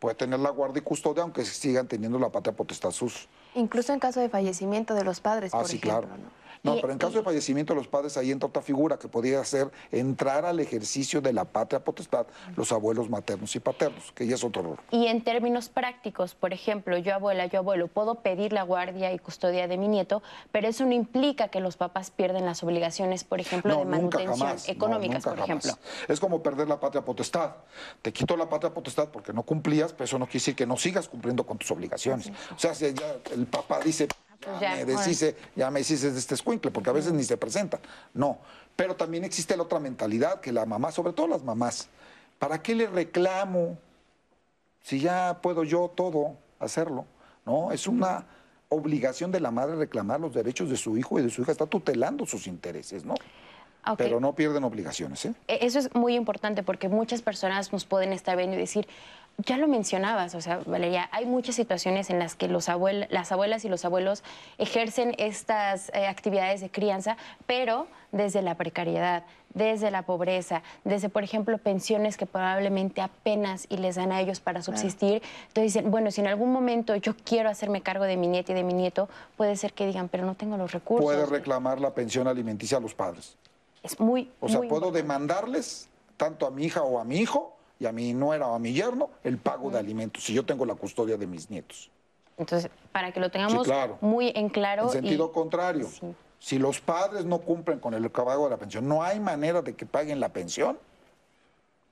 [0.05, 3.27] puede tener la guardia y custodia, aunque sigan teniendo la patria potestad sus...
[3.55, 6.01] Incluso en caso de fallecimiento de los padres, ah, por sí, ejemplo.
[6.01, 6.15] Claro.
[6.15, 6.29] No,
[6.73, 9.69] pero en caso de fallecimiento de los padres, ahí entra otra figura que podría ser
[9.91, 14.43] entrar al ejercicio de la patria potestad los abuelos maternos y paternos, que ya es
[14.43, 14.79] otro error.
[14.91, 19.19] Y en términos prácticos, por ejemplo, yo abuela, yo abuelo, puedo pedir la guardia y
[19.19, 23.39] custodia de mi nieto, pero eso no implica que los papás pierden las obligaciones, por
[23.39, 25.71] ejemplo, de manutención económicas, por ejemplo.
[26.07, 27.51] Es como perder la patria potestad.
[28.01, 30.77] Te quito la patria potestad porque no cumplías, pero eso no quiere decir que no
[30.77, 32.31] sigas cumpliendo con tus obligaciones.
[32.55, 34.07] O sea, si ya el papá dice,
[34.61, 37.79] ya, me deshice, ya me deshice de este escuincle, porque a veces ni se presentan.
[38.13, 38.39] No.
[38.75, 41.89] Pero también existe la otra mentalidad, que la mamá, sobre todo las mamás,
[42.39, 43.77] ¿para qué le reclamo
[44.81, 47.05] si ya puedo yo todo hacerlo?
[47.45, 47.71] ¿No?
[47.71, 48.25] Es una
[48.69, 51.65] obligación de la madre reclamar los derechos de su hijo y de su hija, está
[51.65, 53.15] tutelando sus intereses, ¿no?
[53.97, 55.25] Pero no pierden obligaciones.
[55.25, 55.33] ¿eh?
[55.47, 58.87] E, eso es muy importante porque muchas personas nos pueden estar viendo y decir,
[59.37, 62.67] ya lo mencionabas, o sea, Valeria, hay muchas situaciones en las que los
[63.09, 64.23] las abuelas y los abuelos
[64.57, 69.23] ejercen estas eh, actividades de crianza, pero desde la precariedad,
[69.53, 74.39] desde la pobreza, desde, por ejemplo, pensiones que probablemente apenas y les dan a ellos
[74.39, 75.21] para subsistir.
[75.47, 78.55] Entonces dicen, bueno, si en algún momento yo quiero hacerme cargo de mi nieta y
[78.55, 81.05] de mi nieto, puede ser que digan, pero no tengo los recursos.
[81.05, 83.35] Puede reclamar la pensión alimenticia a los padres.
[83.83, 84.31] Es muy...
[84.39, 88.13] O sea, puedo demandarles tanto a mi hija o a mi hijo y a mi
[88.13, 91.27] nuera o a mi yerno el pago de alimentos, si yo tengo la custodia de
[91.27, 91.89] mis nietos.
[92.37, 93.67] Entonces, para que lo tengamos
[94.01, 94.83] muy en claro.
[94.83, 95.89] En sentido contrario,
[96.39, 99.73] si los padres no cumplen con el pago de la pensión, no hay manera de
[99.73, 100.77] que paguen la pensión,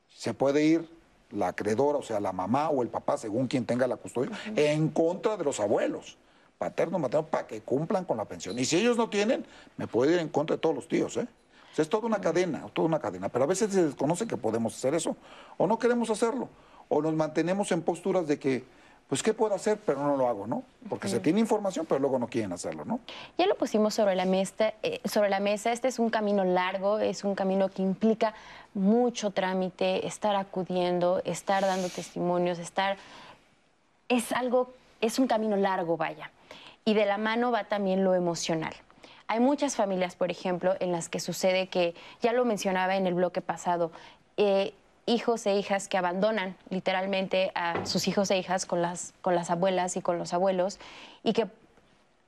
[0.10, 0.90] se puede ir
[1.32, 4.90] la acreedora, o sea, la mamá o el papá, según quien tenga la custodia, en
[4.90, 6.18] contra de los abuelos,
[6.58, 8.58] paterno, materno, para que cumplan con la pensión.
[8.60, 9.46] Y si ellos no tienen,
[9.78, 11.28] me puede ir en contra de todos los tíos, ¿eh?
[11.82, 13.30] Es toda una cadena, toda una cadena.
[13.30, 15.16] Pero a veces se desconoce que podemos hacer eso,
[15.58, 16.50] o no queremos hacerlo,
[16.90, 18.64] o nos mantenemos en posturas de que,
[19.08, 19.80] pues, ¿qué puedo hacer?
[19.86, 20.64] Pero no lo hago, ¿no?
[20.90, 23.00] Porque se tiene información, pero luego no quieren hacerlo, ¿no?
[23.38, 25.72] Ya lo pusimos sobre la, mesa, eh, sobre la mesa.
[25.72, 28.34] Este es un camino largo, es un camino que implica
[28.74, 32.98] mucho trámite, estar acudiendo, estar dando testimonios, estar...
[34.10, 36.32] Es algo, es un camino largo, vaya.
[36.86, 38.74] Y de la mano va también lo emocional.
[39.28, 43.14] Hay muchas familias, por ejemplo, en las que sucede que, ya lo mencionaba en el
[43.14, 43.92] bloque pasado,
[44.38, 44.74] eh,
[45.06, 49.50] hijos e hijas que abandonan literalmente a sus hijos e hijas con las, con las
[49.50, 50.80] abuelas y con los abuelos
[51.24, 51.48] y que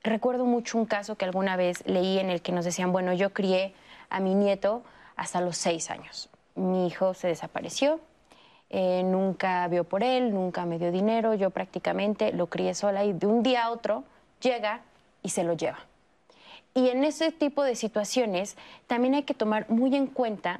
[0.03, 3.31] recuerdo mucho un caso que alguna vez leí en el que nos decían, bueno, yo
[3.31, 3.73] crié
[4.09, 4.83] a mi nieto
[5.15, 6.29] hasta los seis años.
[6.55, 7.99] Mi hijo se desapareció,
[8.69, 13.13] eh, nunca vio por él, nunca me dio dinero, yo prácticamente lo crié sola y
[13.13, 14.03] de un día a otro
[14.41, 14.81] llega
[15.23, 15.79] y se lo lleva.
[16.77, 20.59] Y en ese tipo de situaciones también hay que tomar muy en cuenta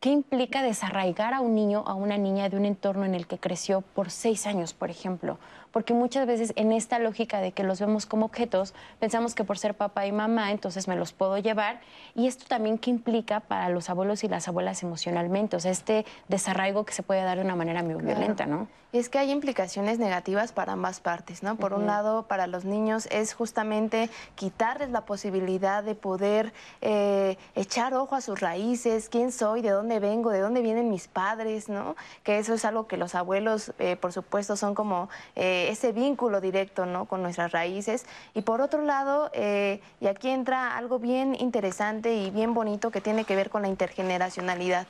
[0.00, 3.36] qué implica desarraigar a un niño, a una niña de un entorno en el que
[3.36, 5.38] creció por seis años, por ejemplo,
[5.72, 9.58] porque muchas veces en esta lógica de que los vemos como objetos, pensamos que por
[9.58, 11.80] ser papá y mamá, entonces me los puedo llevar.
[12.14, 16.04] Y esto también qué implica para los abuelos y las abuelas emocionalmente, o sea, este
[16.28, 18.68] desarraigo que se puede dar de una manera muy violenta, ¿no?
[18.92, 21.54] Y es que hay implicaciones negativas para ambas partes, ¿no?
[21.54, 27.94] Por un lado, para los niños es justamente quitarles la posibilidad de poder eh, echar
[27.94, 31.94] ojo a sus raíces, quién soy, de dónde vengo, de dónde vienen mis padres, ¿no?
[32.24, 36.40] Que eso es algo que los abuelos, eh, por supuesto, son como eh, ese vínculo
[36.40, 37.04] directo, ¿no?
[37.04, 38.06] Con nuestras raíces.
[38.34, 43.24] Y por otro lado, y aquí entra algo bien interesante y bien bonito que tiene
[43.24, 44.86] que ver con la intergeneracionalidad.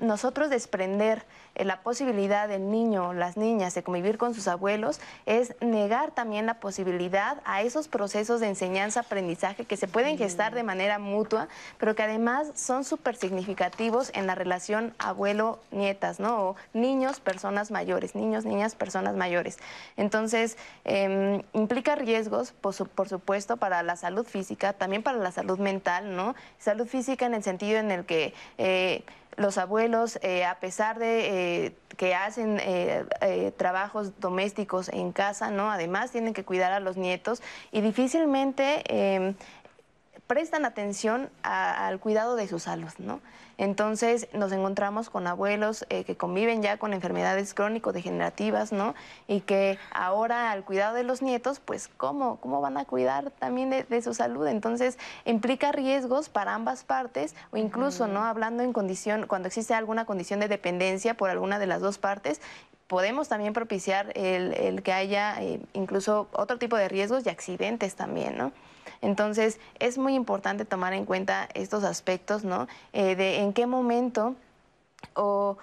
[0.00, 1.24] Nosotros desprender
[1.54, 6.46] eh, la posibilidad del niño las niñas de convivir con sus abuelos es negar también
[6.46, 11.94] la posibilidad a esos procesos de enseñanza-aprendizaje que se pueden gestar de manera mutua, pero
[11.94, 16.56] que además son súper significativos en la relación abuelo-nietas, ¿no?
[16.72, 19.53] Niños, personas mayores, niños, niñas, personas mayores.
[19.96, 26.16] Entonces, em, implica riesgos, por, supuesto, para la salud física, también para la salud mental,
[26.16, 26.34] ¿no?
[26.58, 28.34] Salud física en el sentido en el que...
[28.58, 29.04] Eh,
[29.36, 32.60] los abuelos, eh, a pesar de eh, que hacen
[33.56, 35.72] trabajos domésticos en casa, ¿no?
[35.72, 39.34] Además tienen que cuidar a los nietos y difícilmente em,
[40.28, 43.20] prestan atención al cuidado de su salud, ¿no?
[43.58, 48.94] Entonces nos encontramos con abuelos eh, que conviven ya con enfermedades crónico-degenerativas, ¿no?
[49.28, 53.70] Y que ahora al cuidado de los nietos, pues ¿cómo, cómo van a cuidar también
[53.70, 54.46] de, su salud?
[54.46, 58.24] Entonces implica riesgos para ambas partes o incluso, ¿no?
[58.24, 62.40] Hablando en condición, cuando existe alguna condición de dependencia por alguna de las dos partes,
[62.86, 68.36] podemos también propiciar el, que haya eh, incluso otro tipo de riesgos y accidentes también,
[68.36, 68.52] ¿no?
[69.00, 72.68] Entonces, es muy importante tomar en cuenta estos aspectos, ¿no?
[72.92, 74.36] Eh, de en qué momento
[75.14, 75.58] o,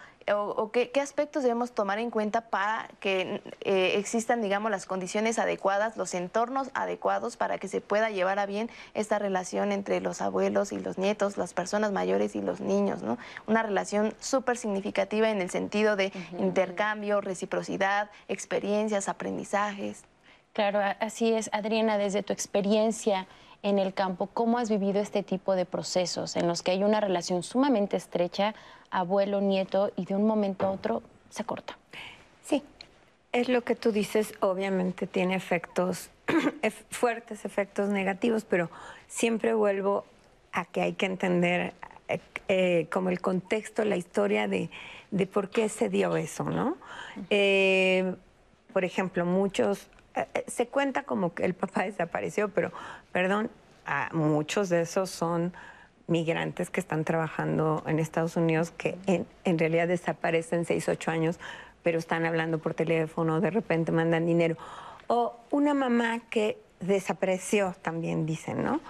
[0.71, 6.13] qué, aspectos debemos tomar en cuenta para que eh, existan, digamos, las condiciones adecuadas, los
[6.13, 10.79] entornos adecuados para que se pueda llevar a bien esta relación entre los abuelos y
[10.79, 13.17] los nietos, las personas mayores y los niños, ¿no?
[13.47, 20.03] Una relación súper significativa en el sentido de intercambio, reciprocidad, experiencias, aprendizajes.
[20.53, 21.49] Claro, así es.
[21.53, 23.27] Adriana, desde tu experiencia
[23.63, 26.99] en el campo, ¿cómo has vivido este tipo de procesos en los que hay una
[26.99, 28.53] relación sumamente estrecha,
[28.89, 31.77] abuelo-nieto, y de un momento a otro se corta?
[32.43, 32.63] Sí,
[33.31, 36.09] es lo que tú dices, obviamente tiene efectos,
[36.89, 38.69] fuertes efectos negativos, pero
[39.07, 40.05] siempre vuelvo
[40.51, 41.73] a que hay que entender
[42.09, 42.19] eh,
[42.49, 44.69] eh, como el contexto, la historia de,
[45.31, 46.75] por qué se dio eso, ¿no?
[47.29, 48.15] Eh,
[48.73, 49.87] por ejemplo, muchos
[50.47, 52.71] se cuenta como que el papá desapareció, pero,
[53.11, 53.49] perdón,
[54.13, 55.53] muchos de esos son
[56.07, 61.39] migrantes que están trabajando en Estados Unidos que en, realidad desaparecen seis, ocho años,
[61.83, 64.57] pero están hablando por teléfono, de repente mandan dinero.
[65.07, 68.81] O una mamá que desapareció, también dicen, ¿no?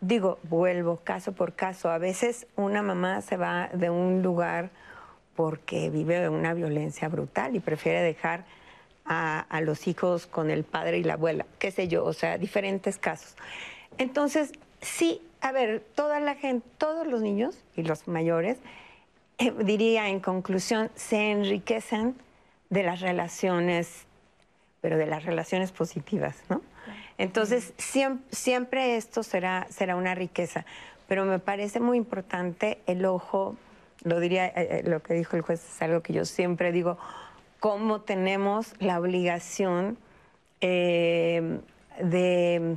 [0.00, 1.90] Digo, vuelvo caso por caso.
[1.90, 4.70] A veces una mamá se va de un lugar
[5.36, 8.44] porque vive una violencia brutal y prefiere dejar
[9.04, 12.98] a, los hijos con el padre y la abuela, qué sé yo, o sea, diferentes
[12.98, 13.36] casos.
[13.98, 18.58] Entonces, sí, a ver, toda la gente, todos los niños y los mayores,
[19.38, 22.14] eh, diría en conclusión, se enriquecen
[22.70, 24.06] de las relaciones,
[24.80, 26.62] pero de las relaciones positivas, ¿no?
[27.18, 30.64] Entonces, siempre, siempre, esto será, será una riqueza,
[31.06, 33.56] pero me parece muy importante el ojo,
[34.02, 36.98] lo diría, eh, eh, lo que dijo el juez es algo que yo siempre digo,
[37.64, 39.96] cómo tenemos la obligación
[40.60, 41.60] eh,
[41.98, 42.76] de...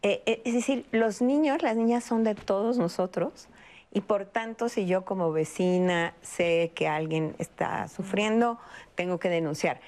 [0.00, 3.48] Eh, eh, es decir, los niños, las niñas son de todos nosotros
[3.92, 8.58] y por tanto si yo como vecina sé que alguien está sufriendo,
[8.94, 9.82] tengo que denunciar.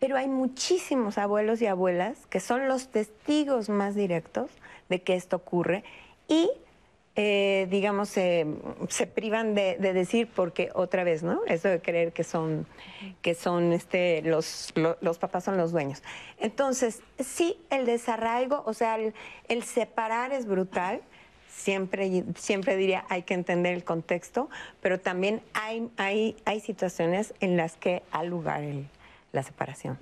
[0.00, 4.50] Pero hay muchísimos abuelos y abuelas que son los testigos más directos
[4.90, 5.82] de que esto ocurre
[6.28, 6.50] y
[7.18, 8.46] eh, digamos, se
[9.14, 11.40] privan de, decir porque otra vez, ¿no?
[11.46, 12.66] Eso de creer que son,
[13.22, 16.02] que son este, los, los papás son los dueños.
[16.38, 18.98] Entonces, sí, el desarraigo, o sea,
[19.48, 21.00] el, separar es brutal.
[21.48, 24.50] siempre, siempre diría hay que entender el contexto,
[24.82, 28.62] pero también hay, hay, hay situaciones en las que ha lugar
[29.32, 29.98] la separación.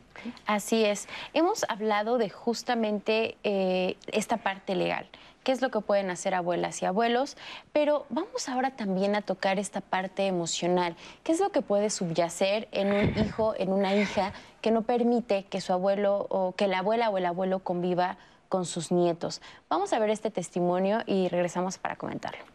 [0.46, 1.06] Así es.
[1.32, 5.06] Hemos hablado de justamente eh, esta parte legal
[5.44, 7.36] qué es lo que pueden hacer abuelas y abuelos,
[7.72, 12.68] pero vamos ahora también a tocar esta parte emocional, qué es lo que puede subyacer
[12.72, 16.78] en un hijo, en una hija, que no permite que su abuelo o que la
[16.78, 18.16] abuela o el abuelo conviva
[18.48, 19.42] con sus nietos.
[19.68, 22.53] Vamos a ver este testimonio y regresamos para comentarlo.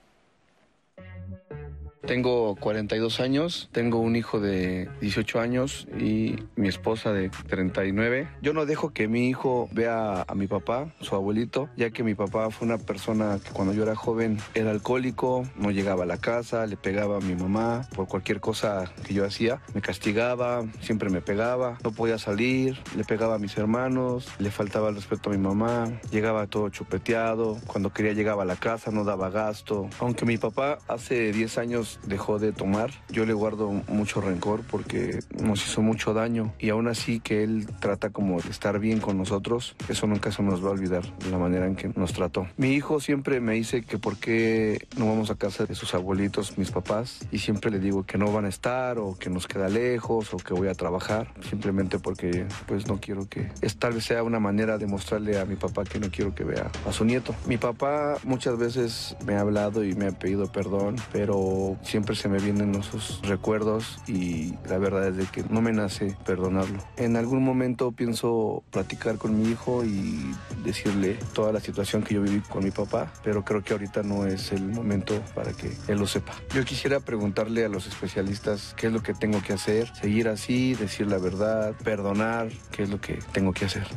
[2.05, 8.27] Tengo 42 años, tengo un hijo de 18 años y mi esposa de 39.
[8.41, 12.15] Yo no dejo que mi hijo vea a mi papá, su abuelito, ya que mi
[12.15, 16.17] papá fue una persona que cuando yo era joven era alcohólico, no llegaba a la
[16.17, 21.09] casa, le pegaba a mi mamá por cualquier cosa que yo hacía, me castigaba, siempre
[21.09, 25.33] me pegaba, no podía salir, le pegaba a mis hermanos, le faltaba el respeto a
[25.33, 29.89] mi mamá, llegaba todo chupeteado, cuando quería llegaba a la casa, no daba gasto.
[29.99, 32.91] Aunque mi papá hace 10 años dejó de tomar.
[33.09, 37.67] Yo le guardo mucho rencor porque nos hizo mucho daño y aún así que él
[37.79, 41.37] trata como de estar bien con nosotros, eso nunca se nos va a olvidar la
[41.37, 42.47] manera en que nos trató.
[42.57, 46.57] Mi hijo siempre me dice que por qué no vamos a casa de sus abuelitos,
[46.57, 49.69] mis papás, y siempre le digo que no van a estar o que nos queda
[49.69, 54.05] lejos o que voy a trabajar, simplemente porque pues no quiero que es, tal vez
[54.05, 57.05] sea una manera de mostrarle a mi papá que no quiero que vea a su
[57.05, 57.35] nieto.
[57.45, 62.29] Mi papá muchas veces me ha hablado y me ha pedido perdón, pero siempre se
[62.29, 66.79] me vienen esos recuerdos y la verdad es de que no me nace perdonarlo.
[66.97, 70.31] En algún momento pienso platicar con mi hijo y
[70.63, 74.25] decirle toda la situación que yo viví con mi papá, pero creo que ahorita no
[74.25, 76.33] es el momento para que él lo sepa.
[76.53, 80.75] Yo quisiera preguntarle a los especialistas qué es lo que tengo que hacer, seguir así,
[80.75, 83.87] decir la verdad, perdonar, qué es lo que tengo que hacer.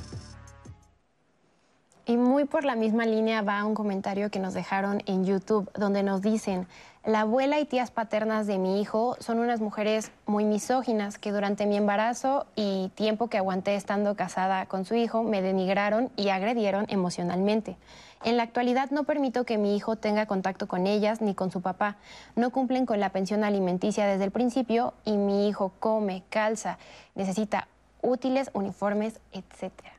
[2.05, 6.03] Y muy por la misma línea va un comentario que nos dejaron en YouTube, donde
[6.03, 6.67] nos dicen,
[7.05, 11.67] la abuela y tías paternas de mi hijo son unas mujeres muy misóginas que durante
[11.67, 16.87] mi embarazo y tiempo que aguanté estando casada con su hijo me denigraron y agredieron
[16.89, 17.77] emocionalmente.
[18.23, 21.61] En la actualidad no permito que mi hijo tenga contacto con ellas ni con su
[21.61, 21.97] papá.
[22.37, 26.79] No cumplen con la pensión alimenticia desde el principio y mi hijo come, calza,
[27.17, 27.67] necesita
[28.01, 29.93] útiles, uniformes, etcétera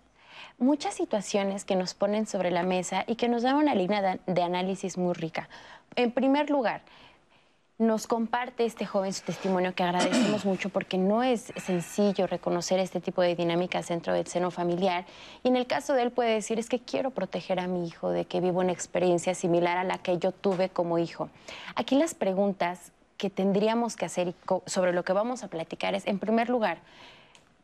[0.58, 4.44] muchas situaciones que nos ponen sobre la mesa y que nos dan una línea de,
[4.44, 5.50] análisis muy rica.
[5.96, 6.82] En primer lugar,
[7.78, 13.02] nos comparte este joven su testimonio que agradecemos mucho porque no es sencillo reconocer este
[13.02, 15.06] tipo de dinámicas dentro del seno familiar.
[15.44, 18.10] Y en el caso de él puede decir, es que quiero proteger a mi hijo
[18.10, 21.30] de que vivo una experiencia similar a la que yo tuve como hijo.
[21.76, 24.34] Aquí las preguntas que tendríamos que hacer
[24.66, 26.80] sobre lo que vamos a platicar es, en primer lugar,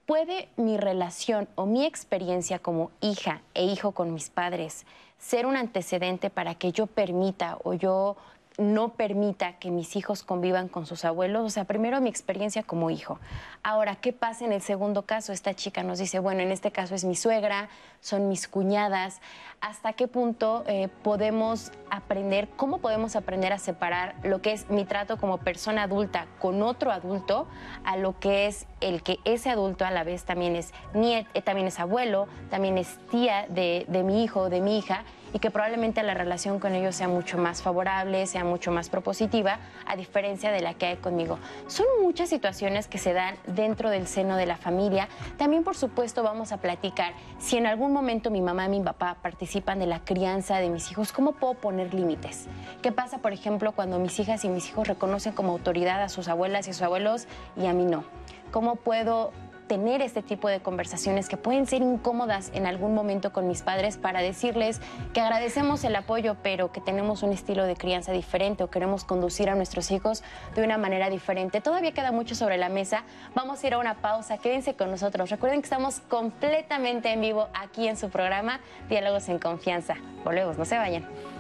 [0.10, 4.88] ¿Puede mi relación o mi experiencia como hija e hijo con mis padres
[5.19, 8.18] ser un antecedente para que yo permita o yo
[8.60, 11.45] no permita que mis hijos convivan con sus abuelos.
[11.45, 13.19] O sea, primero mi experiencia como hijo.
[13.64, 15.34] Ahora, ¿qué pasa en el segundo caso?
[15.34, 17.69] Esta chica nos dice, bueno, en este caso es mi suegra,
[18.02, 19.22] son mis cuñadas.
[19.61, 24.86] ¿Hasta qué punto eh, podemos aprender, cómo podemos aprender a separar lo que es mi
[24.86, 27.48] trato como persona adulta con otro adulto
[27.84, 31.41] a lo que es el que ese adulto a la vez también es niet, eh,
[31.41, 35.03] también es abuelo, también es tía de, de mi hijo o de mi hija?
[35.34, 39.60] Y que probablemente la relación con ellos sea mucho más favorable, sea mucho más propositiva,
[39.85, 41.39] a diferencia de la que hay conmigo.
[41.68, 45.07] Son muchas situaciones que se dan dentro del seno de la familia.
[45.38, 49.18] También, por supuesto, vamos a platicar si en algún momento mi mamá y mi papá
[49.22, 52.47] participan de la crianza de mis hijos, ¿cómo puedo poner límites?
[52.81, 56.27] ¿Qué pasa, por ejemplo, cuando mis hijas y mis hijos reconocen como autoridad a sus
[56.27, 58.03] abuelas y sus abuelos y a mí no?
[58.51, 59.31] ¿Cómo puedo
[59.69, 63.97] tener este tipo de conversaciones que pueden ser incómodas en algún momento con mis padres
[63.97, 64.81] para decirles
[65.13, 69.47] que agradecemos el apoyo, pero que tenemos un estilo de crianza diferente o queremos conducir
[69.47, 70.23] a nuestros hijos
[70.55, 71.61] de una manera diferente.
[71.61, 73.03] Todavía queda mucho sobre la mesa.
[73.35, 74.39] Vamos a ir a una pausa.
[74.39, 75.29] Quédense con nosotros.
[75.29, 78.59] Recuerden que estamos completamente en vivo aquí en su programa
[78.89, 79.97] Diálogos en Confianza.
[80.25, 81.39] Volvemos, no se vayan.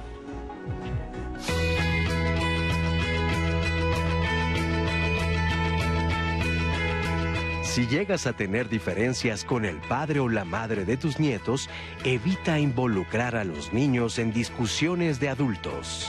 [7.69, 11.69] Si llegas a tener diferencias con el padre o la madre de tus nietos,
[12.03, 16.07] evita involucrar a los niños en discusiones de adultos.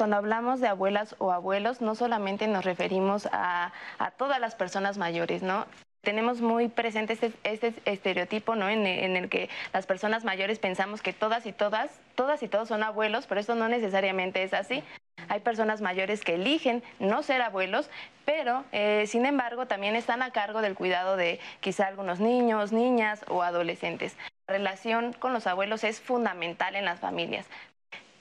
[0.00, 4.96] Cuando hablamos de abuelas o abuelos, no solamente nos referimos a, a todas las personas
[4.96, 5.66] mayores, ¿no?
[6.00, 8.70] Tenemos muy presente este, este estereotipo, ¿no?
[8.70, 12.68] En, en, el que las personas mayores pensamos que todas y todas, todas y todos
[12.68, 14.82] son abuelos, pero esto no necesariamente es así.
[15.28, 17.90] Hay personas mayores que eligen no ser abuelos,
[18.24, 23.22] pero eh, sin embargo también están a cargo del cuidado de quizá algunos niños, niñas
[23.28, 24.16] o adolescentes.
[24.48, 27.46] La relación con los abuelos es fundamental en las familias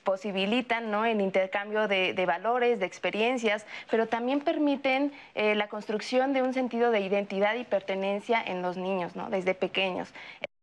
[0.09, 1.05] posibilitan ¿no?
[1.05, 6.89] el intercambio de, valores, de experiencias, pero también permiten eh, la construcción de un sentido
[6.89, 9.29] de identidad y pertenencia en los niños, ¿no?
[9.29, 10.11] desde pequeños.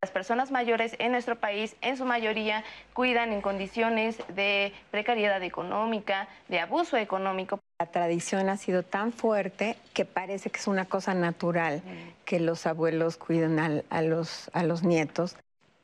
[0.02, 6.26] Las personas mayores en nuestro país, en su mayoría, cuidan en condiciones de precariedad económica,
[6.48, 7.60] de abuso económico.
[7.78, 11.82] La tradición ha sido tan fuerte que parece que es una cosa natural
[12.24, 15.36] que los abuelos cuiden a, los, a los nietos.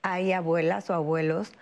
[0.03, 1.53] Hay abuelas o abuelos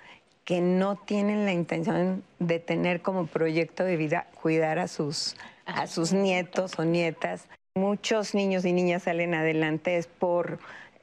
[0.45, 5.37] que no tienen la intención de tener como proyecto de vida cuidar a sus,
[5.67, 7.47] a sus nietos o nietas.
[7.75, 10.59] Muchos niños y niñas salen adelante es por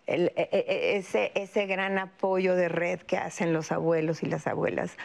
[0.05, 4.47] e, e, e, ese, ese gran apoyo de red que hacen los abuelos y las
[4.47, 4.97] abuelas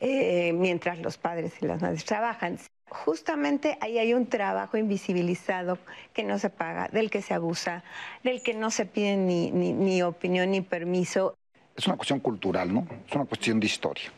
[0.00, 2.58] eh, mientras los padres y las madres trabajan.
[2.88, 5.78] Justamente ahí hay un trabajo invisibilizado
[6.12, 7.84] que no se paga, del que se abusa,
[8.24, 11.36] del que no se pide ni, ni opinión ni permiso
[11.76, 12.86] es una cuestión cultural, ¿no?
[13.06, 14.10] Es una cuestión de historia,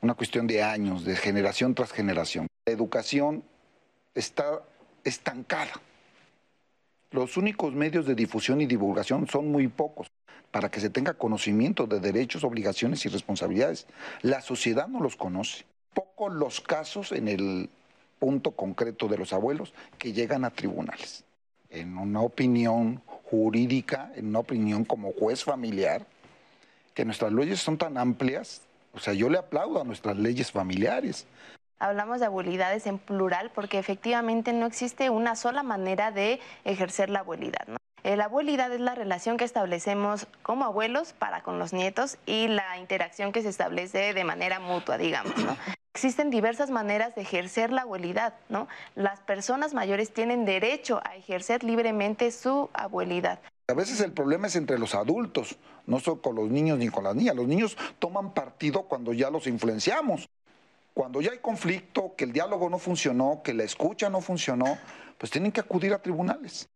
[0.00, 2.46] una cuestión de años, de generación tras generación.
[2.66, 3.44] La educación
[4.14, 4.62] está
[5.04, 5.72] estancada.
[7.10, 10.10] Los únicos medios de difusión y divulgación son muy pocos
[10.50, 13.86] para que se tenga conocimiento de derechos, obligaciones y responsabilidades.
[14.22, 15.64] La sociedad no los conoce.
[15.94, 17.70] Pocos los casos en el
[18.18, 21.24] punto concreto de los abuelos que llegan a tribunales.
[21.68, 26.06] En una opinión jurídica, en una opinión como juez familiar,
[26.94, 28.62] que nuestras leyes son tan amplias,
[28.92, 31.26] o sea, yo le aplaudo a nuestras leyes familiares.
[31.78, 37.20] Hablamos de abuelidades en plural porque efectivamente no existe una sola manera de ejercer la
[37.20, 37.66] abuelidad.
[38.04, 42.78] La abuelidad es la relación que establecemos como abuelos para con los nietos y la
[42.78, 45.32] interacción que se establece de manera mutua, digamos.
[45.94, 48.66] Existen diversas maneras de ejercer la abuelidad, ¿no?
[48.94, 53.38] Las personas mayores tienen derecho a ejercer libremente su abuelidad.
[53.72, 57.04] A veces el problema es entre los adultos, no solo con los niños ni con
[57.04, 57.34] las niñas.
[57.34, 60.28] Los niños toman partido cuando ya los influenciamos.
[60.92, 64.76] Cuando ya hay conflicto, que el diálogo no funcionó, que la escucha no funcionó,
[65.16, 66.68] pues tienen que acudir a tribunales.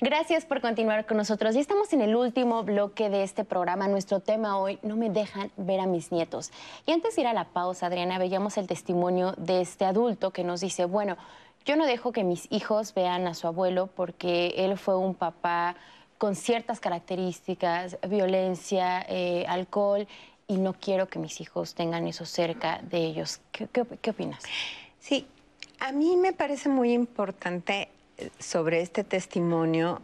[0.00, 1.54] Gracias por continuar con nosotros.
[1.54, 3.86] Ya estamos en el último bloque de este programa.
[3.86, 6.50] Nuestro tema hoy, no me dejan ver a mis nietos.
[6.84, 10.42] Y antes de ir a la pausa, Adriana, veíamos el testimonio de este adulto que
[10.42, 11.16] nos dice, bueno,
[11.64, 15.76] yo no dejo que mis hijos vean a su abuelo porque él fue un papá
[16.18, 20.08] con ciertas características, violencia, eh, alcohol,
[20.48, 23.40] y no quiero que mis hijos tengan eso cerca de ellos.
[23.52, 24.42] ¿Qué, qué opinas?
[24.98, 25.26] Sí,
[25.78, 27.88] a mí me parece muy importante
[28.38, 30.00] sobre este testimonio,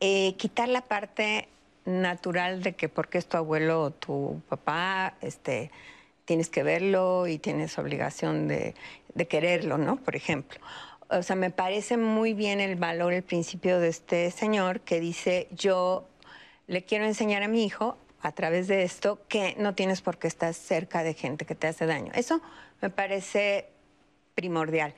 [0.00, 1.48] eh, quitar la parte
[1.84, 5.70] natural de que porque es tu abuelo o tu papá, este,
[6.24, 8.74] tienes que verlo y tienes obligación de,
[9.28, 9.96] quererlo, ¿no?
[9.96, 10.60] Por ejemplo.
[11.10, 15.48] O sea, me parece muy bien el valor, el principio de este señor que dice,
[15.50, 16.06] yo
[16.66, 20.28] le quiero enseñar a mi hijo a través de esto que no tienes por qué
[20.28, 22.12] estar cerca de gente que te hace daño.
[22.14, 22.42] Eso
[22.82, 23.70] me parece
[24.34, 24.94] primordial.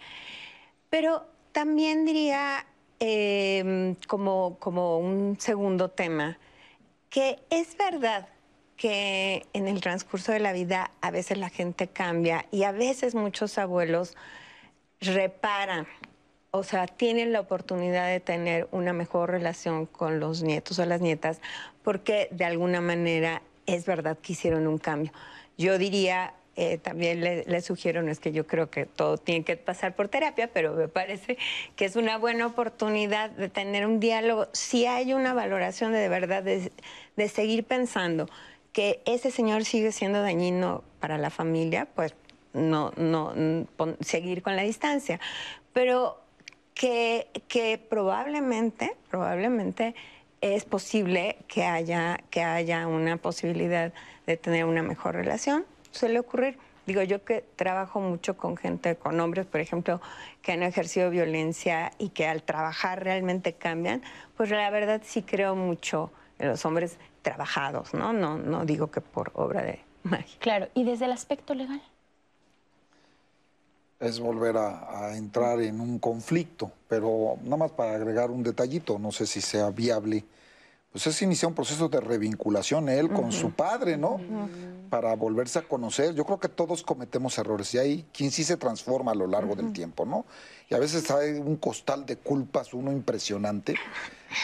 [0.91, 2.67] Pero también diría,
[2.99, 6.39] em, como, como un segundo tema,
[7.09, 8.29] que es verdad
[8.77, 13.15] que en el transcurso de la vida a veces la gente cambia y a veces
[13.15, 14.17] muchos abuelos
[15.01, 15.87] reparan,
[16.51, 21.01] o sea, tienen la oportunidad de tener una mejor relación con los nietos o las
[21.01, 21.41] nietas
[21.83, 25.13] porque de alguna manera es verdad que hicieron un cambio.
[25.59, 29.57] Yo diría, eh, también le, sugiero, no es que yo creo que todo tiene que
[29.57, 31.39] pasar por terapia, pero me parece
[31.77, 34.49] que es una buena oportunidad de tener un diálogo.
[34.53, 38.29] Si hay una valoración de, de verdad de, seguir pensando
[38.73, 42.15] que ese señor sigue siendo dañino para la familia, pues
[42.53, 43.33] no, no,
[44.01, 45.21] seguir con la distancia.
[45.73, 46.21] Pero
[46.75, 49.95] que, que probablemente, probablemente
[50.41, 53.93] es posible que haya, que haya una posibilidad
[54.27, 56.59] de tener una mejor relación suele ocurrir.
[56.87, 60.01] Digo, yo que trabajo mucho con gente, con hombres, por ejemplo,
[60.43, 64.03] que han ejercido violencia y que al trabajar realmente cambian,
[64.37, 68.13] pues la verdad sí creo mucho en los hombres trabajados, ¿no?
[68.13, 70.37] No, no digo que por obra de magia.
[70.41, 71.83] Claro, ¿y desde el aspecto legal?
[74.01, 78.99] Es volver a, a entrar en un conflicto, pero nada más para agregar un detallito,
[78.99, 80.25] no sé si sea viable
[80.93, 84.21] pues es iniciar un proceso de revinculación él con su padre, ¿no?
[84.89, 86.15] Para volverse a conocer.
[86.15, 89.55] Yo creo que todos cometemos errores y hay quien sí se transforma a lo largo
[89.55, 90.27] del tiempo, ¿no?
[90.69, 93.77] Y a veces hay un costal de culpas, uno impresionante,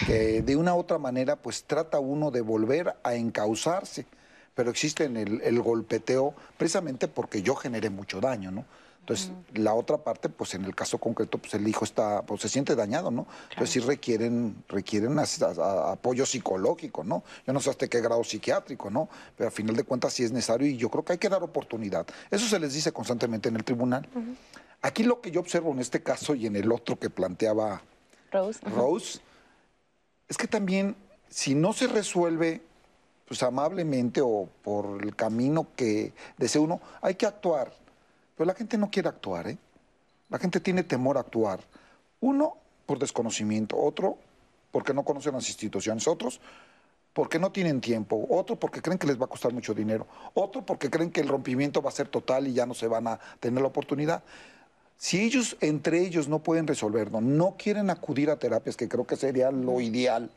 [0.06, 4.06] que de una u otra manera pues trata uno de volver a encauzarse,
[4.54, 8.64] pero existe en el, el golpeteo precisamente porque yo generé mucho daño, ¿no?
[9.08, 12.48] Entonces, la otra parte, pues en el caso concreto, pues el hijo está, pues se
[12.48, 13.28] siente dañado, ¿no?
[13.50, 17.22] Entonces sí requieren, requieren as- a- a- apoyo psicológico, ¿no?
[17.46, 19.08] Yo no sé hasta qué grado psiquiátrico, ¿no?
[19.36, 21.40] Pero al final de cuentas sí es necesario y yo creo que hay que dar
[21.44, 22.04] oportunidad.
[22.32, 24.08] Eso se les dice constantemente en el tribunal.
[24.82, 27.82] Aquí lo que yo observo en este caso y en el otro que planteaba
[28.32, 28.58] Rose.
[28.68, 29.20] Rose,
[30.28, 30.96] es que también
[31.28, 32.60] si no se resuelve
[33.28, 37.72] pues amablemente o por el camino que desea uno, hay que actuar.
[38.36, 39.58] Pero la gente no quiere actuar, ¿eh?
[40.28, 41.60] La gente tiene temor a actuar.
[42.20, 44.18] Uno, por desconocimiento, otro,
[44.70, 46.40] porque no conocen las instituciones, otros,
[47.12, 50.66] porque no tienen tiempo, otro, porque creen que les va a costar mucho dinero, otro,
[50.66, 53.18] porque creen que el rompimiento va a ser total y ya no se van a
[53.40, 54.22] tener la oportunidad.
[54.98, 59.16] Si ellos, entre ellos, no pueden resolverlo, no quieren acudir a terapias, que creo que
[59.16, 60.30] sería lo ideal,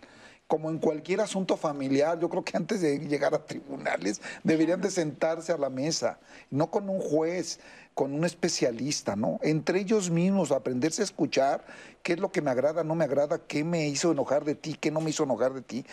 [0.49, 4.89] como en cualquier asunto familiar, yo creo que antes de llegar a tribunales deberían de
[4.89, 6.17] sentarse a la mesa,
[6.49, 7.59] no con un juez,
[7.93, 9.39] con un especialista, ¿no?
[9.43, 11.63] Entre ellos mismos, aprenderse a escuchar
[12.01, 14.73] qué es lo que me agrada, no me agrada, qué me hizo enojar de ti,
[14.73, 15.85] qué no me hizo enojar de ti.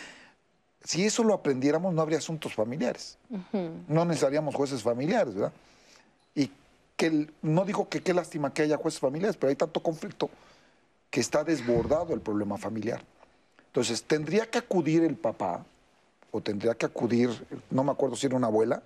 [0.83, 3.19] Si eso lo aprendiéramos, no habría asuntos familiares.
[3.87, 5.53] No necesitaríamos jueces familiares, ¿verdad?
[6.33, 6.49] Y
[6.95, 10.31] que no digo que qué lástima que haya jueces familiares, pero hay tanto conflicto
[11.11, 13.03] que está desbordado el problema familiar.
[13.77, 15.63] Entonces, tendría que acudir el papá,
[16.31, 17.29] o tendría que acudir,
[17.69, 18.81] no me acuerdo si era una abuela,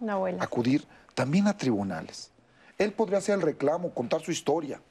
[0.00, 0.44] Una abuela.
[0.44, 2.30] acudir también a tribunales.
[2.76, 4.82] Él podría hacer el reclamo, contar su historia.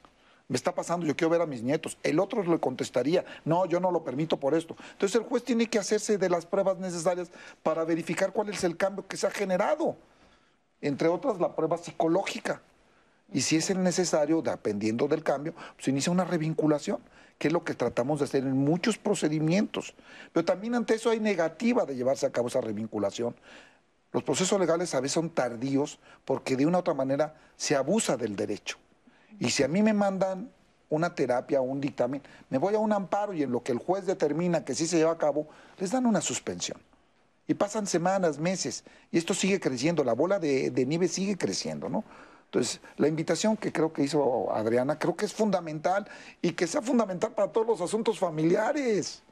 [0.48, 1.96] Me está pasando, yo quiero ver a mis nietos.
[2.02, 4.74] El otro le contestaría, no, yo no lo permito por esto.
[4.90, 7.30] Entonces el juez tiene que hacerse de las pruebas necesarias
[7.62, 9.94] para verificar cuál es el cambio que se ha generado.
[10.80, 12.60] Entre otras, la prueba psicológica.
[13.32, 16.98] Y si es el necesario, dependiendo del cambio, se inicia una revinculación,
[17.42, 19.96] que es lo que tratamos de hacer en muchos procedimientos.
[20.32, 23.34] Pero también ante eso hay negativa de llevarse a cabo esa revinculación.
[24.12, 28.16] Los procesos legales a veces son tardíos porque de una u otra manera se abusa
[28.16, 28.78] del derecho.
[29.40, 30.52] Y si a mí me mandan
[30.88, 33.78] una terapia o un dictamen, me voy a un amparo y en lo que el
[33.78, 35.48] juez determina que sí se lleva a cabo,
[35.78, 36.78] les dan una suspensión.
[37.48, 41.88] Y pasan semanas, meses, y esto sigue creciendo, la bola de, de nieve sigue creciendo,
[41.88, 42.04] ¿no?
[42.52, 46.06] Entonces, la invitación que creo que hizo Adriana, creo que es fundamental
[46.42, 49.22] y que sea fundamental para todos los asuntos familiares.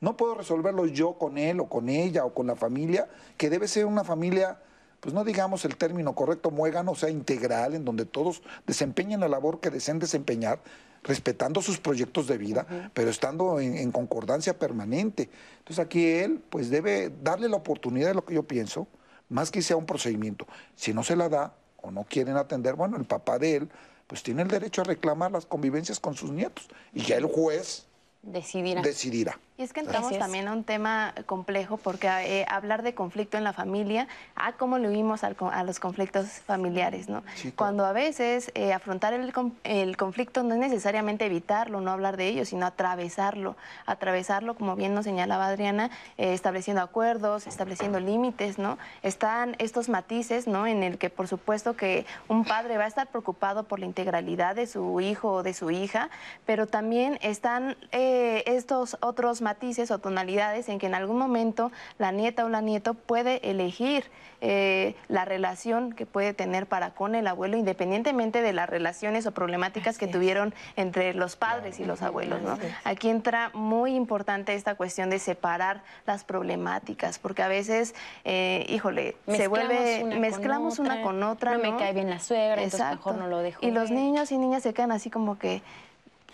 [0.00, 3.68] No puedo resolverlo yo con él o con ella o con la familia, que debe
[3.68, 4.58] ser una familia,
[5.00, 9.28] pues no digamos el término correcto, muégano, o sea, integral, en donde todos desempeñen la
[9.28, 10.60] labor que deseen desempeñar,
[11.02, 15.28] respetando sus proyectos de vida, pero estando en, en concordancia permanente.
[15.58, 18.88] Entonces aquí él, pues debe darle la oportunidad de lo que yo pienso,
[19.28, 20.46] más que sea un procedimiento.
[20.76, 23.68] Si no se la da o no quieren atender, bueno, el papá de él,
[24.06, 26.68] pues tiene el derecho a reclamar las convivencias con sus nietos.
[26.92, 27.86] Y ya el juez
[28.22, 28.82] Decidirá.
[28.82, 29.38] decidirá.
[29.56, 33.44] Y es que entramos también a un tema complejo porque eh, hablar de conflicto en
[33.44, 37.22] la familia, a cómo le huimos al co- a los conflictos familiares, ¿no?
[37.34, 37.56] Sí, claro.
[37.56, 39.30] Cuando a veces eh, afrontar el,
[39.64, 43.54] el conflicto no es necesariamente evitarlo, no hablar de ello, sino atravesarlo.
[43.84, 48.78] Atravesarlo, como bien nos señalaba Adriana, eh, estableciendo acuerdos, estableciendo límites, ¿no?
[49.02, 50.66] Están estos matices, ¿no?
[50.66, 54.56] En el que por supuesto que un padre va a estar preocupado por la integralidad
[54.56, 56.08] de su hijo o de su hija,
[56.46, 58.09] pero también están eh,
[58.46, 62.94] estos otros matices o tonalidades en que en algún momento la nieta o la nieto
[62.94, 64.04] puede elegir
[64.42, 69.32] eh, la relación que puede tener para con el abuelo, independientemente de las relaciones o
[69.32, 72.40] problemáticas que tuvieron entre los padres y los abuelos.
[72.40, 72.58] ¿no?
[72.84, 79.16] Aquí entra muy importante esta cuestión de separar las problemáticas, porque a veces, eh, híjole,
[79.26, 81.52] se Mezclamos vuelve, una con mezclamos una otra, con otra.
[81.52, 84.38] no me cae bien la suegra, entonces mejor no lo dejo Y los niños y
[84.38, 85.62] niñas se quedan así como que,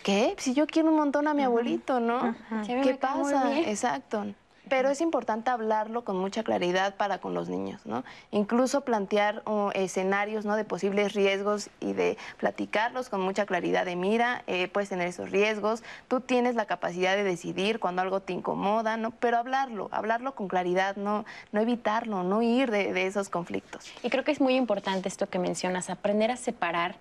[0.07, 0.35] ¿qué?
[0.37, 2.33] Si yo quiero un montón a mi abuelito, ¿no?
[2.65, 3.59] ¿Qué pasa?
[3.59, 4.25] Exacto.
[4.69, 8.03] Pero es importante hablarlo con mucha claridad para con los niños, ¿no?
[8.31, 10.55] Incluso plantear uh, escenarios, ¿no?
[10.55, 15.29] De posibles riesgos y de platicarlos con mucha claridad de mira, eh, puedes tener esos
[15.29, 19.11] riesgos, tú tienes la capacidad de decidir cuando algo te incomoda, ¿no?
[19.11, 23.91] Pero hablarlo, hablarlo con claridad, no, no evitarlo, no ir de, de esos conflictos.
[24.03, 26.95] Y creo que es muy importante esto que mencionas, aprender a separar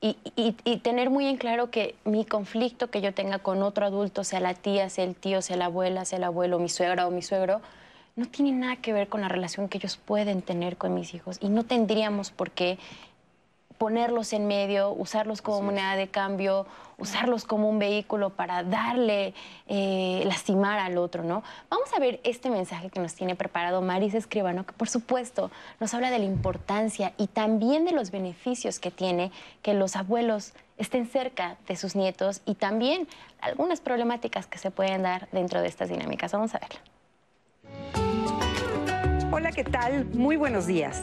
[0.00, 3.84] y, y- y tener muy en claro que mi conflicto que yo tenga con otro
[3.86, 7.06] adulto, sea la tía, sea el tío, sea la abuela, sea el abuelo, mi suegra
[7.06, 7.60] o mi suegro,
[8.16, 11.38] no tiene nada que ver con la relación que ellos pueden tener con mis hijos
[11.40, 12.78] y no tendríamos por qué
[13.80, 16.66] ponerlos en medio, usarlos como moneda de cambio,
[16.98, 19.32] usarlos como un vehículo para darle,
[19.68, 21.42] eh, lastimar al otro, ¿no?
[21.70, 25.50] Vamos a ver este mensaje que nos tiene preparado Maris Escribano, que por supuesto
[25.80, 29.32] nos habla de la importancia y también de los beneficios que tiene
[29.62, 33.08] que los abuelos estén cerca de sus nietos y también
[33.40, 36.32] algunas problemáticas que se pueden dar dentro de estas dinámicas.
[36.32, 36.80] Vamos a verla.
[39.32, 40.04] Hola, ¿qué tal?
[40.12, 41.02] Muy buenos días.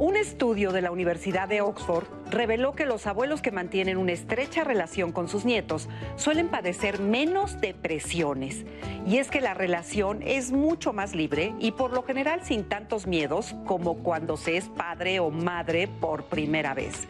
[0.00, 4.62] Un estudio de la Universidad de Oxford reveló que los abuelos que mantienen una estrecha
[4.62, 8.64] relación con sus nietos suelen padecer menos depresiones.
[9.08, 13.08] Y es que la relación es mucho más libre y por lo general sin tantos
[13.08, 17.08] miedos como cuando se es padre o madre por primera vez.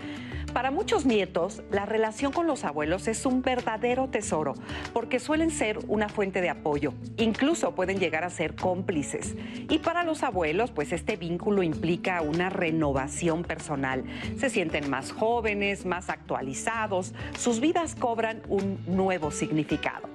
[0.52, 4.54] Para muchos nietos, la relación con los abuelos es un verdadero tesoro,
[4.92, 9.36] porque suelen ser una fuente de apoyo, incluso pueden llegar a ser cómplices.
[9.68, 14.04] Y para los abuelos, pues este vínculo implica una renovación personal.
[14.38, 20.08] Se sienten más jóvenes, más actualizados, sus vidas cobran un nuevo significado.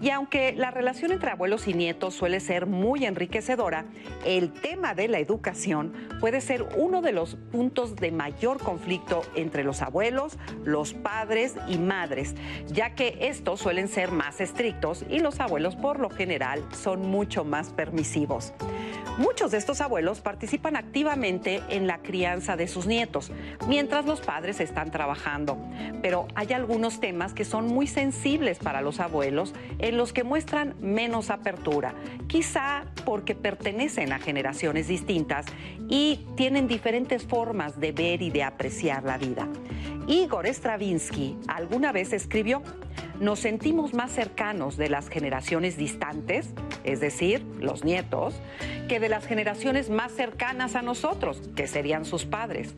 [0.00, 3.86] Y aunque la relación entre abuelos y nietos suele ser muy enriquecedora,
[4.24, 9.64] el tema de la educación puede ser uno de los puntos de mayor conflicto entre
[9.64, 12.34] los abuelos, los padres y madres,
[12.66, 17.44] ya que estos suelen ser más estrictos y los abuelos por lo general son mucho
[17.44, 18.52] más permisivos.
[19.18, 23.32] Muchos de estos abuelos participan activamente en la crianza de sus nietos,
[23.66, 25.56] mientras los padres están trabajando.
[26.02, 30.74] Pero hay algunos temas que son muy sensibles para los abuelos en los que muestran
[30.80, 31.94] menos apertura,
[32.26, 35.46] quizá porque pertenecen a generaciones distintas
[35.88, 39.48] y tienen diferentes formas de ver y de apreciar la vida.
[40.06, 42.62] Igor Stravinsky alguna vez escribió,
[43.20, 46.50] nos sentimos más cercanos de las generaciones distantes,
[46.84, 48.34] es decir, los nietos,
[48.88, 52.74] que de las generaciones más cercanas a nosotros, que serían sus padres.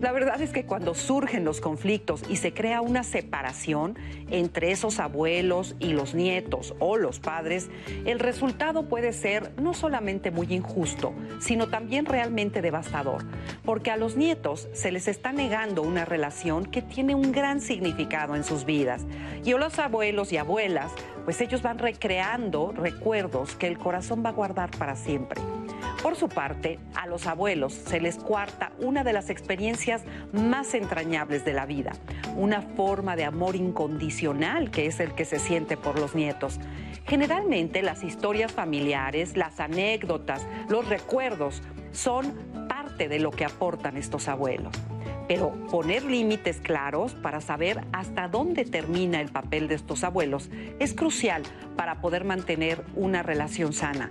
[0.00, 3.96] La verdad es que cuando surgen los conflictos y se crea una separación
[4.30, 6.21] entre esos abuelos y los nietos
[6.78, 7.68] o los padres,
[8.04, 13.24] el resultado puede ser no solamente muy injusto, sino también realmente devastador,
[13.64, 18.36] porque a los nietos se les está negando una relación que tiene un gran significado
[18.36, 19.04] en sus vidas.
[19.44, 20.92] Y a los abuelos y abuelas,
[21.24, 25.40] pues ellos van recreando recuerdos que el corazón va a guardar para siempre.
[26.02, 31.44] Por su parte, a los abuelos se les cuarta una de las experiencias más entrañables
[31.44, 31.92] de la vida,
[32.36, 36.58] una forma de amor incondicional que es el que se siente por los nietos.
[37.06, 41.62] Generalmente las historias familiares, las anécdotas, los recuerdos
[41.92, 42.34] son
[42.68, 44.72] parte de lo que aportan estos abuelos.
[45.34, 50.92] Pero poner límites claros para saber hasta dónde termina el papel de estos abuelos es
[50.92, 51.42] crucial
[51.74, 54.10] para poder mantener una relación sana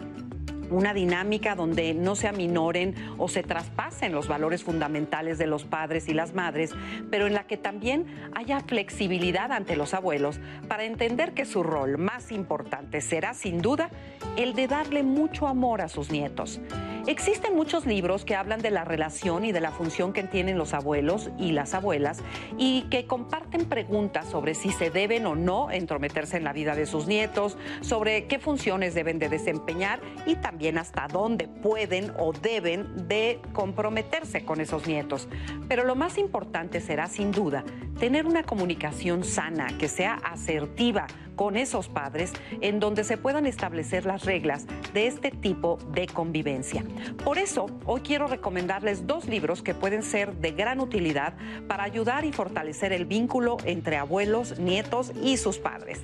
[0.72, 6.08] una dinámica donde no se aminoren o se traspasen los valores fundamentales de los padres
[6.08, 6.72] y las madres,
[7.10, 11.98] pero en la que también haya flexibilidad ante los abuelos para entender que su rol
[11.98, 13.90] más importante será sin duda
[14.38, 16.62] el de darle mucho amor a sus nietos.
[17.08, 20.76] Existen muchos libros que hablan de la relación y de la función que tienen los
[20.76, 22.20] abuelos y las abuelas
[22.60, 26.86] y que comparten preguntas sobre si se deben o no entrometerse en la vida de
[26.86, 33.08] sus nietos, sobre qué funciones deben de desempeñar y también hasta dónde pueden o deben
[33.08, 35.28] de comprometerse con esos nietos.
[35.68, 37.64] Pero lo más importante será sin duda
[38.00, 44.06] tener una comunicación sana, que sea asertiva, con esos padres en donde se puedan establecer
[44.06, 46.84] las reglas de este tipo de convivencia.
[47.24, 51.34] Por eso, hoy quiero recomendarles dos libros que pueden ser de gran utilidad
[51.68, 56.02] para ayudar y fortalecer el vínculo entre abuelos, nietos y sus padres.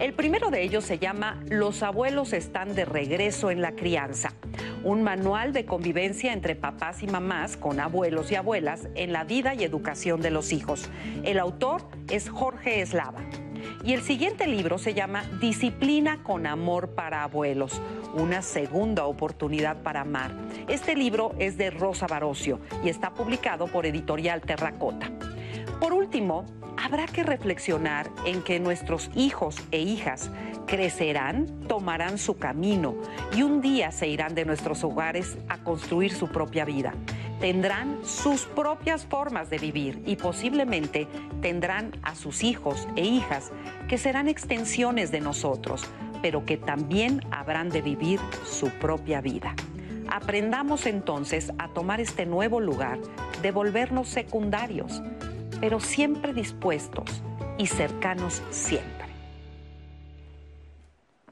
[0.00, 4.32] El primero de ellos se llama Los abuelos están de regreso en la crianza,
[4.82, 9.54] un manual de convivencia entre papás y mamás con abuelos y abuelas en la vida
[9.54, 10.88] y educación de los hijos.
[11.22, 13.20] El autor es Jorge Eslava.
[13.82, 17.80] Y el siguiente libro se llama Disciplina con Amor para Abuelos,
[18.14, 20.32] una segunda oportunidad para amar.
[20.68, 25.10] Este libro es de Rosa Barocio y está publicado por Editorial Terracota.
[25.80, 26.44] Por último,
[26.76, 30.30] habrá que reflexionar en que nuestros hijos e hijas
[30.66, 32.96] crecerán, tomarán su camino
[33.34, 36.92] y un día se irán de nuestros hogares a construir su propia vida.
[37.40, 41.08] Tendrán sus propias formas de vivir y posiblemente
[41.40, 43.50] tendrán a sus hijos e hijas
[43.88, 45.84] que serán extensiones de nosotros,
[46.20, 49.54] pero que también habrán de vivir su propia vida.
[50.10, 52.98] Aprendamos entonces a tomar este nuevo lugar
[53.40, 55.02] de volvernos secundarios,
[55.60, 57.22] pero siempre dispuestos
[57.56, 58.99] y cercanos siempre.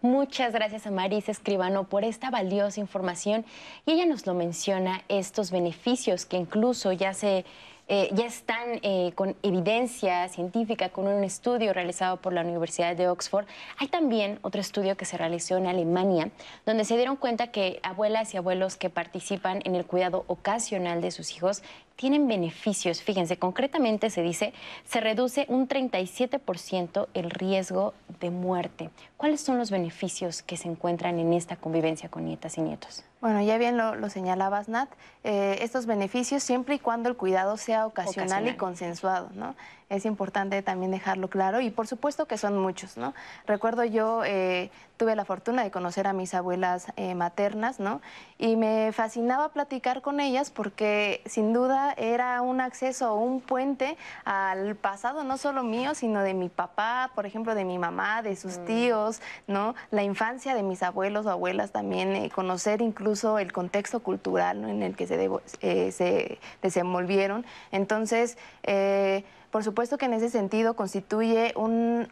[0.09, 3.45] Muchas gracias a Marisa Escribano por esta valiosa información
[3.85, 7.45] y ella nos lo menciona, estos beneficios que incluso ya se
[7.91, 13.09] eh, ya están eh, con evidencia científica, con un estudio realizado por la Universidad de
[13.09, 13.47] Oxford.
[13.79, 16.31] Hay también otro estudio que se realizó en Alemania,
[16.67, 21.11] donde se dieron cuenta que abuelas y abuelos que participan en el cuidado ocasional de
[21.11, 21.63] sus hijos
[21.99, 23.03] tienen beneficios.
[23.03, 24.55] Fíjense, concretamente se dice,
[24.85, 28.91] se reduce un 37% el riesgo de muerte.
[29.17, 33.03] ¿Cuáles son los beneficios que se encuentran en esta convivencia con nietas y nietos?
[33.21, 34.89] Bueno, ya bien lo, señalabas, Nat,
[35.25, 39.57] eh, estos beneficios siempre y cuando el cuidado sea ocasional, y consensuado, ¿no?
[39.91, 43.15] Es importante también dejarlo claro y por supuesto que son muchos, ¿no?
[43.47, 48.03] Recuerdo yo eh, tuve la fortuna de conocer a mis abuelas eh, maternas, ¿no?
[48.37, 53.97] Y me fascinaba platicar con ellas porque sin duda era un acceso, un puente
[54.27, 58.37] al pasado, no solo mío, sino de mi papá, por ejemplo, de mi mamá, de
[58.37, 58.65] sus mm.
[58.67, 59.75] tíos, ¿no?
[59.91, 64.97] La infancia de mis abuelos o abuelas también, conocer incluso el contexto cultural en el
[64.97, 65.31] que se,
[65.63, 67.47] eh, se desenvolvieron.
[67.73, 72.09] Entonces, eh, por supuesto que en ese sentido constituye un,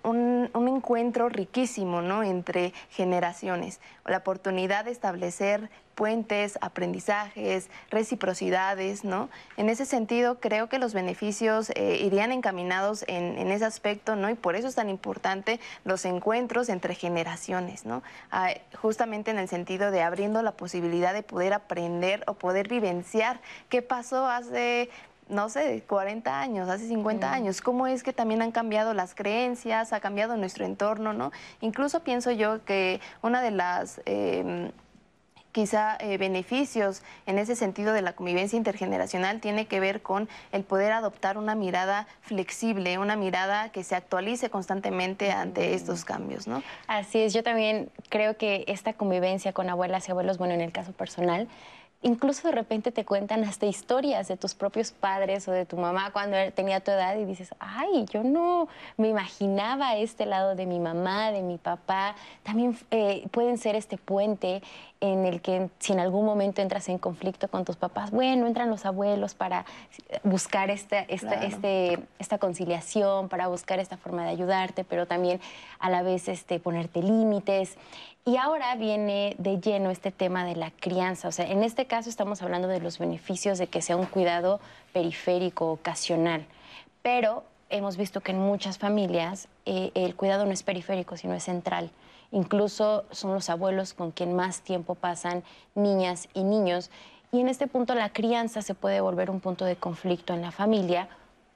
[0.55, 2.23] encuentro riquísimo ¿no?
[2.23, 9.31] entre generaciones, la oportunidad de establecer puentes, aprendizajes, reciprocidades, ¿no?
[9.57, 14.29] En ese sentido, creo que los beneficios eh, irían encaminados en, ese aspecto, ¿no?
[14.29, 18.03] Y por eso es tan importante los encuentros entre generaciones, ¿no?
[18.31, 23.41] Ah, justamente en el sentido de abriendo la posibilidad de poder aprender o poder vivenciar
[23.71, 24.91] qué pasó hace
[25.29, 29.93] no sé, 40 años, hace 50 años, cómo es que también han cambiado las creencias,
[29.93, 31.33] ha cambiado nuestro entorno, ¿no?
[31.61, 34.01] Incluso pienso yo que una de las...
[34.05, 34.71] Em,
[35.57, 40.65] quizá eh, beneficios en ese sentido de la convivencia intergeneracional tiene que ver con el
[40.65, 46.63] poder adoptar una mirada flexible, una mirada que se actualice constantemente ante estos cambios, ¿no?
[46.89, 50.73] Así es, yo también creo que esta convivencia con abuelas y abuelos, bueno, en el
[50.73, 51.49] caso personal,
[52.03, 56.13] incluso de repente te cuentan hasta historias de tus propios padres o de tu mamá
[56.13, 60.79] cuando tenía tu edad y dices, ay, yo no me imaginaba este lado de mi
[60.79, 62.15] mamá, de mi papá.
[62.43, 64.63] También eh, pueden ser este puente
[65.01, 68.71] en el que si en algún momento entras en conflicto con tus papás, bueno, entran
[68.71, 69.67] los abuelos para
[70.23, 75.41] buscar esta, esta, este, esta conciliación, para buscar esta forma de ayudarte, pero también
[75.79, 77.77] a la vez este, ponerte límites.
[78.29, 81.29] Y ahora viene de lleno este tema de la crianza.
[81.29, 84.59] O sea, en este caso estamos hablando de los beneficios de que sea un cuidado
[84.93, 86.45] periférico, ocasional.
[87.03, 91.45] Pero hemos visto que en muchas familias eh, el cuidado no es periférico, sino es
[91.45, 91.93] central.
[92.33, 95.45] Incluso son los abuelos con quien más tiempo pasan
[95.77, 96.91] niñas y niños.
[97.31, 100.51] Y en este punto la crianza se puede volver un punto de conflicto en la
[100.51, 101.09] familia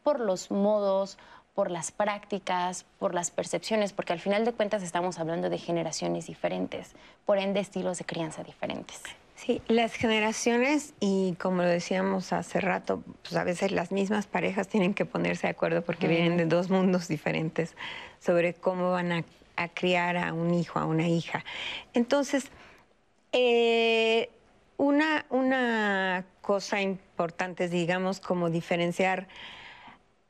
[0.04, 1.18] por los modos
[1.54, 6.26] por las prácticas, por las percepciones, porque al final de cuentas estamos hablando de generaciones
[6.26, 6.92] diferentes,
[7.26, 9.02] por ende estilos de crianza diferentes.
[9.34, 14.68] Sí, las generaciones y como lo decíamos hace rato, pues a veces las mismas parejas
[14.68, 17.74] tienen que ponerse de acuerdo porque vienen de dos mundos diferentes
[18.18, 19.24] sobre cómo van a,
[19.74, 21.42] criar a un hijo, a una hija.
[21.94, 22.50] Entonces,
[23.32, 24.28] eh,
[24.76, 29.26] una, una cosa importante es, digamos, como diferenciar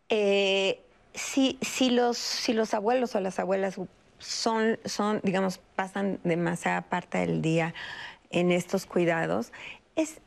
[0.09, 0.81] eh,
[1.15, 1.59] si,
[1.91, 3.77] los, si los abuelos o las abuelas
[4.19, 7.75] son, son, digamos, pasan demasiada parte del día
[8.31, 9.53] en estos cuidados,
[9.97, 10.21] es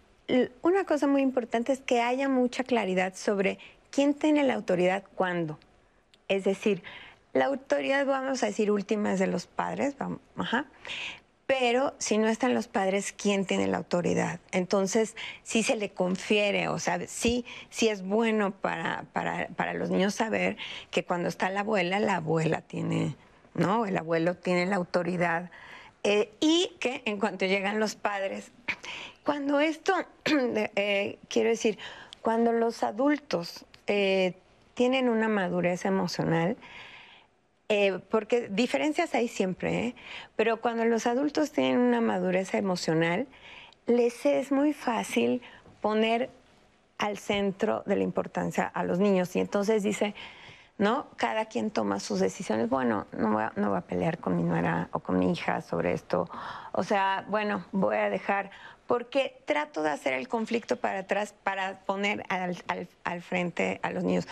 [0.62, 3.60] una cosa muy importante es que haya mucha claridad sobre
[3.92, 5.60] quién tiene la autoridad cuándo.
[6.28, 6.84] Es decir,
[7.34, 10.66] la autoridad, vamos a decir, última es de los padres, vamos, ajá,
[11.46, 14.40] pero si no están los padres, ¿quién tiene la autoridad?
[14.52, 20.16] Entonces, si se le confiere, o sea, sí, sí es bueno para, para, los niños
[20.16, 20.56] saber
[20.90, 23.16] que cuando está la abuela, la abuela tiene,
[23.56, 23.86] ¿no?
[23.86, 25.52] El abuelo tiene la autoridad.
[26.04, 28.52] Eh, y que en cuanto llegan los padres,
[29.26, 29.94] cuando esto,
[30.26, 31.78] eh, quiero decir,
[32.22, 34.34] cuando los adultos eh,
[34.76, 36.56] tienen una madurez emocional,
[37.74, 39.96] eh, porque diferencias hay siempre, ¿eh?
[40.36, 43.26] pero cuando los adultos tienen una madurez emocional,
[43.88, 45.42] les es muy fácil
[45.82, 46.30] poner
[47.00, 49.36] al centro de la importancia a los niños.
[49.36, 50.14] Y entonces dice,
[50.78, 51.08] ¿no?
[51.18, 52.70] Cada quien toma sus decisiones.
[52.70, 56.30] Bueno, no voy, a, pelear con mi nuera o con mi hija sobre esto.
[56.74, 58.52] O sea, bueno, voy a dejar,
[58.86, 64.28] porque trato de hacer el conflicto para atrás para poner al frente a los niños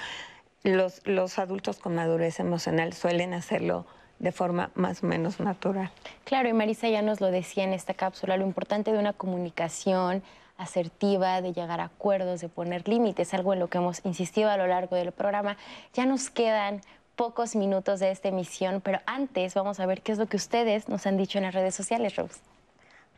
[0.63, 3.85] los, los adultos con madurez emocional suelen hacerlo
[4.19, 5.89] de forma más o menos natural.
[6.25, 10.21] Claro, y Marisa ya nos lo decía en esta cápsula, lo importante de una comunicación
[10.57, 14.57] asertiva, de llegar a acuerdos, de poner límites, algo en lo que hemos insistido a
[14.57, 15.57] lo largo del programa.
[15.93, 16.81] Ya nos quedan
[17.15, 20.87] pocos minutos de esta emisión, pero antes vamos a ver qué es lo que ustedes
[20.87, 22.39] nos han dicho en las redes sociales, Rose.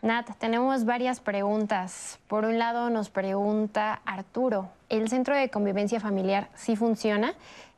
[0.03, 2.19] Nat, tenemos varias preguntas.
[2.27, 7.35] Por un lado nos pregunta Arturo, ¿el centro de convivencia familiar sí funciona?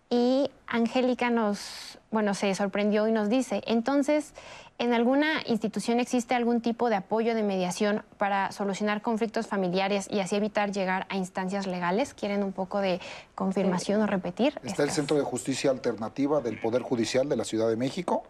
[0.10, 4.34] Y Angélica nos, bueno, se sorprendió y nos dice, entonces,
[4.80, 10.20] ¿en alguna institución existe algún tipo de apoyo de mediación para solucionar conflictos familiares y
[10.20, 12.16] así evitar llegar a instancias legales?
[12.16, 13.02] ¿Quieren un poco de
[13.36, 14.60] confirmación o repetir?
[14.64, 18.24] Está el Centro de Justicia Alternativa del Poder Judicial de la Ciudad de México.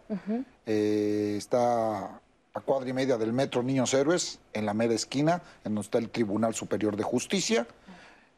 [0.66, 2.20] Eh, está
[2.56, 5.98] a cuadra y media del Metro Niños Héroes, en la mera esquina, en donde está
[5.98, 7.66] el Tribunal Superior de Justicia.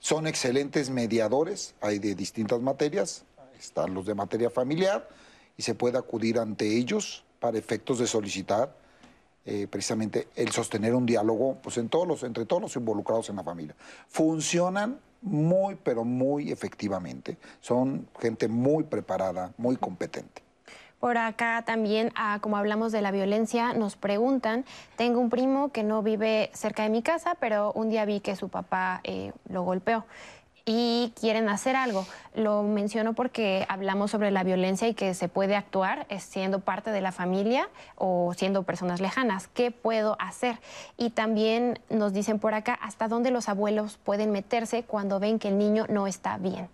[0.00, 3.24] Son excelentes mediadores, hay de distintas materias,
[3.60, 5.08] están los de materia familiar
[5.56, 8.74] y se puede acudir ante ellos para efectos de solicitar
[9.44, 13.36] eh, precisamente el sostener un diálogo pues, en todos los, entre todos los involucrados en
[13.36, 13.76] la familia.
[14.08, 17.36] Funcionan muy, pero muy efectivamente.
[17.60, 20.47] Son gente muy preparada, muy competente.
[21.00, 24.64] Por acá también, ah, como hablamos de la violencia, nos preguntan,
[24.96, 28.34] tengo un primo que no vive cerca de mi casa, pero un día vi que
[28.34, 30.04] su papá eh, lo golpeó
[30.70, 32.04] y quieren hacer algo.
[32.34, 37.00] Lo menciono porque hablamos sobre la violencia y que se puede actuar siendo parte de
[37.00, 39.48] la familia o siendo personas lejanas.
[39.48, 40.58] ¿Qué puedo hacer?
[40.98, 45.48] Y también nos dicen por acá hasta dónde los abuelos pueden meterse cuando ven que
[45.48, 46.68] el niño no está bien.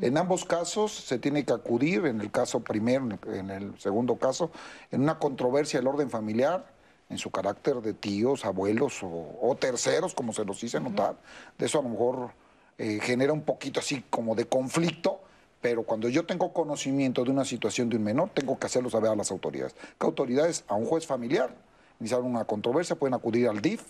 [0.00, 4.50] En ambos casos se tiene que acudir, en el caso primero, en el segundo caso,
[4.90, 6.66] en una controversia del orden familiar,
[7.08, 11.16] en su carácter de tíos, abuelos o, terceros, como se los hice notar.
[11.58, 12.30] De eso a lo mejor
[12.78, 15.20] eh, genera un poquito así como de conflicto,
[15.60, 19.10] pero cuando yo tengo conocimiento de una situación de un menor, tengo que hacerlo saber
[19.10, 19.74] a las autoridades.
[19.98, 20.64] ¿Qué autoridades?
[20.68, 21.54] A un juez familiar.
[22.00, 23.82] Iniciar una controversia, pueden acudir al DIF,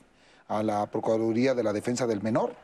[0.49, 2.55] a la Procuraduría de la Defensa del Menor,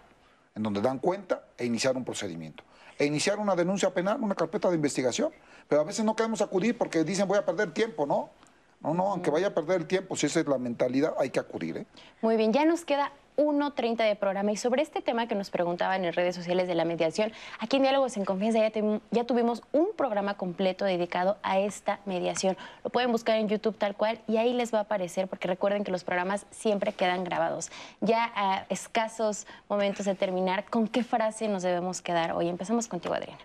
[0.54, 2.64] en donde dan cuenta e iniciar un procedimiento
[2.98, 5.32] e iniciar una denuncia penal, una carpeta de investigación.
[5.68, 8.30] Pero a veces no queremos acudir porque dicen voy a perder tiempo, ¿no?
[8.80, 11.40] No, no, aunque vaya a perder el tiempo, si esa es la mentalidad, hay que
[11.40, 11.78] acudir.
[11.78, 11.86] ¿eh?
[12.22, 16.04] Muy bien, ya nos queda 1.30 de programa y sobre este tema que nos preguntaban
[16.04, 19.88] en redes sociales de la mediación, aquí en Diálogos en Confianza ya, ya tuvimos un
[19.96, 22.56] programa completo dedicado a esta mediación.
[22.84, 25.84] Lo pueden buscar en YouTube tal cual y ahí les va a aparecer porque recuerden
[25.84, 27.70] que los programas siempre quedan grabados.
[28.00, 32.48] Ya a escasos momentos de terminar, ¿con qué frase nos debemos quedar hoy?
[32.48, 33.40] Empezamos contigo, Adriana.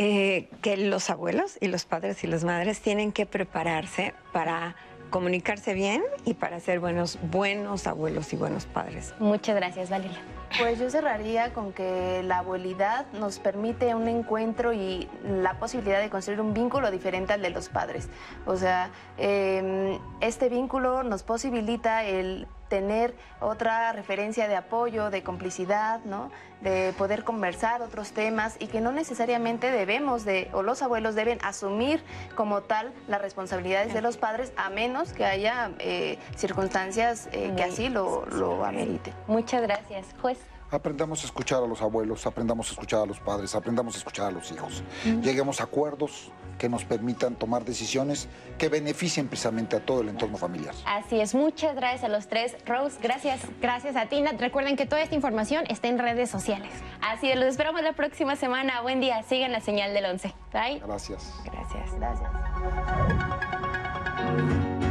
[0.00, 4.76] Eh, que los abuelos y los padres y las madres tienen que prepararse para
[5.10, 9.14] comunicarse bien y para ser buenos, buenos abuelos y buenos padres.
[9.18, 10.18] Muchas gracias, Valeria.
[10.56, 16.08] Pues yo cerraría con que la abuelidad nos permite un encuentro y la posibilidad de
[16.10, 18.08] construir un vínculo diferente al de los padres.
[18.46, 26.00] O sea, em, este vínculo nos posibilita el tener otra referencia de apoyo, de complicidad,
[26.04, 26.30] ¿no?
[26.60, 31.38] de poder conversar otros temas y que no necesariamente debemos de, o los abuelos deben
[31.42, 32.02] asumir
[32.34, 37.62] como tal las responsabilidades de los padres, a menos que haya eh, circunstancias eh, que
[37.62, 39.14] así lo, lo ameriten.
[39.26, 40.06] Muchas gracias.
[40.20, 40.37] Juez.
[40.70, 44.26] Aprendamos a escuchar a los abuelos, aprendamos a escuchar a los padres, aprendamos a escuchar
[44.26, 44.82] a los hijos.
[45.22, 48.28] Lleguemos a acuerdos que nos permitan tomar decisiones
[48.58, 50.74] que beneficien precisamente a todo el entorno familiar.
[50.84, 52.56] Así es, muchas gracias a los tres.
[52.66, 53.40] Rose, gracias.
[53.60, 56.72] Gracias a ti, Recuerden que toda esta información está en redes sociales.
[57.00, 58.82] Así es, los esperamos la próxima semana.
[58.82, 60.34] Buen día, sigan la señal del 11.
[60.52, 60.80] Bye.
[60.80, 61.32] Gracias.
[61.44, 61.94] Gracias.
[61.94, 62.28] Gracias.